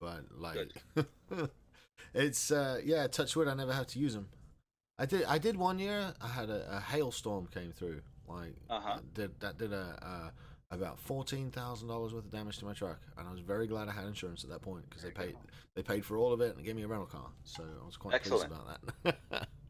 but 0.00 0.24
like, 0.36 0.72
it's 2.14 2.50
uh 2.50 2.80
yeah. 2.84 3.06
Touch 3.06 3.34
wood. 3.36 3.48
I 3.48 3.54
never 3.54 3.72
have 3.72 3.86
to 3.88 3.98
use 3.98 4.14
them. 4.14 4.28
I 4.98 5.06
did. 5.06 5.24
I 5.24 5.38
did 5.38 5.56
one 5.56 5.78
year. 5.78 6.14
I 6.20 6.28
had 6.28 6.50
a, 6.50 6.76
a 6.76 6.80
hailstorm 6.80 7.46
came 7.46 7.72
through. 7.72 8.02
Like, 8.28 8.54
Uh-huh. 8.70 8.98
did 9.14 9.38
that 9.40 9.58
did 9.58 9.72
a. 9.72 9.98
Uh, 10.02 10.30
about 10.70 10.98
fourteen 10.98 11.50
thousand 11.50 11.88
dollars 11.88 12.14
worth 12.14 12.24
of 12.24 12.30
damage 12.30 12.56
to 12.58 12.64
my 12.64 12.72
truck, 12.72 12.98
and 13.18 13.28
I 13.28 13.30
was 13.30 13.40
very 13.40 13.66
glad 13.66 13.88
I 13.88 13.92
had 13.92 14.06
insurance 14.06 14.42
at 14.42 14.48
that 14.48 14.62
point 14.62 14.88
because 14.88 15.02
they 15.02 15.10
paid 15.10 15.36
they 15.76 15.82
paid 15.82 16.02
for 16.02 16.16
all 16.16 16.32
of 16.32 16.40
it 16.40 16.56
and 16.56 16.64
gave 16.64 16.74
me 16.76 16.82
a 16.82 16.88
rental 16.88 17.06
car, 17.06 17.28
so 17.44 17.62
I 17.62 17.84
was 17.84 17.98
quite 17.98 18.14
Excellent. 18.14 18.50
pleased 18.50 18.62
about 19.04 19.14
that. 19.30 19.48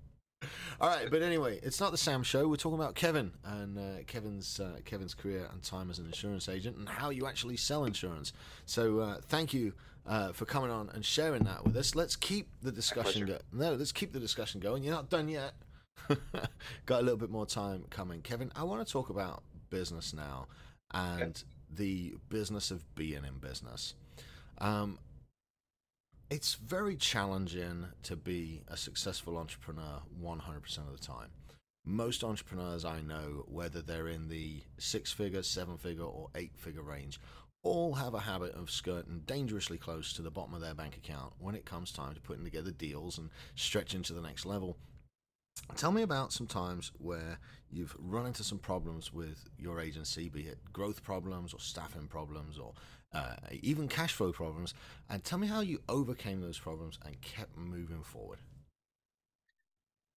all 0.80 0.88
right, 0.88 1.10
but 1.10 1.22
anyway, 1.22 1.60
it's 1.62 1.80
not 1.80 1.92
the 1.92 1.98
Sam 1.98 2.22
show. 2.22 2.48
We're 2.48 2.56
talking 2.56 2.78
about 2.78 2.94
Kevin 2.94 3.32
and 3.44 3.78
uh, 3.78 4.02
Kevin's 4.06 4.60
uh, 4.60 4.78
Kevin's 4.84 5.14
career 5.14 5.48
and 5.52 5.62
time 5.62 5.90
as 5.90 5.98
an 5.98 6.06
insurance 6.06 6.48
agent 6.48 6.76
and 6.76 6.88
how 6.88 7.10
you 7.10 7.26
actually 7.26 7.56
sell 7.56 7.84
insurance. 7.84 8.32
So 8.66 9.00
uh, 9.00 9.16
thank 9.28 9.52
you 9.54 9.72
uh, 10.06 10.32
for 10.32 10.44
coming 10.44 10.70
on 10.70 10.90
and 10.90 11.04
sharing 11.04 11.44
that 11.44 11.64
with 11.64 11.76
us. 11.76 11.94
Let's 11.94 12.16
keep 12.16 12.48
the 12.62 12.72
discussion 12.72 13.26
going. 13.26 13.40
No, 13.52 13.74
let's 13.74 13.92
keep 13.92 14.12
the 14.12 14.20
discussion 14.20 14.60
going. 14.60 14.82
You're 14.82 14.94
not 14.94 15.10
done 15.10 15.28
yet. 15.28 15.52
Got 16.86 17.00
a 17.00 17.02
little 17.02 17.18
bit 17.18 17.30
more 17.30 17.46
time 17.46 17.84
coming, 17.90 18.22
Kevin. 18.22 18.50
I 18.56 18.64
want 18.64 18.84
to 18.86 18.92
talk 18.92 19.10
about 19.10 19.42
business 19.70 20.12
now 20.12 20.46
and 20.92 21.42
the 21.74 22.14
business 22.28 22.70
of 22.70 22.82
being 22.94 23.24
in 23.24 23.38
business. 23.40 23.94
Um, 24.58 24.98
it's 26.32 26.54
very 26.54 26.96
challenging 26.96 27.84
to 28.02 28.16
be 28.16 28.62
a 28.66 28.74
successful 28.74 29.36
entrepreneur 29.36 30.00
100% 30.18 30.78
of 30.78 30.98
the 30.98 31.06
time. 31.06 31.28
Most 31.84 32.24
entrepreneurs 32.24 32.86
I 32.86 33.02
know, 33.02 33.44
whether 33.48 33.82
they're 33.82 34.08
in 34.08 34.30
the 34.30 34.62
six 34.78 35.12
figure, 35.12 35.42
seven 35.42 35.76
figure, 35.76 36.04
or 36.04 36.30
eight 36.34 36.52
figure 36.56 36.82
range, 36.82 37.20
all 37.62 37.92
have 37.96 38.14
a 38.14 38.20
habit 38.20 38.54
of 38.54 38.70
skirting 38.70 39.24
dangerously 39.26 39.76
close 39.76 40.14
to 40.14 40.22
the 40.22 40.30
bottom 40.30 40.54
of 40.54 40.62
their 40.62 40.72
bank 40.72 40.96
account 40.96 41.34
when 41.38 41.54
it 41.54 41.66
comes 41.66 41.92
time 41.92 42.14
to 42.14 42.20
putting 42.22 42.44
together 42.44 42.70
deals 42.70 43.18
and 43.18 43.28
stretching 43.54 44.02
to 44.04 44.14
the 44.14 44.22
next 44.22 44.46
level. 44.46 44.78
Tell 45.76 45.92
me 45.92 46.00
about 46.00 46.32
some 46.32 46.46
times 46.46 46.92
where 46.96 47.38
you've 47.70 47.94
run 47.98 48.24
into 48.24 48.42
some 48.42 48.58
problems 48.58 49.12
with 49.12 49.50
your 49.58 49.80
agency, 49.80 50.30
be 50.30 50.44
it 50.44 50.58
growth 50.72 51.02
problems 51.02 51.52
or 51.52 51.60
staffing 51.60 52.06
problems 52.06 52.58
or 52.58 52.72
uh, 53.14 53.34
even 53.62 53.88
cash 53.88 54.12
flow 54.12 54.32
problems, 54.32 54.74
and 55.08 55.22
tell 55.24 55.38
me 55.38 55.46
how 55.46 55.60
you 55.60 55.82
overcame 55.88 56.40
those 56.40 56.58
problems 56.58 56.98
and 57.04 57.20
kept 57.20 57.56
moving 57.56 58.02
forward. 58.02 58.38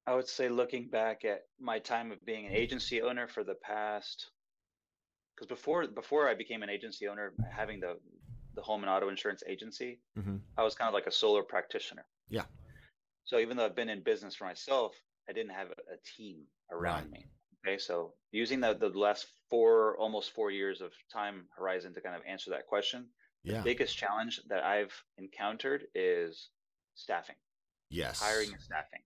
I 0.07 0.15
would 0.15 0.27
say 0.27 0.49
looking 0.49 0.89
back 0.89 1.23
at 1.25 1.47
my 1.59 1.77
time 1.77 2.11
of 2.11 2.25
being 2.25 2.47
an 2.47 2.51
agency 2.53 3.03
owner 3.03 3.27
for 3.27 3.43
the 3.43 3.53
past 3.53 4.31
because 5.35 5.47
before 5.47 5.87
before 5.87 6.27
I 6.29 6.33
became 6.33 6.63
an 6.63 6.69
agency 6.69 7.07
owner, 7.07 7.33
having 7.49 7.79
the 7.79 7.99
the 8.53 8.61
home 8.61 8.83
and 8.83 8.89
auto 8.89 9.09
insurance 9.09 9.43
agency, 9.47 10.01
Mm-hmm. 10.17 10.37
I 10.57 10.63
was 10.63 10.75
kind 10.75 10.87
of 10.89 10.93
like 10.93 11.07
a 11.07 11.11
solo 11.11 11.43
practitioner. 11.43 12.05
Yeah. 12.29 12.45
So 13.25 13.39
even 13.39 13.57
though 13.57 13.65
I've 13.65 13.75
been 13.75 13.89
in 13.89 14.03
business 14.03 14.35
for 14.35 14.45
myself, 14.45 14.95
I 15.27 15.33
didn't 15.33 15.51
have 15.53 15.67
a, 15.69 15.93
a 15.93 15.97
team 16.15 16.47
around 16.71 17.09
Right. 17.09 17.11
me. 17.11 17.27
Okay. 17.65 17.77
So 17.77 18.13
using 18.31 18.59
the, 18.59 18.73
the 18.75 18.89
last 18.89 19.25
four, 19.49 19.97
almost 19.97 20.31
four 20.31 20.51
years 20.51 20.81
of 20.81 20.91
time 21.11 21.45
horizon 21.57 21.93
to 21.93 22.01
kind 22.01 22.15
of 22.15 22.21
answer 22.27 22.51
that 22.51 22.67
question, 22.67 23.07
Yeah. 23.43 23.61
biggest 23.61 23.97
challenge 23.97 24.41
that 24.49 24.63
I've 24.63 24.93
encountered 25.17 25.85
is 25.95 26.49
staffing, 26.95 27.35
yes. 27.89 28.19
hiring 28.21 28.51
and 28.53 28.61
staffing. 28.61 29.01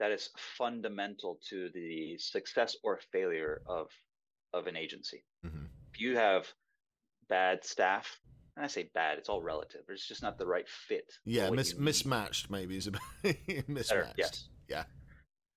That 0.00 0.10
is 0.10 0.30
fundamental 0.36 1.38
to 1.50 1.70
the 1.72 2.18
success 2.18 2.76
or 2.82 2.98
failure 3.12 3.62
of 3.66 3.88
of 4.52 4.66
an 4.68 4.76
agency. 4.76 5.24
hmm 5.42 5.66
If 5.92 6.00
you 6.00 6.16
have 6.16 6.46
bad 7.28 7.64
staff, 7.64 8.20
and 8.56 8.64
I 8.64 8.68
say 8.68 8.90
bad, 8.94 9.18
it's 9.18 9.28
all 9.28 9.42
relative. 9.42 9.80
It's 9.88 10.06
just 10.06 10.22
not 10.22 10.38
the 10.38 10.46
right 10.46 10.68
fit. 10.68 11.12
Yeah. 11.24 11.50
Mis- 11.50 11.76
mismatched 11.76 12.50
maybe 12.50 12.76
is 12.76 12.86
a 12.88 12.92
mismatched. 13.68 14.14
yes. 14.18 14.48
Yeah. 14.68 14.84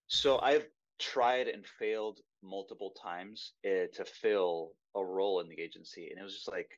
So 0.08 0.40
I've 0.40 0.66
tried 1.00 1.48
and 1.48 1.66
failed 1.68 2.20
multiple 2.44 2.92
times 2.92 3.54
uh, 3.66 3.88
to 3.94 4.06
fill 4.06 4.74
a 4.96 5.04
role 5.06 5.40
in 5.42 5.50
the 5.50 5.60
agency, 5.60 6.10
and 6.10 6.20
it 6.20 6.24
was 6.24 6.34
just 6.36 6.52
like, 6.52 6.70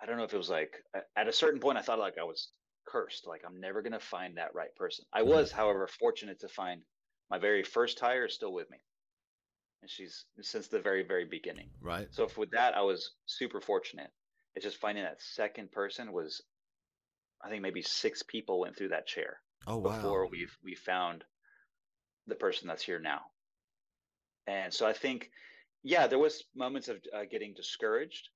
I 0.00 0.06
don't 0.06 0.16
know 0.18 0.24
if 0.24 0.34
it 0.34 0.38
was 0.38 0.50
like 0.50 0.82
at 1.16 1.28
a 1.28 1.32
certain 1.32 1.60
point 1.60 1.78
I 1.78 1.82
thought 1.82 1.98
like 1.98 2.18
I 2.18 2.24
was 2.24 2.52
cursed, 2.86 3.26
like 3.26 3.42
I'm 3.46 3.60
never 3.60 3.82
gonna 3.82 4.00
find 4.00 4.36
that 4.36 4.54
right 4.54 4.74
person. 4.76 5.04
I 5.12 5.22
was, 5.22 5.52
however, 5.52 5.86
fortunate 5.88 6.40
to 6.40 6.48
find 6.48 6.82
my 7.30 7.38
very 7.38 7.62
first 7.64 8.00
hire 8.00 8.26
is 8.26 8.34
still 8.34 8.52
with 8.52 8.70
me, 8.70 8.78
and 9.82 9.90
she's 9.90 10.26
since 10.42 10.68
the 10.68 10.80
very 10.80 11.02
very 11.02 11.24
beginning. 11.24 11.70
Right. 11.80 12.08
So 12.12 12.28
with 12.36 12.50
that, 12.50 12.74
I 12.74 12.82
was 12.82 13.16
super 13.26 13.60
fortunate. 13.60 14.10
It's 14.54 14.64
just 14.64 14.78
finding 14.78 15.04
that 15.04 15.20
second 15.22 15.72
person 15.72 16.12
was, 16.12 16.42
I 17.42 17.48
think 17.50 17.62
maybe 17.62 17.82
six 17.82 18.22
people 18.22 18.60
went 18.60 18.76
through 18.76 18.88
that 18.88 19.06
chair 19.06 19.40
Oh 19.66 19.78
wow. 19.78 19.92
before 19.92 20.28
we 20.28 20.48
we 20.62 20.74
found 20.74 21.24
the 22.26 22.34
person 22.34 22.68
that's 22.68 22.82
here 22.82 22.98
now. 23.00 23.20
And 24.46 24.72
so 24.72 24.86
I 24.86 24.92
think, 24.92 25.30
yeah, 25.82 26.06
there 26.06 26.18
was 26.18 26.44
moments 26.54 26.88
of 26.88 26.98
uh, 27.14 27.24
getting 27.30 27.54
discouraged, 27.54 28.30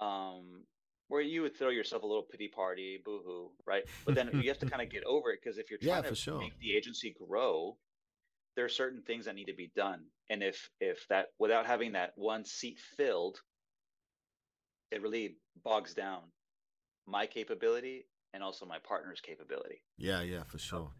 um, 0.00 0.64
where 1.08 1.20
you 1.20 1.42
would 1.42 1.56
throw 1.56 1.70
yourself 1.70 2.02
a 2.02 2.06
little 2.06 2.26
pity 2.30 2.48
party, 2.48 3.00
boohoo, 3.04 3.50
right? 3.66 3.84
But 4.06 4.14
then 4.14 4.30
you 4.38 4.48
have 4.48 4.58
to 4.60 4.66
kind 4.66 4.82
of 4.82 4.90
get 4.90 5.04
over 5.04 5.30
it 5.30 5.40
because 5.42 5.58
if 5.58 5.70
you're 5.70 5.78
trying 5.82 6.02
for 6.04 6.14
to 6.14 6.14
sure. 6.14 6.38
make 6.38 6.58
the 6.60 6.76
agency 6.76 7.14
grow, 7.26 7.76
there 8.56 8.64
are 8.64 8.70
certain 8.70 9.02
things 9.02 9.26
that 9.26 9.34
need 9.34 9.46
to 9.46 9.54
be 9.54 9.70
done. 9.76 10.06
And 10.30 10.42
if 10.42 10.70
if 10.80 11.06
that 11.08 11.28
without 11.38 11.66
having 11.66 11.92
that 11.92 12.12
one 12.16 12.44
seat 12.44 12.78
filled, 12.96 13.38
it 14.90 15.02
really 15.02 15.36
bogs 15.62 15.94
down 15.94 16.22
my 17.06 17.26
capability 17.26 18.06
and 18.32 18.42
also 18.42 18.66
my 18.66 18.78
partner's 18.78 19.20
capability 19.20 19.82
Yeah, 19.96 20.22
yeah, 20.22 20.42
for 20.44 20.58
sure. 20.58 20.90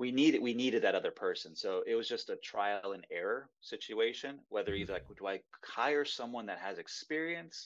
We 0.00 0.10
needed 0.10 0.40
we 0.48 0.54
needed 0.54 0.80
that 0.82 0.94
other 1.00 1.10
person 1.26 1.54
so 1.54 1.70
it 1.86 1.94
was 1.94 2.08
just 2.14 2.30
a 2.30 2.36
trial 2.36 2.92
and 2.96 3.04
error 3.20 3.40
situation 3.60 4.32
whether 4.48 4.72
he's 4.74 4.88
like 4.96 5.04
do 5.18 5.26
i 5.34 5.38
hire 5.76 6.04
someone 6.06 6.46
that 6.46 6.58
has 6.58 6.78
experience 6.78 7.56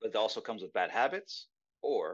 but 0.00 0.16
also 0.16 0.40
comes 0.40 0.62
with 0.62 0.72
bad 0.72 0.90
habits 0.90 1.32
or 1.82 2.04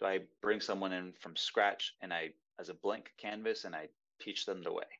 do 0.00 0.06
i 0.06 0.18
bring 0.46 0.60
someone 0.60 0.92
in 0.92 1.12
from 1.22 1.34
scratch 1.36 1.94
and 2.02 2.12
i 2.12 2.22
as 2.60 2.68
a 2.68 2.74
blank 2.74 3.04
canvas 3.24 3.64
and 3.64 3.74
i 3.82 3.84
teach 4.20 4.44
them 4.44 4.60
the 4.62 4.72
way 4.80 4.90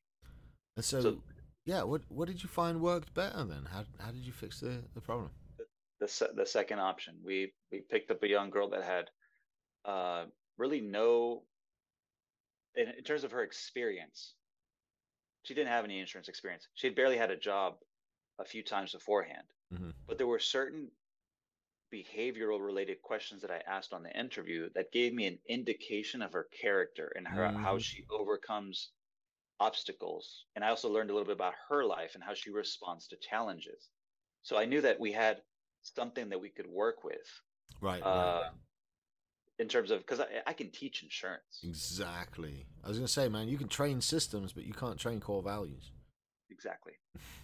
And 0.77 0.85
so, 0.85 1.01
So- 1.01 1.23
yeah, 1.73 1.83
what 1.91 2.03
what 2.17 2.27
did 2.31 2.39
you 2.43 2.49
find 2.61 2.75
worked 2.81 3.11
better 3.15 3.45
then? 3.53 3.65
How 3.75 3.83
how 4.05 4.11
did 4.17 4.25
you 4.29 4.33
fix 4.43 4.53
the 4.61 4.75
the 4.97 5.01
problem? 5.09 5.31
the 6.03 6.09
se- 6.09 6.35
the 6.41 6.47
second 6.59 6.81
option. 6.91 7.13
We 7.29 7.37
we 7.71 7.79
picked 7.93 8.11
up 8.15 8.23
a 8.23 8.31
young 8.37 8.51
girl 8.55 8.69
that 8.75 8.83
had 8.95 9.07
uh, 9.95 10.23
really 10.63 10.81
no, 10.81 11.45
in, 12.77 12.89
in 12.89 13.05
terms 13.05 13.25
of 13.25 13.33
her 13.33 13.43
experience, 13.43 14.37
she 15.45 15.55
didn't 15.55 15.69
have 15.69 15.85
any 15.85 15.99
insurance 16.01 16.29
experience. 16.29 16.69
She 16.75 16.87
had 16.89 16.97
barely 16.97 17.17
had 17.17 17.31
a 17.31 17.37
job 17.37 17.85
a 18.39 18.45
few 18.45 18.63
times 18.65 18.93
beforehand, 18.93 19.53
Mhm. 19.71 19.93
but 20.09 20.19
there 20.19 20.27
were 20.27 20.39
certain 20.41 20.93
behavioral 21.93 22.65
related 22.65 23.03
questions 23.03 23.43
that 23.43 23.51
I 23.51 23.59
asked 23.59 23.93
on 23.93 24.03
the 24.03 24.19
interview 24.19 24.71
that 24.75 24.93
gave 24.93 25.13
me 25.13 25.27
an 25.27 25.39
indication 25.47 26.23
of 26.23 26.33
her 26.33 26.45
character 26.45 27.13
and 27.15 27.29
her 27.29 27.53
how 27.57 27.77
Mhm. 27.77 27.79
she 27.79 28.05
overcomes 28.11 28.93
obstacles. 29.61 30.47
And 30.57 30.65
I 30.65 30.71
also 30.71 30.91
learned 30.91 31.11
a 31.11 31.15
little 31.15 31.27
bit 31.27 31.35
about 31.37 31.55
her 31.69 31.85
life 31.85 32.15
and 32.15 32.25
how 32.25 32.35
she 32.35 32.51
responds 32.51 33.09
to 33.09 33.19
challenges. 33.19 33.91
So 34.43 34.57
I 34.59 34.67
knew 34.67 34.83
that 34.83 35.01
we 35.01 35.13
had 35.13 35.45
something 35.83 36.31
that 36.31 36.41
we 36.41 36.51
could 36.51 36.69
work 36.69 37.05
with 37.05 37.29
Right. 37.81 38.07
uh, 38.07 38.41
right. 38.41 38.43
In 39.63 39.69
terms 39.69 39.91
of 39.91 40.01
because 40.01 40.21
I, 40.21 40.27
I 40.47 40.53
can 40.53 40.71
teach 40.71 41.03
insurance 41.03 41.61
Exactly. 41.63 42.67
I 42.85 42.89
was 42.89 42.99
gonna 42.99 43.09
say, 43.09 43.29
man, 43.29 43.49
you 43.49 43.57
can 43.57 43.69
train 43.69 44.01
systems, 44.01 44.53
but 44.53 44.65
you 44.65 44.75
can't 44.75 44.99
train 44.99 45.21
core 45.21 45.43
values. 45.43 45.91
exactly. 46.51 46.93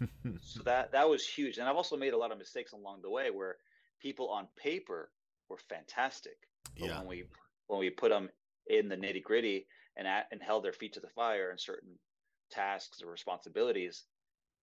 So 0.43 0.63
that 0.65 0.93
that 0.93 1.09
was 1.09 1.27
huge, 1.27 1.59
and 1.59 1.69
I've 1.69 1.77
also 1.77 1.97
made 1.97 2.13
a 2.13 2.19
lot 2.19 2.33
of 2.33 2.39
mistakes 2.39 2.73
along 2.73 3.01
the 3.03 3.11
way 3.11 3.31
where 3.31 3.57
people 4.01 4.29
on 4.29 4.49
paper 4.57 5.11
were 5.49 5.59
fantastic, 5.69 6.37
but 6.79 6.89
yeah. 6.89 6.99
when 6.99 7.07
we 7.09 7.25
when 7.69 7.81
we 7.81 7.91
put 7.91 8.11
them 8.11 8.29
in 8.67 8.89
the 8.89 8.97
nitty 8.97 9.23
gritty 9.23 9.67
and 9.97 10.07
at, 10.07 10.27
and 10.33 10.43
held 10.43 10.65
their 10.65 10.73
feet 10.73 10.95
to 10.95 11.01
the 11.01 11.09
fire 11.09 11.51
in 11.51 11.59
certain 11.59 11.99
tasks 12.51 13.03
or 13.03 13.11
responsibilities, 13.11 14.05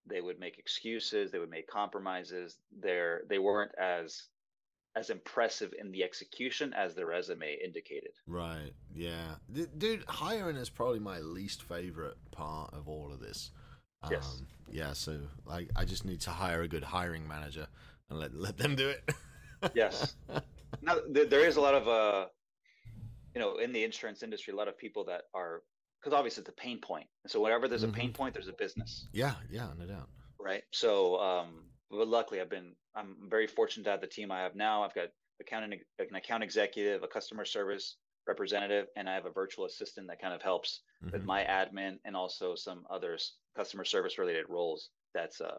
they 0.06 0.20
would 0.20 0.38
make 0.38 0.58
excuses, 0.58 1.30
they 1.30 1.38
would 1.38 1.50
make 1.50 1.68
compromises. 1.68 2.58
They're 2.80 3.22
they 3.28 3.38
weren't 3.38 3.72
as 3.78 4.22
as 4.96 5.10
impressive 5.10 5.74
in 5.78 5.92
the 5.92 6.02
execution 6.02 6.72
as 6.72 6.94
the 6.94 7.04
resume 7.04 7.58
indicated. 7.62 8.12
Right. 8.26 8.72
Yeah. 8.94 9.34
Dude, 9.76 10.04
hiring 10.08 10.56
is 10.56 10.70
probably 10.70 11.00
my 11.00 11.18
least 11.20 11.62
favorite 11.62 12.16
part 12.32 12.72
of 12.72 12.88
all 12.88 13.12
of 13.12 13.20
this. 13.20 13.50
Um, 14.02 14.12
Yes. 14.12 14.42
Yeah. 14.70 14.92
So, 14.94 15.18
like, 15.44 15.68
I 15.76 15.84
just 15.84 16.04
need 16.06 16.20
to 16.22 16.30
hire 16.30 16.62
a 16.62 16.68
good 16.68 16.82
hiring 16.82 17.28
manager 17.28 17.66
and 18.08 18.18
let 18.18 18.34
let 18.34 18.56
them 18.56 18.74
do 18.74 18.88
it. 18.88 19.10
Yes. 19.74 20.16
now 20.82 20.96
there, 21.10 21.26
there 21.26 21.46
is 21.46 21.56
a 21.56 21.60
lot 21.60 21.74
of 21.74 21.88
uh 21.88 22.26
you 23.34 23.40
know 23.40 23.56
in 23.58 23.72
the 23.72 23.84
insurance 23.84 24.22
industry 24.22 24.52
a 24.52 24.56
lot 24.56 24.68
of 24.68 24.76
people 24.78 25.04
that 25.04 25.22
are 25.34 25.62
because 26.00 26.12
obviously 26.16 26.40
it's 26.42 26.48
a 26.48 26.52
pain 26.52 26.78
point. 26.78 27.06
and 27.24 27.30
so 27.30 27.40
whenever 27.40 27.68
there's 27.68 27.82
a 27.82 27.88
pain 27.88 28.12
point 28.12 28.34
there's 28.34 28.48
a 28.48 28.52
business 28.52 29.06
yeah. 29.12 29.34
Yeah. 29.50 29.68
No 29.78 29.86
doubt. 29.86 30.08
right 30.40 30.62
so 30.72 31.18
um 31.20 31.64
but 31.90 32.08
luckily 32.08 32.40
i've 32.40 32.50
been 32.50 32.72
i'm 32.94 33.16
very 33.30 33.46
fortunate 33.46 33.84
to 33.84 33.90
have 33.90 34.00
the 34.00 34.06
team 34.06 34.30
i 34.30 34.40
have 34.40 34.54
now 34.54 34.82
i've 34.82 34.94
got 34.94 35.08
accounting 35.40 35.78
an 35.98 36.14
account 36.16 36.42
executive 36.42 37.02
a 37.02 37.08
customer 37.08 37.44
service 37.44 37.96
representative 38.26 38.86
and 38.96 39.08
i 39.08 39.14
have 39.14 39.26
a 39.26 39.30
virtual 39.30 39.64
assistant 39.66 40.06
that 40.08 40.20
kind 40.20 40.34
of 40.34 40.42
helps 40.42 40.80
with 41.12 41.22
Mhm. 41.22 41.26
my 41.26 41.44
admin 41.44 41.98
and 42.04 42.16
also 42.16 42.54
some 42.54 42.84
other 42.90 43.16
customer 43.56 43.84
service 43.84 44.18
related 44.18 44.46
roles 44.48 44.90
that's 45.14 45.40
uh 45.40 45.58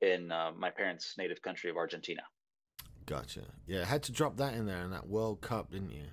in 0.00 0.30
uh, 0.32 0.52
my 0.56 0.70
parents 0.70 1.14
native 1.18 1.40
country 1.42 1.68
of 1.70 1.76
argentina 1.76 2.22
Gotcha. 3.06 3.40
Yeah. 3.66 3.80
I 3.80 3.86
Had 3.86 4.04
to 4.04 4.12
drop 4.12 4.36
that 4.36 4.54
in 4.54 4.66
there 4.66 4.82
in 4.84 4.90
that 4.92 5.08
World 5.08 5.40
Cup, 5.40 5.72
didn't 5.72 5.90
you? 5.90 6.04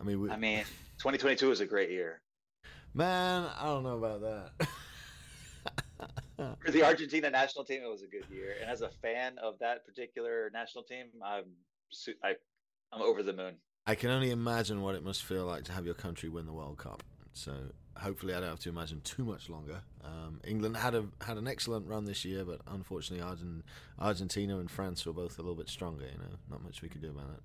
I 0.00 0.04
mean, 0.04 0.20
we, 0.22 0.30
i 0.30 0.36
mean 0.36 0.60
2022 0.98 1.48
was 1.48 1.60
a 1.60 1.66
great 1.66 1.90
year 1.90 2.22
man, 2.94 3.46
I 3.60 3.64
don't 3.66 3.82
know 3.82 3.98
about 4.02 4.22
that. 4.22 4.68
for 6.64 6.70
the 6.70 6.82
Argentina 6.82 7.30
national 7.30 7.64
team, 7.64 7.82
it 7.84 7.90
was 7.90 8.02
a 8.02 8.06
good 8.06 8.24
year. 8.30 8.56
And 8.60 8.70
as 8.70 8.82
a 8.82 8.88
fan 8.88 9.36
of 9.42 9.58
that 9.60 9.84
particular 9.84 10.50
national 10.52 10.84
team, 10.84 11.06
I'm 11.24 11.44
su- 11.90 12.14
I, 12.22 12.34
I'm 12.92 13.02
over 13.02 13.22
the 13.22 13.32
moon. 13.32 13.56
I 13.86 13.94
can 13.94 14.10
only 14.10 14.30
imagine 14.30 14.82
what 14.82 14.94
it 14.94 15.02
must 15.02 15.24
feel 15.24 15.46
like 15.46 15.64
to 15.64 15.72
have 15.72 15.86
your 15.86 15.94
country 15.94 16.28
win 16.28 16.46
the 16.46 16.52
World 16.52 16.78
Cup. 16.78 17.02
So 17.32 17.54
hopefully, 17.96 18.34
I 18.34 18.40
don't 18.40 18.50
have 18.50 18.60
to 18.60 18.68
imagine 18.68 19.00
too 19.02 19.24
much 19.24 19.48
longer. 19.48 19.80
Um, 20.04 20.40
England 20.44 20.76
had 20.76 20.94
a 20.94 21.06
had 21.20 21.36
an 21.36 21.46
excellent 21.46 21.86
run 21.86 22.04
this 22.04 22.24
year, 22.24 22.44
but 22.44 22.60
unfortunately, 22.66 23.24
Argent, 23.24 23.64
Argentina 23.98 24.58
and 24.58 24.70
France 24.70 25.06
were 25.06 25.12
both 25.12 25.38
a 25.38 25.42
little 25.42 25.56
bit 25.56 25.68
stronger. 25.68 26.04
You 26.04 26.18
know, 26.18 26.36
not 26.50 26.62
much 26.62 26.82
we 26.82 26.88
could 26.88 27.02
do 27.02 27.10
about 27.10 27.30
it. 27.30 27.40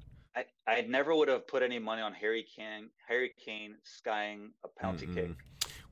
I, 0.68 0.72
I 0.72 0.82
never 0.82 1.16
would 1.16 1.28
have 1.28 1.48
put 1.48 1.62
any 1.62 1.80
money 1.80 2.02
on 2.02 2.14
Harry 2.14 2.44
Kane, 2.44 2.90
Harry 3.08 3.34
Kane 3.44 3.76
skying 3.84 4.52
a 4.64 4.68
penalty 4.68 5.08
kick. 5.14 5.32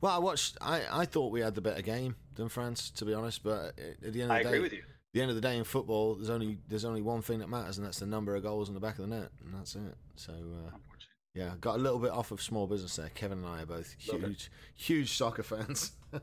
Well, 0.02 0.12
I 0.14 0.18
watched. 0.18 0.58
I, 0.60 0.82
I 0.92 1.06
thought 1.06 1.32
we 1.32 1.42
had 1.42 1.56
the 1.56 1.62
better 1.62 1.82
game 1.82 2.16
than 2.36 2.50
France, 2.50 2.90
to 2.92 3.06
be 3.06 3.14
honest. 3.14 3.44
But 3.44 3.80
at 3.80 4.14
the 4.14 4.22
end 4.22 4.24
of 4.24 4.28
the 4.30 4.34
I 4.34 4.44
day, 4.44 4.50
agree 4.50 4.60
with 4.60 4.74
you. 4.74 4.84
the 5.14 5.22
end 5.22 5.30
of 5.30 5.36
the 5.36 5.42
day 5.42 5.58
in 5.58 5.64
football, 5.64 6.16
there's 6.16 6.30
only 6.30 6.58
there's 6.68 6.86
only 6.86 7.02
one 7.02 7.22
thing 7.22 7.40
that 7.40 7.50
matters, 7.50 7.78
and 7.78 7.86
that's 7.86 8.00
the 8.00 8.08
number 8.08 8.36
of 8.36 8.44
goals 8.44 8.68
in 8.68 8.74
the 8.74 8.82
back 8.82 8.98
of 9.00 9.08
the 9.08 9.16
net, 9.16 9.30
and 9.46 9.54
that's 9.54 9.76
it. 9.76 9.96
So 10.16 10.34
uh, 10.34 10.76
yeah, 11.36 11.52
got 11.62 11.76
a 11.76 11.80
little 11.80 12.00
bit 12.00 12.12
off 12.12 12.32
of 12.32 12.42
small 12.42 12.66
business 12.68 12.96
there. 12.96 13.10
Kevin 13.14 13.40
and 13.40 13.48
I 13.48 13.62
are 13.62 13.66
both 13.66 13.96
huge 13.98 14.52
huge 14.76 15.14
soccer 15.16 15.44
fans. 15.44 15.92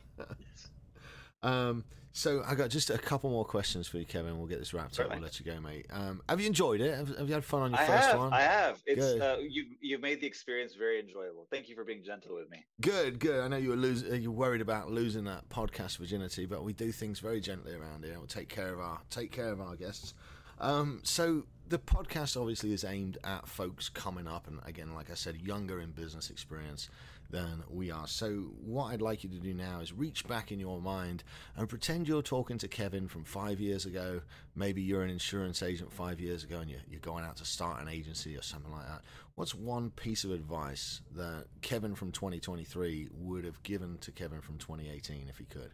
um, 1.42 1.84
so 2.12 2.42
I 2.44 2.56
got 2.56 2.70
just 2.70 2.90
a 2.90 2.98
couple 2.98 3.30
more 3.30 3.44
questions 3.44 3.86
for 3.86 3.98
you, 3.98 4.04
Kevin. 4.04 4.38
We'll 4.38 4.48
get 4.48 4.58
this 4.58 4.74
wrapped 4.74 4.98
up. 4.98 5.10
We'll 5.10 5.20
let 5.20 5.38
you 5.38 5.46
go, 5.46 5.60
mate. 5.60 5.86
Um, 5.90 6.20
have 6.28 6.40
you 6.40 6.48
enjoyed 6.48 6.80
it? 6.80 6.96
Have, 6.96 7.16
have 7.16 7.28
you 7.28 7.34
had 7.34 7.44
fun 7.44 7.62
on 7.62 7.70
your 7.70 7.80
I 7.80 7.86
first 7.86 8.08
have. 8.08 8.18
one? 8.18 8.32
I 8.32 8.40
have. 8.40 8.82
It's 8.86 9.04
uh, 9.04 9.36
you. 9.40 9.66
You've 9.80 10.00
made 10.00 10.20
the 10.20 10.26
experience 10.26 10.74
very 10.74 10.98
enjoyable. 10.98 11.46
Thank 11.50 11.68
you 11.68 11.76
for 11.76 11.84
being 11.84 12.02
gentle 12.02 12.34
with 12.34 12.50
me. 12.50 12.64
Good, 12.80 13.20
good. 13.20 13.40
I 13.40 13.48
know 13.48 13.56
you 13.56 13.68
were 13.68 13.76
lose, 13.76 14.02
uh, 14.02 14.14
you're 14.14 14.32
worried 14.32 14.62
about 14.62 14.90
losing 14.90 15.24
that 15.24 15.48
podcast 15.48 15.98
virginity, 15.98 16.44
but 16.46 16.64
we 16.64 16.72
do 16.72 16.90
things 16.90 17.20
very 17.20 17.40
gently 17.40 17.74
around 17.74 18.04
here. 18.04 18.14
We'll 18.18 18.26
take 18.26 18.48
care 18.48 18.72
of 18.72 18.80
our 18.80 18.98
take 19.10 19.30
care 19.30 19.52
of 19.52 19.60
our 19.60 19.76
guests. 19.76 20.14
Um, 20.60 21.00
so 21.04 21.44
the 21.68 21.78
podcast 21.78 22.40
obviously 22.40 22.72
is 22.72 22.82
aimed 22.82 23.18
at 23.22 23.46
folks 23.46 23.88
coming 23.88 24.26
up, 24.26 24.48
and 24.48 24.58
again, 24.64 24.92
like 24.94 25.10
I 25.10 25.14
said, 25.14 25.36
younger 25.36 25.80
in 25.80 25.92
business 25.92 26.30
experience 26.30 26.88
than 27.30 27.62
we 27.68 27.90
are. 27.90 28.06
So 28.06 28.50
what 28.64 28.86
I'd 28.86 29.02
like 29.02 29.22
you 29.22 29.30
to 29.30 29.38
do 29.38 29.52
now 29.52 29.80
is 29.80 29.92
reach 29.92 30.26
back 30.26 30.50
in 30.50 30.58
your 30.58 30.80
mind 30.80 31.24
and 31.56 31.68
pretend 31.68 32.08
you're 32.08 32.22
talking 32.22 32.58
to 32.58 32.68
Kevin 32.68 33.08
from 33.08 33.24
five 33.24 33.60
years 33.60 33.84
ago. 33.84 34.22
Maybe 34.54 34.82
you're 34.82 35.02
an 35.02 35.10
insurance 35.10 35.62
agent 35.62 35.92
five 35.92 36.20
years 36.20 36.44
ago, 36.44 36.58
and 36.60 36.70
you're, 36.70 37.00
going 37.00 37.24
out 37.24 37.36
to 37.36 37.44
start 37.44 37.80
an 37.80 37.88
agency 37.88 38.36
or 38.36 38.42
something 38.42 38.72
like 38.72 38.86
that. 38.86 39.02
What's 39.36 39.54
one 39.54 39.90
piece 39.90 40.24
of 40.24 40.32
advice 40.32 41.00
that 41.14 41.44
Kevin 41.60 41.94
from 41.94 42.10
2023 42.10 43.08
would 43.12 43.44
have 43.44 43.62
given 43.62 43.98
to 43.98 44.10
Kevin 44.10 44.40
from 44.40 44.58
2018 44.58 45.28
if 45.28 45.38
he 45.38 45.44
could? 45.44 45.70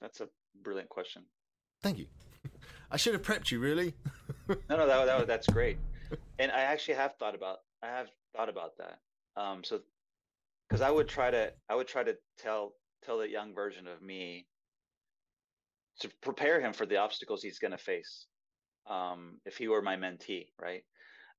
That's 0.00 0.20
a 0.20 0.28
brilliant 0.62 0.90
question. 0.90 1.24
Thank 1.82 1.98
you. 1.98 2.06
I 2.90 2.96
should 2.96 3.14
have 3.14 3.22
prepped 3.22 3.50
you, 3.50 3.58
really. 3.58 3.94
No, 4.68 4.76
no, 4.76 4.86
that, 4.86 5.06
that 5.06 5.26
that's 5.26 5.46
great. 5.46 5.78
And 6.38 6.52
I 6.52 6.60
actually 6.60 6.94
have 6.94 7.14
thought 7.16 7.34
about 7.34 7.60
I 7.82 7.86
have 7.86 8.08
thought 8.36 8.50
about 8.50 8.76
that. 8.76 8.98
Um, 9.36 9.64
so 9.64 9.80
because 10.68 10.80
I 10.80 10.90
would 10.90 11.08
try 11.08 11.30
to 11.30 11.52
I 11.68 11.74
would 11.74 11.88
try 11.88 12.02
to 12.02 12.16
tell 12.38 12.72
tell 13.04 13.18
the 13.18 13.28
young 13.28 13.54
version 13.54 13.86
of 13.86 14.02
me 14.02 14.46
to 16.00 16.08
prepare 16.22 16.60
him 16.60 16.72
for 16.72 16.86
the 16.86 16.96
obstacles 16.96 17.42
he's 17.42 17.58
going 17.58 17.70
to 17.70 17.78
face 17.78 18.26
um, 18.88 19.38
if 19.44 19.56
he 19.56 19.68
were 19.68 19.82
my 19.82 19.96
mentee, 19.96 20.48
right? 20.60 20.82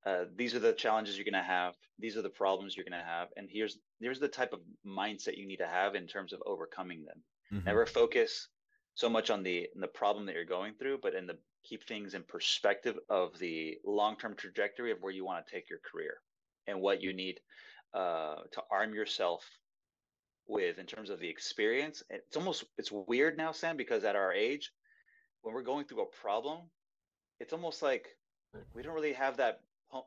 uh, 0.05 0.25
these 0.35 0.53
are 0.53 0.59
the 0.59 0.73
challenges 0.73 1.17
you're 1.17 1.25
going 1.25 1.33
to 1.33 1.41
have. 1.41 1.73
These 1.97 2.15
are 2.15 2.21
the 2.21 2.29
problems 2.29 2.75
you're 2.75 2.85
going 2.85 2.99
to 2.99 3.07
have, 3.07 3.29
and 3.37 3.47
here's 3.49 3.77
here's 3.99 4.19
the 4.19 4.27
type 4.27 4.53
of 4.53 4.59
mindset 4.85 5.37
you 5.37 5.47
need 5.47 5.57
to 5.57 5.67
have 5.67 5.95
in 5.95 6.05
terms 6.05 6.31
of 6.31 6.43
overcoming 6.45 7.05
them. 7.05 7.23
Mm-hmm. 7.51 7.65
Never 7.65 7.85
focus 7.85 8.47
so 8.93 9.09
much 9.09 9.29
on 9.29 9.41
the 9.41 9.67
the 9.75 9.87
problem 9.87 10.25
that 10.27 10.35
you're 10.35 10.45
going 10.45 10.73
through, 10.75 10.99
but 11.01 11.15
in 11.15 11.25
the 11.25 11.37
keep 11.63 11.87
things 11.87 12.13
in 12.13 12.23
perspective 12.23 12.97
of 13.09 13.37
the 13.39 13.77
long 13.83 14.15
term 14.17 14.35
trajectory 14.35 14.91
of 14.91 14.99
where 15.01 15.13
you 15.13 15.25
want 15.25 15.45
to 15.45 15.51
take 15.51 15.69
your 15.69 15.79
career 15.79 16.17
and 16.67 16.79
what 16.79 17.01
you 17.01 17.11
need 17.11 17.39
uh, 17.95 18.35
to 18.51 18.61
arm 18.69 18.93
yourself 18.93 19.43
with 20.47 20.77
in 20.77 20.85
terms 20.85 21.09
of 21.09 21.19
the 21.19 21.29
experience. 21.29 22.03
It's 22.09 22.35
almost 22.35 22.65
it's 22.77 22.91
weird 22.91 23.37
now, 23.37 23.51
Sam, 23.51 23.77
because 23.77 24.03
at 24.03 24.15
our 24.15 24.33
age, 24.33 24.71
when 25.41 25.55
we're 25.55 25.63
going 25.63 25.85
through 25.85 26.03
a 26.03 26.21
problem, 26.21 26.59
it's 27.39 27.53
almost 27.53 27.81
like 27.81 28.07
we 28.73 28.83
don't 28.83 28.95
really 28.95 29.13
have 29.13 29.37
that 29.37 29.61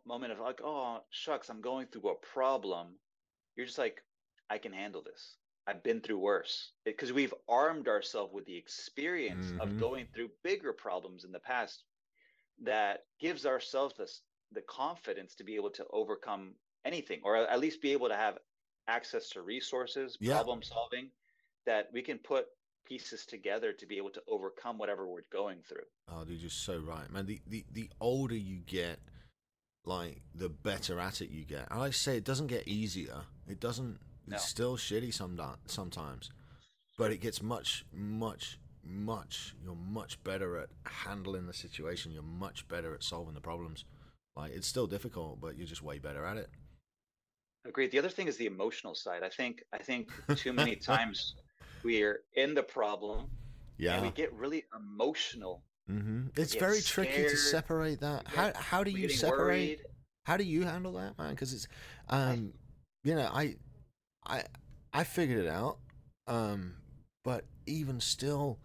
moment 0.07 0.33
of 0.33 0.41
like, 0.41 0.61
oh 0.63 1.01
shucks, 1.11 1.49
I'm 1.49 1.61
going 1.61 1.87
through 1.87 2.11
a 2.11 2.15
problem. 2.15 2.89
You're 3.57 3.67
just 3.67 3.79
like, 3.79 4.03
I 4.51 4.59
can 4.59 4.73
handle 4.73 5.03
this. 5.03 5.37
I've 5.67 5.83
been 5.83 6.01
through 6.01 6.19
worse 6.19 6.73
because 6.85 7.13
we've 7.13 7.35
armed 7.49 7.89
ourselves 7.89 8.33
with 8.33 8.47
the 8.47 8.57
experience 8.57 9.47
mm-hmm. 9.47 9.61
of 9.61 9.79
going 9.79 10.07
through 10.15 10.31
bigger 10.43 10.73
problems 10.73 11.25
in 11.25 11.33
the 11.33 11.41
past 11.41 11.85
that 12.65 13.05
gives 13.21 13.45
ourselves 13.47 13.95
this 13.99 14.23
the 14.53 14.63
confidence 14.63 15.35
to 15.35 15.45
be 15.45 15.57
able 15.57 15.71
to 15.71 15.85
overcome 15.93 16.55
anything 16.85 17.21
or 17.25 17.37
at 17.37 17.61
least 17.61 17.83
be 17.83 17.93
able 17.93 18.09
to 18.09 18.17
have 18.17 18.39
access 18.89 19.29
to 19.31 19.43
resources 19.43 20.17
yeah. 20.21 20.35
problem 20.35 20.63
solving 20.63 21.11
that 21.67 21.89
we 21.93 22.03
can 22.03 22.19
put 22.19 22.47
pieces 22.87 23.27
together 23.27 23.73
to 23.73 23.87
be 23.87 23.99
able 23.99 24.11
to 24.11 24.23
overcome 24.27 24.79
whatever 24.79 25.07
we're 25.07 25.21
going 25.31 25.59
through. 25.69 25.85
Oh 26.11 26.25
dude 26.25 26.41
you're 26.41 26.51
so 26.51 26.79
right 26.79 27.11
man. 27.13 27.27
The 27.27 27.41
the, 27.47 27.65
the 27.71 27.91
older 28.01 28.35
you 28.35 28.61
get 28.67 28.99
like 29.85 30.23
the 30.35 30.49
better 30.49 30.99
at 30.99 31.21
it 31.21 31.31
you 31.31 31.45
get. 31.45 31.71
And 31.71 31.83
i 31.83 31.91
say 31.91 32.17
it 32.17 32.25
doesn't 32.25 32.47
get 32.47 32.67
easier. 32.67 33.21
It 33.47 33.61
doesn't 33.61 33.99
no. 34.27 34.37
it's 34.37 34.47
still 34.47 34.77
shitty 34.77 35.13
some 35.13 35.39
sometimes 35.67 36.31
but 36.97 37.13
it 37.13 37.21
gets 37.21 37.43
much 37.43 37.85
much 37.93 38.59
much 38.83 39.55
you're 39.63 39.75
much 39.75 40.23
better 40.25 40.57
at 40.57 40.69
handling 40.85 41.47
the 41.47 41.53
situation. 41.53 42.13
You're 42.13 42.23
much 42.23 42.67
better 42.69 42.95
at 42.95 43.03
solving 43.03 43.35
the 43.35 43.41
problems. 43.41 43.85
Like 44.35 44.53
it's 44.53 44.67
still 44.67 44.87
difficult 44.87 45.41
but 45.43 45.59
you're 45.59 45.67
just 45.67 45.83
way 45.83 45.99
better 45.99 46.25
at 46.25 46.39
it 46.39 46.49
Agreed. 47.69 47.91
The 47.91 47.99
other 47.99 48.09
thing 48.09 48.29
is 48.29 48.37
the 48.37 48.47
emotional 48.47 48.95
side. 48.95 49.23
I 49.23 49.29
think 49.29 49.63
I 49.73 49.79
think 49.79 50.11
too 50.37 50.53
many 50.53 50.77
times 50.77 51.35
we're 51.85 52.21
in 52.35 52.55
the 52.55 52.63
problem. 52.63 53.27
Yeah. 53.77 53.95
And 53.95 54.07
we 54.07 54.11
get 54.11 54.33
really 54.33 54.65
emotional. 54.77 55.63
Mm-hmm. 55.91 56.29
It's 56.37 56.55
very 56.55 56.81
scared, 56.81 57.09
tricky 57.09 57.29
to 57.29 57.37
separate 57.37 58.01
that. 58.01 58.27
How 58.27 58.53
how 58.55 58.83
do 58.83 58.91
you 58.91 59.09
separate? 59.09 59.39
Worried. 59.39 59.81
How 60.29 60.37
do 60.37 60.45
you 60.45 60.65
handle 60.65 60.93
that, 60.93 61.17
man? 61.19 61.31
Because 61.31 61.55
it's, 61.55 61.69
um, 62.11 62.53
you 63.03 63.15
know, 63.15 63.31
I, 63.33 63.57
I, 64.27 64.43
I 64.93 65.05
figured 65.05 65.43
it 65.43 65.49
out. 65.49 65.79
Um, 66.27 66.75
but 67.25 67.47
even 67.65 67.99
still, 67.99 68.59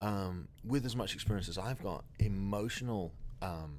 um, 0.00 0.48
with 0.64 0.84
as 0.84 0.96
much 0.96 1.14
experience 1.14 1.48
as 1.48 1.56
I've 1.56 1.80
got, 1.80 2.04
emotional 2.18 3.12
um, 3.42 3.78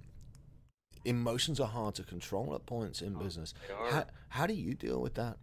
emotions 1.06 1.60
are 1.60 1.68
hard 1.68 1.96
to 1.96 2.04
control 2.04 2.54
at 2.56 2.66
points 2.66 3.02
in 3.02 3.16
oh, 3.16 3.20
business. 3.20 3.54
How, 3.90 4.06
how 4.30 4.48
do 4.48 4.54
you 4.54 4.74
deal 4.74 5.02
with 5.02 5.16
that? 5.16 5.38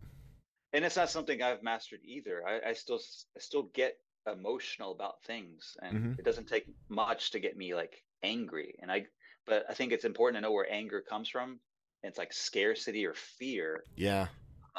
And 0.73 0.85
it's 0.85 0.97
not 0.97 1.11
something 1.11 1.43
I've 1.43 1.63
mastered 1.63 2.01
either. 2.05 2.43
I, 2.47 2.71
I 2.71 2.73
still 2.73 3.01
I 3.37 3.41
still 3.41 3.71
get 3.75 3.97
emotional 4.27 4.93
about 4.93 5.23
things, 5.25 5.77
and 5.83 5.99
mm-hmm. 5.99 6.13
it 6.19 6.25
doesn't 6.25 6.49
take 6.49 6.67
much 6.89 7.33
to 7.33 7.41
get 7.41 7.57
me 7.57 7.75
like 7.75 8.03
angry. 8.23 8.77
And 8.81 8.91
I, 8.91 9.07
but 9.47 9.65
I 9.69 9.75
think 9.75 9.93
it's 9.93 10.05
important 10.05 10.37
to 10.37 10.41
know 10.41 10.53
where 10.53 10.71
anger 10.71 11.03
comes 11.07 11.29
from. 11.29 11.61
It's 12.03 12.19
like 12.19 12.33
scarcity 12.33 13.07
or 13.07 13.15
fear. 13.15 13.85
Yeah. 13.97 14.29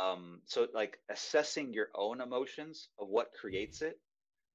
Um. 0.01 0.41
So 0.45 0.67
like 0.73 0.97
assessing 1.09 1.73
your 1.73 1.89
own 1.95 2.21
emotions 2.21 2.89
of 2.99 3.07
what 3.07 3.31
creates 3.39 3.81
it, 3.81 3.99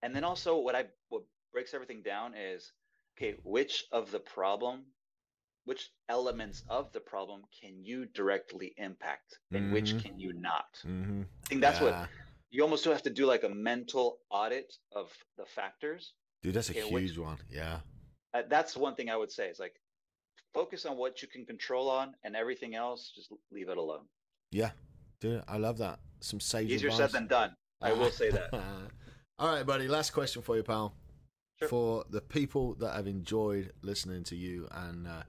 and 0.03 0.14
then 0.14 0.24
also 0.24 0.59
what 0.59 0.74
I 0.74 0.87
what 1.09 1.22
breaks 1.53 1.72
everything 1.72 2.03
down 2.03 2.35
is 2.35 2.72
okay, 3.16 3.37
which 3.45 3.85
of 3.93 4.11
the 4.11 4.20
problem 4.20 4.83
which 5.68 5.90
elements 6.08 6.62
of 6.70 6.90
the 6.92 7.00
problem 7.00 7.42
can 7.60 7.84
you 7.84 8.06
directly 8.14 8.72
impact 8.78 9.38
and 9.52 9.64
mm-hmm. 9.64 9.74
which 9.74 10.02
can 10.02 10.18
you 10.18 10.32
not 10.32 10.78
mm-hmm. 10.86 11.20
i 11.22 11.46
think 11.46 11.60
that's 11.60 11.80
yeah. 11.80 12.00
what 12.00 12.08
you 12.50 12.62
almost 12.62 12.84
have 12.86 13.02
to 13.02 13.10
do 13.10 13.26
like 13.26 13.44
a 13.44 13.48
mental 13.48 14.18
audit 14.30 14.72
of 14.92 15.12
the 15.36 15.44
factors 15.44 16.14
dude 16.42 16.54
that's 16.54 16.70
a 16.70 16.72
huge 16.72 16.90
which, 16.90 17.18
one 17.18 17.36
yeah 17.50 17.80
uh, 18.32 18.42
that's 18.48 18.76
one 18.76 18.94
thing 18.94 19.10
i 19.10 19.16
would 19.16 19.30
say 19.30 19.48
is 19.48 19.58
like 19.58 19.74
focus 20.54 20.86
on 20.86 20.96
what 20.96 21.20
you 21.20 21.28
can 21.28 21.44
control 21.44 21.90
on 21.90 22.14
and 22.24 22.34
everything 22.34 22.74
else 22.74 23.12
just 23.14 23.30
leave 23.52 23.68
it 23.68 23.76
alone 23.76 24.04
yeah 24.50 24.70
dude 25.20 25.42
i 25.48 25.58
love 25.58 25.76
that 25.76 25.98
some 26.20 26.40
sage 26.40 26.70
easier 26.70 26.88
advice. 26.88 27.10
said 27.10 27.12
than 27.12 27.26
done 27.26 27.54
i 27.82 27.92
will 27.92 28.10
say 28.10 28.30
that 28.30 28.48
all 29.38 29.54
right 29.54 29.66
buddy 29.66 29.86
last 29.86 30.10
question 30.12 30.40
for 30.40 30.56
you 30.56 30.62
pal 30.62 30.94
Sure. 31.58 31.68
for 31.68 32.04
the 32.08 32.20
people 32.20 32.74
that 32.74 32.94
have 32.94 33.08
enjoyed 33.08 33.72
listening 33.82 34.22
to 34.24 34.36
you 34.36 34.68
and 34.70 35.08
uh, 35.08 35.22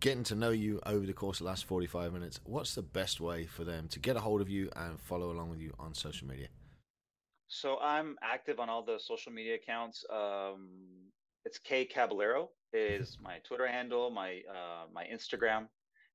getting 0.00 0.24
to 0.24 0.34
know 0.34 0.50
you 0.50 0.80
over 0.84 1.06
the 1.06 1.12
course 1.12 1.40
of 1.40 1.44
the 1.44 1.50
last 1.50 1.64
45 1.64 2.12
minutes, 2.12 2.40
what's 2.44 2.74
the 2.74 2.82
best 2.82 3.20
way 3.20 3.46
for 3.46 3.64
them 3.64 3.88
to 3.88 3.98
get 3.98 4.16
a 4.16 4.20
hold 4.20 4.40
of 4.40 4.48
you 4.48 4.70
and 4.76 5.00
follow 5.00 5.30
along 5.30 5.50
with 5.50 5.60
you 5.60 5.72
on 5.78 5.94
social 5.94 6.28
media? 6.28 6.48
So 7.48 7.78
I'm 7.80 8.16
active 8.22 8.58
on 8.58 8.68
all 8.68 8.82
the 8.84 8.98
social 8.98 9.32
media 9.32 9.54
accounts. 9.54 10.04
Um, 10.12 10.68
it's 11.44 11.58
K 11.58 11.84
Caballero 11.84 12.50
is 12.72 13.18
my 13.22 13.38
Twitter 13.46 13.66
handle, 13.66 14.10
my 14.10 14.40
uh, 14.50 14.86
my 14.92 15.04
Instagram, 15.04 15.68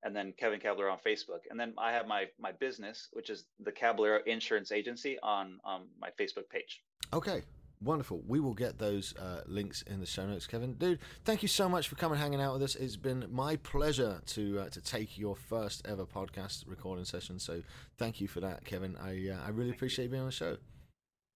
and 0.04 0.16
then 0.16 0.34
Kevin 0.38 0.60
Caballero 0.60 0.92
on 0.92 1.00
Facebook. 1.06 1.42
And 1.50 1.60
then 1.60 1.74
I 1.78 1.92
have 1.92 2.08
my 2.08 2.26
my 2.40 2.52
business, 2.52 3.08
which 3.14 3.30
is 3.30 3.46
the 3.60 3.72
Caballero 3.72 4.20
Insurance 4.26 4.72
Agency 4.72 5.18
on 5.24 5.60
on 5.64 5.88
my 6.00 6.10
Facebook 6.20 6.50
page. 6.52 6.84
Okay, 7.14 7.42
Wonderful. 7.82 8.22
We 8.28 8.42
will 8.42 8.54
get 8.54 8.78
those 8.78 9.16
uh, 9.16 9.42
links 9.46 9.84
in 9.84 10.02
the 10.02 10.06
show 10.06 10.28
notes, 10.28 10.46
Kevin. 10.46 10.74
Dude, 10.74 11.00
thank 11.24 11.42
you 11.42 11.48
so 11.48 11.70
much 11.70 11.88
for 11.88 11.96
coming 11.96 12.20
hanging 12.20 12.42
out 12.42 12.52
with 12.52 12.64
us. 12.64 12.76
It's 12.76 12.98
been 12.98 13.26
my 13.32 13.56
pleasure 13.56 14.22
to 14.28 14.60
uh, 14.60 14.70
to 14.70 14.82
take 14.82 15.18
your 15.18 15.38
first 15.38 15.88
ever 15.88 16.06
podcast 16.06 16.66
recording 16.68 17.06
session. 17.06 17.40
So 17.40 17.62
thank 17.98 18.20
you 18.20 18.28
for 18.28 18.42
that, 18.42 18.66
Kevin. 18.66 18.98
I 18.98 19.30
uh, 19.30 19.46
I 19.46 19.52
really 19.52 19.70
appreciate 19.70 20.06
you 20.06 20.12
being 20.12 20.24
on 20.24 20.28
the 20.28 20.34
show. 20.34 20.58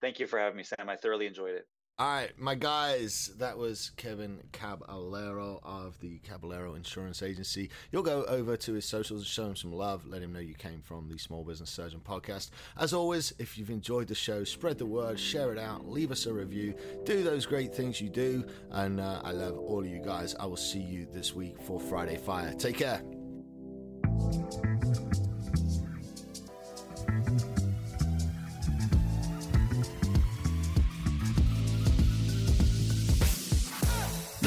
Thank 0.02 0.20
you 0.20 0.28
for 0.28 0.38
having 0.38 0.58
me, 0.58 0.64
Sam. 0.64 0.90
I 0.90 0.98
thoroughly 0.98 1.28
enjoyed 1.28 1.56
it. 1.56 1.66
All 2.00 2.08
right, 2.08 2.32
my 2.40 2.56
guys, 2.56 3.32
that 3.38 3.56
was 3.56 3.92
Kevin 3.98 4.40
Caballero 4.52 5.60
of 5.62 6.00
the 6.00 6.18
Caballero 6.28 6.74
Insurance 6.74 7.22
Agency. 7.22 7.70
You'll 7.92 8.02
go 8.02 8.24
over 8.24 8.58
to 8.58 8.74
his 8.74 8.86
socials 8.86 9.22
and 9.22 9.28
show 9.28 9.46
him 9.46 9.56
some 9.56 9.72
love. 9.72 10.04
Let 10.08 10.24
him 10.24 10.34
know 10.34 10.40
you 10.40 10.56
came 10.56 10.82
from 10.82 11.08
the 11.08 11.20
Small 11.20 11.44
Business 11.44 11.70
Surgeon 11.70 12.02
podcast. 12.04 12.50
As 12.80 12.94
always, 12.94 13.32
if 13.38 13.60
you've 13.60 13.70
enjoyed 13.70 14.08
the 14.08 14.16
show, 14.16 14.44
spread 14.44 14.80
the 14.80 14.88
word, 14.88 15.20
share 15.20 15.54
it 15.54 15.60
out, 15.60 15.88
leave 15.88 16.12
us 16.12 16.26
a 16.26 16.34
review, 16.34 16.74
do 17.04 17.22
those 17.22 17.46
great 17.46 17.76
things 17.76 18.02
you 18.02 18.10
do. 18.10 18.44
And 18.72 19.00
uh, 19.00 19.22
I 19.24 19.32
love 19.32 19.60
all 19.60 19.82
of 19.82 19.88
you 19.88 20.02
guys. 20.04 20.36
I 20.40 20.48
will 20.48 20.58
see 20.58 20.82
you 20.82 21.06
this 21.14 21.36
week 21.36 21.62
for 21.62 21.80
Friday 21.80 22.18
Fire. 22.18 22.54
Take 22.54 22.78
care. 22.78 23.04